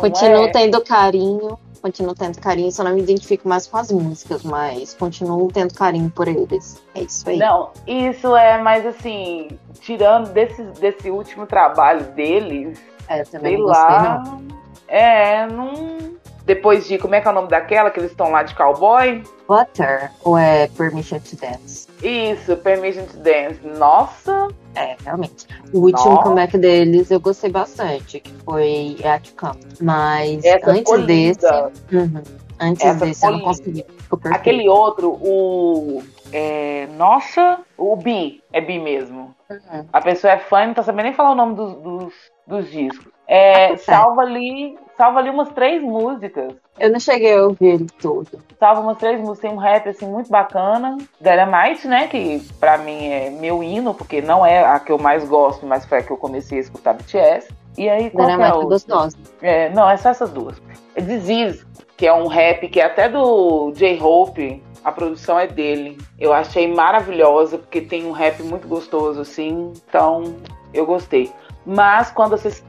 Continuo 0.00 0.46
é. 0.46 0.50
tendo 0.50 0.80
carinho. 0.82 1.56
Continuo 1.80 2.14
tendo 2.14 2.40
carinho. 2.40 2.70
Só 2.72 2.82
não 2.82 2.94
me 2.94 3.00
identifico 3.00 3.48
mais 3.48 3.66
com 3.68 3.76
as 3.76 3.92
músicas, 3.92 4.42
mas 4.42 4.92
continuo 4.94 5.48
tendo 5.52 5.72
carinho 5.72 6.10
por 6.10 6.26
eles. 6.26 6.82
É 6.96 7.02
isso 7.02 7.28
aí. 7.30 7.38
Não, 7.38 7.70
isso 7.86 8.34
é, 8.36 8.60
mas 8.60 8.84
assim, 8.84 9.48
tirando 9.80 10.30
desse, 10.32 10.62
desse 10.80 11.10
último 11.10 11.46
trabalho 11.46 12.04
deles, 12.12 12.78
É, 13.08 13.22
também 13.22 13.52
sei 13.52 13.58
não 13.58 13.66
gostei, 13.66 13.86
lá. 13.86 14.22
não. 14.24 14.42
É, 14.88 15.46
não. 15.46 16.19
Depois 16.50 16.88
de. 16.88 16.98
Como 16.98 17.14
é 17.14 17.20
que 17.20 17.28
é 17.28 17.30
o 17.30 17.34
nome 17.34 17.46
daquela? 17.46 17.92
Que 17.92 18.00
eles 18.00 18.10
estão 18.10 18.32
lá 18.32 18.42
de 18.42 18.56
cowboy? 18.56 19.22
Butter 19.46 20.10
ou 20.24 20.36
é 20.36 20.66
Permission 20.66 21.20
to 21.20 21.36
Dance? 21.36 21.86
Isso, 22.02 22.56
Permission 22.56 23.04
to 23.04 23.18
Dance. 23.18 23.60
Nossa! 23.78 24.48
É, 24.74 24.96
realmente. 25.04 25.46
O 25.72 25.78
último 25.78 26.10
Nossa. 26.10 26.22
comeback 26.24 26.58
deles 26.58 27.08
eu 27.08 27.20
gostei 27.20 27.50
bastante, 27.50 28.18
que 28.18 28.32
foi 28.44 28.96
At 29.04 29.30
Camp. 29.36 29.58
Mas 29.80 30.44
Essa 30.44 30.72
antes 30.72 31.06
desse. 31.06 31.46
Uhum, 31.92 32.22
antes 32.58 32.84
Essa 32.84 33.06
desse 33.06 33.24
eu 33.24 33.30
não 33.30 33.40
consegui. 33.42 33.86
Aquele 34.24 34.68
outro, 34.68 35.10
o. 35.22 36.02
É, 36.32 36.86
nossa! 36.96 37.58
O 37.76 37.96
Bi. 37.96 38.42
É 38.52 38.60
Bi 38.60 38.78
mesmo. 38.78 39.34
Uhum. 39.50 39.86
A 39.92 40.00
pessoa 40.00 40.32
é 40.32 40.38
fã 40.38 40.62
e 40.64 40.66
não 40.68 40.74
tá 40.74 40.82
sabendo 40.82 41.04
nem 41.04 41.14
falar 41.14 41.32
o 41.32 41.34
nome 41.34 41.54
dos, 41.54 41.74
dos, 41.76 42.14
dos 42.46 42.70
discos. 42.70 43.10
É, 43.26 43.66
Acontece. 43.66 43.84
salva 43.84 44.22
ali. 44.22 44.76
Salva 44.96 45.20
ali 45.20 45.30
umas 45.30 45.48
três 45.50 45.80
músicas. 45.82 46.52
Eu 46.78 46.90
não 46.90 47.00
cheguei 47.00 47.36
a 47.36 47.44
ouvir 47.44 47.66
ele 47.74 47.86
todo. 48.02 48.28
Salva 48.58 48.80
umas 48.80 48.98
três 48.98 49.18
músicas. 49.20 49.40
Tem 49.40 49.50
um 49.52 49.56
rap 49.60 49.88
assim 49.88 50.06
muito 50.06 50.28
bacana. 50.30 50.98
Dynamite, 51.20 51.86
né? 51.86 52.06
Que 52.08 52.40
pra 52.58 52.76
mim 52.78 53.06
é 53.06 53.30
meu 53.30 53.62
hino, 53.62 53.94
porque 53.94 54.20
não 54.20 54.44
é 54.44 54.64
a 54.64 54.78
que 54.80 54.90
eu 54.92 54.98
mais 54.98 55.24
gosto, 55.28 55.64
mas 55.64 55.84
foi 55.86 55.98
a 55.98 56.02
que 56.02 56.10
eu 56.10 56.16
comecei 56.16 56.58
a 56.58 56.60
escutar 56.60 56.94
BTS. 56.94 57.48
E 57.78 57.88
aí, 57.88 58.10
qual 58.10 58.26
que 58.26 58.32
é 58.32 58.36
Dynamite 58.36 58.56
outra? 58.56 58.68
gostosa. 58.70 59.16
É, 59.40 59.70
não, 59.70 59.88
é 59.88 59.96
só 59.96 60.10
essas 60.10 60.30
duas. 60.30 60.60
É 60.96 61.00
Disease, 61.00 61.64
que 61.96 62.06
é 62.06 62.12
um 62.12 62.26
rap 62.26 62.68
que 62.68 62.80
é 62.80 62.84
até 62.84 63.08
do 63.08 63.70
J-Hope. 63.72 64.62
A 64.84 64.92
produção 64.92 65.38
é 65.38 65.46
dele. 65.46 65.98
Eu 66.18 66.32
achei 66.32 66.66
maravilhosa, 66.72 67.58
porque 67.58 67.80
tem 67.80 68.06
um 68.06 68.12
rap 68.12 68.42
muito 68.42 68.66
gostoso, 68.66 69.20
assim. 69.20 69.72
Então, 69.86 70.36
eu 70.72 70.86
gostei. 70.86 71.32
Mas 71.64 72.10
quando 72.10 72.36
você, 72.36 72.62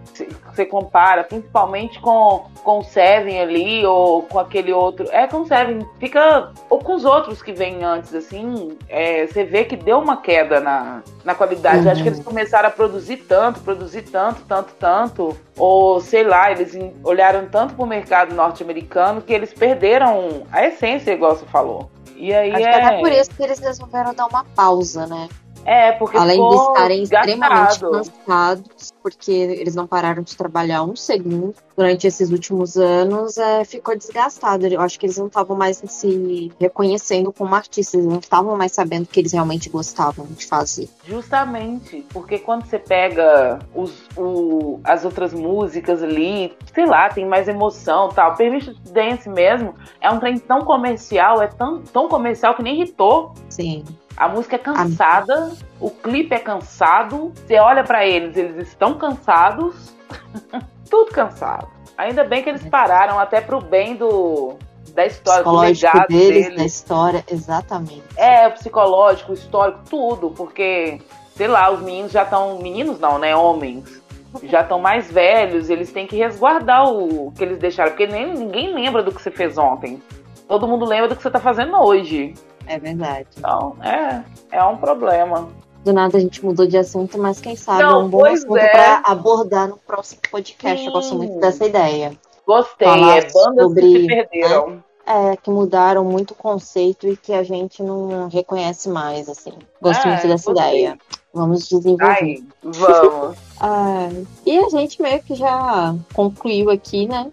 você 0.54 0.66
compara, 0.66 1.24
principalmente 1.24 2.00
com, 2.02 2.46
com 2.64 2.80
o 2.80 2.84
Seven 2.84 3.40
ali, 3.40 3.86
ou 3.86 4.24
com 4.24 4.38
aquele 4.38 4.74
outro. 4.74 5.08
É 5.12 5.28
com 5.28 5.42
o 5.42 5.48
Seven, 5.48 5.88
fica. 5.98 6.52
Ou 6.70 6.80
com 6.80 6.96
os 6.96 7.06
outros 7.06 7.42
que 7.42 7.54
vêm 7.54 7.84
antes, 7.84 8.14
assim, 8.14 8.78
é, 8.90 9.26
você 9.26 9.46
vê 9.46 9.64
que 9.64 9.78
deu 9.78 10.00
uma 10.00 10.18
queda 10.18 10.60
na, 10.60 11.02
na 11.24 11.34
qualidade. 11.34 11.86
Uhum. 11.86 11.92
Acho 11.92 12.04
que 12.04 12.10
eles 12.10 12.24
começaram 12.24 12.68
a 12.68 12.72
produzir 12.72 13.18
tanto, 13.18 13.62
produzir 13.62 14.04
tanto, 14.04 14.42
tanto, 14.48 14.74
tanto. 14.78 15.38
Ou 15.58 16.02
sei 16.02 16.24
lá, 16.24 16.52
eles 16.52 16.78
olharam 17.04 17.48
tanto 17.48 17.74
pro 17.76 17.86
mercado 17.86 18.36
norte-americano 18.36 19.22
que 19.22 19.34
eles 19.34 19.54
perderam 19.54 20.44
a 20.52 20.66
essência, 20.66 21.12
igual 21.12 21.36
você 21.36 21.46
falou. 21.46 21.90
E 22.22 22.32
aí 22.32 22.52
Acho 22.52 22.64
é. 22.64 22.72
que 22.72 22.86
até 22.86 23.00
por 23.00 23.12
isso 23.12 23.32
que 23.32 23.42
eles 23.42 23.58
resolveram 23.58 24.14
dar 24.14 24.28
uma 24.28 24.44
pausa, 24.44 25.08
né? 25.08 25.28
É, 25.64 25.92
porque 25.92 26.18
Além 26.18 26.42
de 26.50 26.56
estarem 26.56 27.04
extremamente 27.04 27.80
desgastado. 27.80 27.92
cansados, 28.26 28.94
porque 29.04 29.32
eles 29.32 29.76
não 29.76 29.86
pararam 29.86 30.24
de 30.24 30.36
trabalhar 30.36 30.82
um 30.84 30.96
segundo 30.96 31.54
durante 31.78 32.08
esses 32.08 32.32
últimos 32.32 32.78
anos, 32.78 33.38
é, 33.38 33.64
ficou 33.64 33.96
desgastado. 33.96 34.66
Eu 34.66 34.82
acho 34.82 35.00
que 35.00 35.06
eles 35.06 35.18
não 35.20 35.28
estavam 35.28 35.56
mais 35.56 35.78
se 35.86 36.52
reconhecendo 36.60 37.32
como 37.32 37.54
artistas, 37.54 37.94
eles 37.94 38.08
não 38.08 38.18
estavam 38.20 38.58
mais 38.58 38.72
sabendo 38.72 39.04
o 39.04 39.08
que 39.08 39.20
eles 39.20 39.34
realmente 39.34 39.70
gostavam 39.70 40.26
de 40.26 40.48
fazer. 40.48 40.90
Justamente, 41.06 42.06
porque 42.12 42.40
quando 42.40 42.66
você 42.66 42.80
pega 42.80 43.60
os, 43.76 43.94
o- 44.18 44.80
as 44.84 45.06
outras 45.06 45.32
músicas 45.34 46.02
ali, 46.02 46.54
sei 46.74 46.86
lá, 46.88 47.08
tem 47.10 47.26
mais 47.26 47.48
emoção 47.48 48.10
tal. 48.10 48.36
Permission 48.36 48.74
Dance 48.92 49.30
mesmo 49.30 49.76
é 50.02 50.10
um 50.10 50.20
trem 50.20 50.40
tão 50.40 50.62
comercial, 50.62 51.40
é 51.42 51.48
tão, 51.48 51.82
tão 51.84 52.08
comercial 52.10 52.56
que 52.56 52.64
nem 52.64 52.76
irritou. 52.76 53.34
Sim. 53.48 53.84
A 54.18 54.28
música 54.28 54.56
é 54.56 54.60
cansada, 54.60 55.54
o 55.80 55.90
clipe 55.90 56.36
é 56.36 56.40
cansado. 56.40 57.32
Você 57.36 57.58
olha 57.60 57.84
pra 57.84 58.06
eles, 58.06 58.36
eles 58.36 58.68
estão 58.68 58.96
cansados. 58.96 59.94
Tudo 60.90 61.12
cansado. 61.12 61.68
Ainda 61.98 62.24
bem 62.24 62.44
que 62.44 62.50
eles 62.50 62.68
pararam 62.68 63.20
até 63.20 63.40
pro 63.42 63.62
bem 63.62 63.96
do 63.96 64.58
da 64.94 65.06
história, 65.06 65.44
do 65.44 65.58
legado 65.58 66.08
deles, 66.08 66.44
deles. 66.46 66.58
da 66.58 66.66
história, 66.66 67.24
exatamente. 67.30 68.04
É, 68.18 68.48
o 68.48 68.52
psicológico, 68.52 69.32
o 69.32 69.34
histórico, 69.34 69.80
tudo, 69.90 70.32
porque, 70.32 71.00
sei 71.36 71.48
lá, 71.48 71.72
os 71.72 71.82
meninos 71.82 72.12
já 72.12 72.24
estão. 72.24 72.60
Meninos 72.60 73.00
não, 73.00 73.18
né? 73.18 73.36
Homens. 73.36 74.02
Já 74.44 74.62
estão 74.62 74.80
mais 74.80 75.12
velhos, 75.12 75.70
eles 75.70 75.92
têm 75.92 76.08
que 76.08 76.16
resguardar 76.16 76.90
o 76.90 77.34
que 77.34 77.44
eles 77.44 77.58
deixaram, 77.58 77.92
porque 77.92 78.08
nem, 78.08 78.34
ninguém 78.34 78.74
lembra 78.74 79.04
do 79.04 79.12
que 79.12 79.22
você 79.22 79.30
fez 79.30 79.58
ontem. 79.58 80.02
Todo 80.48 80.68
mundo 80.68 80.86
lembra 80.86 81.10
do 81.10 81.16
que 81.18 81.22
você 81.22 81.30
tá 81.30 81.40
fazendo 81.40 81.76
hoje. 81.78 82.34
É 82.68 82.80
verdade. 82.80 83.28
Então, 83.38 83.76
é, 83.82 84.24
é 84.52 84.64
um 84.64 84.78
problema. 84.78 85.50
do 85.84 85.94
nada 85.94 86.18
a 86.18 86.22
gente 86.22 86.44
mudou 86.46 86.66
de 86.68 86.78
assunto, 86.78 87.18
mas 87.18 87.40
quem 87.42 87.56
sabe 87.56 87.84
Não, 87.84 88.02
é 88.02 88.04
um 88.04 88.10
bom 88.10 88.26
assunto 88.26 88.58
é. 88.58 88.68
para 88.70 89.02
abordar 89.06 89.68
no 89.68 89.78
próximo 89.78 90.22
podcast. 90.32 90.86
Eu 90.86 90.92
gosto 90.92 91.10
Sim. 91.10 91.18
muito 91.18 91.40
dessa 91.40 91.66
ideia. 91.66 92.14
Gostei, 92.46 92.88
Falar 92.88 93.18
é 93.18 93.22
bandas 93.32 93.64
sobre, 93.66 93.82
que 93.82 94.02
se 94.02 94.08
perderam. 94.08 94.84
É, 95.06 95.36
que 95.36 95.50
mudaram 95.50 96.06
muito 96.06 96.32
o 96.32 96.36
conceito 96.36 97.08
e 97.08 97.18
que 97.18 97.34
a 97.34 97.44
gente 97.44 97.82
não 97.82 98.28
reconhece 98.30 98.88
mais, 98.90 99.28
assim. 99.28 99.54
Gosto 99.82 100.06
É, 100.08 100.12
muito 100.12 100.28
dessa 100.28 100.54
gostei. 100.54 100.70
ideia. 100.86 100.98
Vamos 101.34 101.68
desenvolver. 101.68 102.06
Ai, 102.06 102.44
vamos. 102.62 103.38
Ai, 103.64 104.28
e 104.46 104.58
a 104.58 104.70
gente 104.70 105.02
meio 105.02 105.22
que 105.22 105.36
já 105.36 105.96
concluiu 106.14 106.72
aqui, 106.72 107.08
né? 107.08 107.32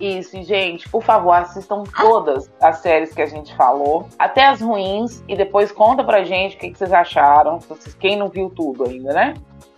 Isso, 0.00 0.42
gente, 0.42 0.88
por 0.88 1.02
favor, 1.02 1.32
assistam 1.32 1.84
todas 1.94 2.50
as 2.60 2.78
séries 2.78 3.12
que 3.12 3.20
a 3.20 3.26
gente 3.26 3.54
falou, 3.54 4.08
até 4.18 4.46
as 4.46 4.62
ruins, 4.62 5.22
e 5.28 5.36
depois 5.36 5.70
conta 5.70 6.02
pra 6.02 6.24
gente 6.24 6.56
o 6.56 6.58
que, 6.58 6.70
que 6.70 6.78
vocês 6.78 6.92
acharam. 6.92 7.58
Quem 8.00 8.16
não 8.16 8.28
viu 8.28 8.50
tudo 8.50 8.88
ainda, 8.88 9.12
né? 9.12 9.34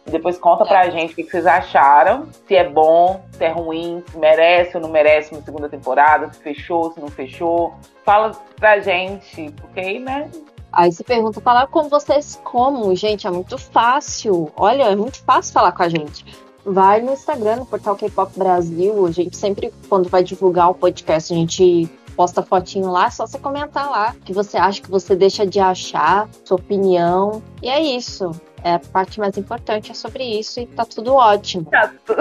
E 0.06 0.10
depois 0.10 0.38
conta 0.38 0.64
pra 0.64 0.88
gente 0.88 1.12
o 1.12 1.16
que, 1.16 1.24
que 1.24 1.30
vocês 1.30 1.46
acharam, 1.46 2.28
se 2.46 2.56
é 2.56 2.66
bom, 2.66 3.20
se 3.32 3.44
é 3.44 3.50
ruim, 3.50 4.02
se 4.10 4.16
merece 4.16 4.74
ou 4.76 4.82
não 4.82 4.88
merece 4.88 5.32
uma 5.32 5.42
segunda 5.42 5.68
temporada, 5.68 6.32
se 6.32 6.40
fechou, 6.40 6.92
se 6.92 7.00
não 7.00 7.08
fechou. 7.08 7.74
Fala 8.04 8.32
pra 8.56 8.80
gente, 8.80 9.52
porque 9.60 9.80
aí, 9.80 9.98
né? 9.98 10.30
Aí 10.72 10.92
se 10.92 11.02
pergunta, 11.02 11.40
falar 11.40 11.66
com 11.68 11.88
vocês 11.88 12.38
como? 12.44 12.94
Gente, 12.94 13.26
é 13.26 13.30
muito 13.30 13.56
fácil. 13.58 14.50
Olha, 14.56 14.84
é 14.84 14.96
muito 14.96 15.22
fácil 15.22 15.52
falar 15.52 15.72
com 15.72 15.82
a 15.82 15.88
gente. 15.88 16.24
Vai 16.64 17.00
no 17.00 17.12
Instagram, 17.12 17.56
no 17.56 17.66
portal 17.66 17.96
K-Pop 17.96 18.38
Brasil. 18.38 19.06
A 19.06 19.10
gente 19.10 19.36
sempre, 19.36 19.72
quando 19.88 20.08
vai 20.08 20.22
divulgar 20.22 20.70
o 20.70 20.74
podcast, 20.74 21.32
a 21.32 21.36
gente 21.36 21.88
posta 22.14 22.42
fotinho 22.42 22.90
lá, 22.90 23.06
é 23.06 23.10
só 23.10 23.26
você 23.26 23.38
comentar 23.38 23.88
lá 23.88 24.12
o 24.18 24.24
que 24.24 24.32
você 24.32 24.56
acha, 24.56 24.82
que 24.82 24.90
você 24.90 25.14
deixa 25.14 25.46
de 25.46 25.60
achar, 25.60 26.28
sua 26.44 26.56
opinião. 26.56 27.40
E 27.62 27.70
é 27.70 27.80
isso. 27.80 28.32
É 28.64 28.74
a 28.74 28.78
parte 28.80 29.20
mais 29.20 29.38
importante 29.38 29.92
é 29.92 29.94
sobre 29.94 30.24
isso 30.24 30.58
e 30.58 30.66
tá 30.66 30.84
tudo 30.84 31.14
ótimo. 31.14 31.66
Tá, 31.66 31.92
tu... 32.04 32.14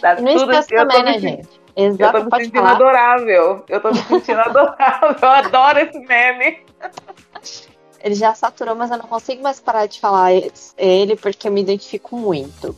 tá 0.00 0.14
E 0.18 0.22
não 0.22 0.36
tudo 0.36 0.52
esquece 0.52 0.68
também, 0.76 1.02
né, 1.02 1.12
sentindo- 1.18 1.48
gente? 1.78 2.00
Eu 2.02 2.10
tô 2.10 2.18
Exato, 2.18 2.24
me 2.24 2.42
sentindo 2.44 2.58
falar. 2.58 2.72
adorável. 2.72 3.64
Eu 3.68 3.80
tô 3.80 3.88
me 3.90 3.98
sentindo 3.98 4.40
adorável. 4.40 5.16
Eu 5.20 5.28
adoro 5.28 5.78
esse 5.78 5.98
meme. 6.00 6.58
Ele 8.02 8.14
já 8.14 8.34
saturou, 8.34 8.74
mas 8.74 8.90
eu 8.90 8.98
não 8.98 9.06
consigo 9.06 9.42
mais 9.42 9.60
parar 9.60 9.86
de 9.86 10.00
falar 10.00 10.30
ele 10.76 11.16
porque 11.16 11.48
eu 11.48 11.52
me 11.52 11.60
identifico 11.60 12.16
muito. 12.16 12.74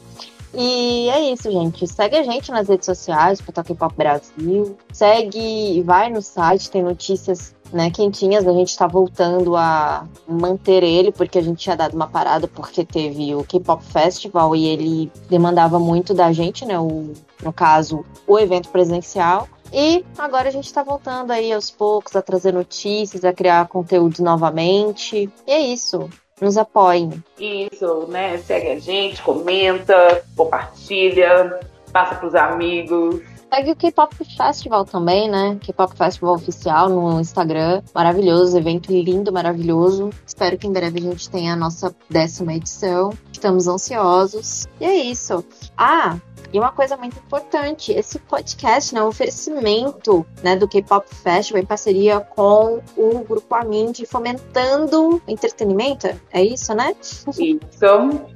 E 0.53 1.09
é 1.11 1.33
isso, 1.33 1.51
gente. 1.51 1.87
Segue 1.87 2.17
a 2.17 2.23
gente 2.23 2.51
nas 2.51 2.69
redes 2.69 2.87
sociais, 2.87 3.41
Portal 3.41 3.65
K-Pop 3.65 3.95
Brasil. 3.95 4.77
Segue, 4.93 5.83
vai 5.83 6.11
no 6.11 6.21
site, 6.21 6.71
tem 6.71 6.83
notícias 6.83 7.55
né, 7.73 7.91
quentinhas. 7.91 8.47
A 8.47 8.53
gente 8.53 8.77
tá 8.77 8.87
voltando 8.87 9.57
a 9.57 10.07
manter 10.29 10.83
ele, 10.83 11.13
porque 11.13 11.39
a 11.39 11.43
gente 11.43 11.59
tinha 11.59 11.77
dado 11.77 11.95
uma 11.95 12.07
parada 12.07 12.47
porque 12.49 12.85
teve 12.85 13.35
o 13.35 13.45
K-Pop 13.45 13.83
Festival 13.85 14.55
e 14.55 14.67
ele 14.67 15.13
demandava 15.29 15.79
muito 15.79 16.15
da 16.15 16.33
gente, 16.33 16.65
né? 16.65 16.79
O, 16.79 17.13
no 17.43 17.53
caso, 17.53 18.05
o 18.27 18.39
evento 18.39 18.69
presencial. 18.69 19.49
E 19.73 20.05
agora 20.19 20.49
a 20.49 20.53
gente 20.53 20.73
tá 20.73 20.83
voltando 20.83 21.31
aí 21.31 21.53
aos 21.53 21.71
poucos 21.71 22.17
a 22.17 22.23
trazer 22.23 22.53
notícias, 22.53 23.25
a 23.25 23.33
criar 23.33 23.69
conteúdos 23.69 24.19
novamente. 24.19 25.31
E 25.47 25.53
é 25.53 25.61
isso. 25.61 26.09
Nos 26.41 26.57
apoiem. 26.57 27.23
Isso, 27.39 28.07
né? 28.09 28.39
Segue 28.39 28.71
a 28.71 28.79
gente, 28.79 29.23
comenta, 29.23 30.25
compartilha, 30.35 31.61
passa 31.93 32.15
pros 32.15 32.35
amigos. 32.35 33.21
Segue 33.53 33.73
o 33.73 33.77
K-Pop 33.77 34.15
Festival 34.15 34.85
também, 34.85 35.29
né? 35.29 35.59
K-Pop 35.61 35.97
Festival 35.97 36.35
Oficial 36.35 36.89
no 36.89 37.21
Instagram. 37.21 37.83
Maravilhoso, 37.93 38.57
evento 38.57 38.93
lindo, 38.93 39.33
maravilhoso. 39.33 40.11
Espero 40.25 40.57
que 40.57 40.69
em 40.69 40.73
breve 40.73 41.01
a 41.01 41.03
gente 41.03 41.29
tenha 41.29 41.55
a 41.55 41.57
nossa 41.57 41.95
décima 42.09 42.55
edição. 42.55 43.13
Estamos 43.33 43.67
ansiosos. 43.67 44.69
E 44.81 44.85
é 44.85 44.95
isso. 44.95 45.45
Ah, 45.77 46.17
e 46.53 46.59
uma 46.59 46.73
coisa 46.73 46.97
muito 46.97 47.17
importante, 47.19 47.93
esse 47.93 48.19
podcast, 48.19 48.95
né, 48.95 49.03
o 49.03 49.09
oferecimento 49.09 50.27
né, 50.43 50.57
do 50.57 50.67
K-Pop 50.67 51.07
Festival 51.15 51.63
em 51.63 51.67
parceria 51.67 52.21
com 52.21 52.81
o 52.97 53.25
Grupo 53.25 53.55
Amindi, 53.55 54.05
fomentando 54.07 55.23
entretenimento, 55.29 56.09
é 56.33 56.43
isso, 56.43 56.75
né? 56.75 56.95
Isso. 57.01 57.61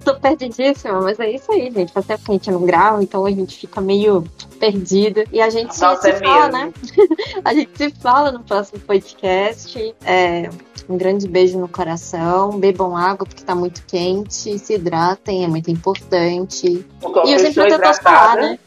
Tô 0.05 0.15
perdidíssima, 0.21 1.01
mas 1.01 1.19
é 1.19 1.31
isso 1.31 1.51
aí, 1.51 1.71
gente. 1.71 1.93
Faz 1.93 2.07
tempo 2.07 2.25
que 2.25 2.31
a 2.31 2.35
gente 2.35 2.51
não 2.51 2.65
grava, 2.65 3.03
então 3.03 3.25
a 3.27 3.31
gente 3.31 3.57
fica 3.57 3.81
meio 3.81 4.25
perdida. 4.59 5.25
E 5.33 5.41
a 5.41 5.51
gente 5.51 5.79
Nossa, 5.81 6.01
se 6.01 6.11
é 6.11 6.15
fala, 6.15 6.49
mesmo. 6.49 6.67
né? 6.67 6.73
a 7.45 7.55
gente 7.55 7.77
se 7.77 7.91
fala 7.91 8.33
no 8.33 8.41
próximo 8.41 8.81
podcast. 8.81 9.95
É, 10.05 10.49
um 10.89 10.97
grande 10.97 11.29
beijo 11.29 11.59
no 11.59 11.69
coração. 11.69 12.59
Bebam 12.59 12.97
água 12.97 13.27
porque 13.27 13.43
tá 13.43 13.55
muito 13.55 13.85
quente. 13.87 14.59
Se 14.59 14.75
hidratem, 14.75 15.45
é 15.45 15.49
muito 15.49 15.71
importante. 15.71 16.67
E 16.67 17.35
usem 17.35 17.53
pessoa 17.53 17.79
solar, 18.05 18.33
hidratada, 18.33 18.49
né? 18.51 18.59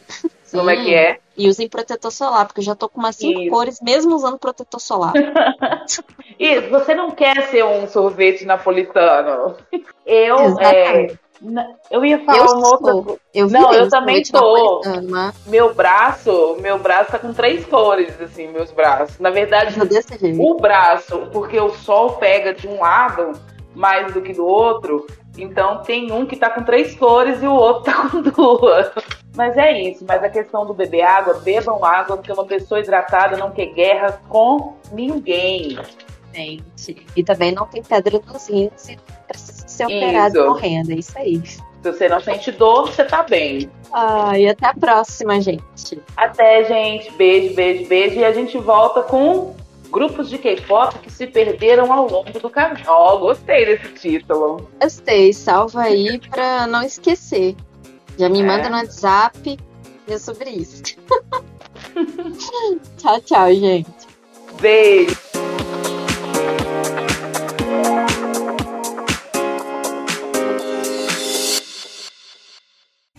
Como 0.51 0.69
é 0.69 0.75
que 0.77 0.93
é? 0.93 1.19
E 1.37 1.47
usem 1.47 1.69
protetor 1.69 2.11
solar, 2.11 2.47
porque 2.47 2.61
eu 2.61 2.65
já 2.65 2.75
tô 2.75 2.89
com 2.89 2.99
umas 2.99 3.15
cinco 3.15 3.41
Isso. 3.41 3.51
cores, 3.51 3.79
mesmo 3.81 4.15
usando 4.15 4.37
protetor 4.37 4.79
solar. 4.79 5.13
E 6.39 6.59
você 6.69 6.93
não 6.93 7.09
quer 7.09 7.47
ser 7.47 7.65
um 7.65 7.87
sorvete 7.87 8.45
napolitano? 8.45 9.55
Eu, 10.05 10.59
é, 10.59 11.07
eu 11.89 12.05
ia 12.05 12.23
falar 12.23 12.37
Eu 12.37 12.45
uma 12.45 12.77
sou. 12.77 13.19
Eu 13.33 13.49
Não, 13.49 13.73
eu 13.73 13.85
um 13.85 13.89
também 13.89 14.23
tô. 14.23 14.81
Meu 15.45 15.73
braço, 15.73 16.57
meu 16.59 16.77
braço 16.77 17.11
tá 17.11 17.19
com 17.19 17.33
três 17.33 17.65
cores, 17.65 18.19
assim, 18.21 18.47
meus 18.49 18.71
braços. 18.71 19.19
Na 19.19 19.29
verdade, 19.29 19.75
jeito. 20.19 20.41
o 20.41 20.57
braço, 20.57 21.27
porque 21.31 21.59
o 21.59 21.69
sol 21.69 22.13
pega 22.13 22.53
de 22.53 22.67
um 22.67 22.79
lado 22.79 23.33
mais 23.75 24.11
do 24.13 24.21
que 24.21 24.33
do 24.33 24.45
outro, 24.45 25.05
então 25.37 25.83
tem 25.83 26.11
um 26.11 26.25
que 26.25 26.35
tá 26.35 26.49
com 26.49 26.63
três 26.63 26.95
cores 26.95 27.41
e 27.41 27.47
o 27.47 27.53
outro 27.53 27.83
tá 27.83 28.09
com 28.09 28.21
duas. 28.21 28.91
Mas 29.35 29.55
é 29.57 29.81
isso, 29.81 30.03
mas 30.07 30.23
a 30.23 30.29
questão 30.29 30.65
do 30.65 30.73
beber 30.73 31.03
água, 31.03 31.35
bebam 31.35 31.83
água, 31.85 32.17
porque 32.17 32.31
uma 32.31 32.45
pessoa 32.45 32.79
hidratada 32.79 33.37
não 33.37 33.51
quer 33.51 33.67
guerra 33.67 34.21
com 34.27 34.75
ninguém. 34.91 35.77
Gente. 36.33 37.05
E 37.15 37.23
também 37.23 37.51
não 37.51 37.65
tem 37.65 37.81
pedra 37.81 38.19
nos 38.25 38.47
rins 38.47 38.89
e 38.89 38.97
precisa 39.27 39.67
ser 39.67 39.85
operado 39.85 40.37
Isso. 40.37 40.47
correndo. 40.47 40.91
É 40.91 40.95
isso 40.95 41.17
aí. 41.17 41.41
Se 41.45 41.61
você 41.83 42.09
não 42.09 42.19
sente 42.19 42.51
dor, 42.51 42.87
você 42.91 43.03
tá 43.03 43.23
bem. 43.23 43.69
Ah, 43.93 44.37
e 44.37 44.47
até 44.47 44.67
a 44.67 44.73
próxima, 44.73 45.39
gente. 45.39 46.01
Até, 46.15 46.65
gente. 46.65 47.11
Beijo, 47.13 47.55
beijo, 47.55 47.87
beijo. 47.87 48.19
E 48.19 48.25
a 48.25 48.31
gente 48.31 48.57
volta 48.57 49.03
com 49.03 49.55
grupos 49.91 50.29
de 50.29 50.37
K-pop 50.37 50.97
que 50.99 51.11
se 51.11 51.27
perderam 51.27 51.91
ao 51.91 52.09
longo 52.09 52.39
do 52.39 52.49
caminho. 52.49 52.85
Ó, 52.87 53.17
gostei 53.17 53.65
desse 53.65 53.89
título. 53.93 54.69
Gostei. 54.81 55.33
Salva 55.33 55.83
aí 55.83 56.19
pra 56.29 56.67
não 56.67 56.81
esquecer. 56.83 57.55
Já 58.17 58.29
me 58.29 58.41
É. 58.41 58.43
manda 58.43 58.69
no 58.69 58.77
WhatsApp. 58.77 59.57
E 60.07 60.13
é 60.13 60.17
sobre 60.17 60.49
isso. 60.51 60.81
tchau, 62.97 63.19
tchau, 63.21 63.53
gente. 63.53 63.91
Beijo. 64.61 65.17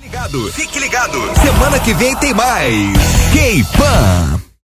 Ligado, 0.01 0.53
fique 0.53 0.79
ligado. 0.79 1.19
Semana 1.37 1.81
que 1.81 1.93
vem 1.95 2.15
tem 2.17 2.33
mais. 2.35 2.73
K-Pan. 3.33 4.43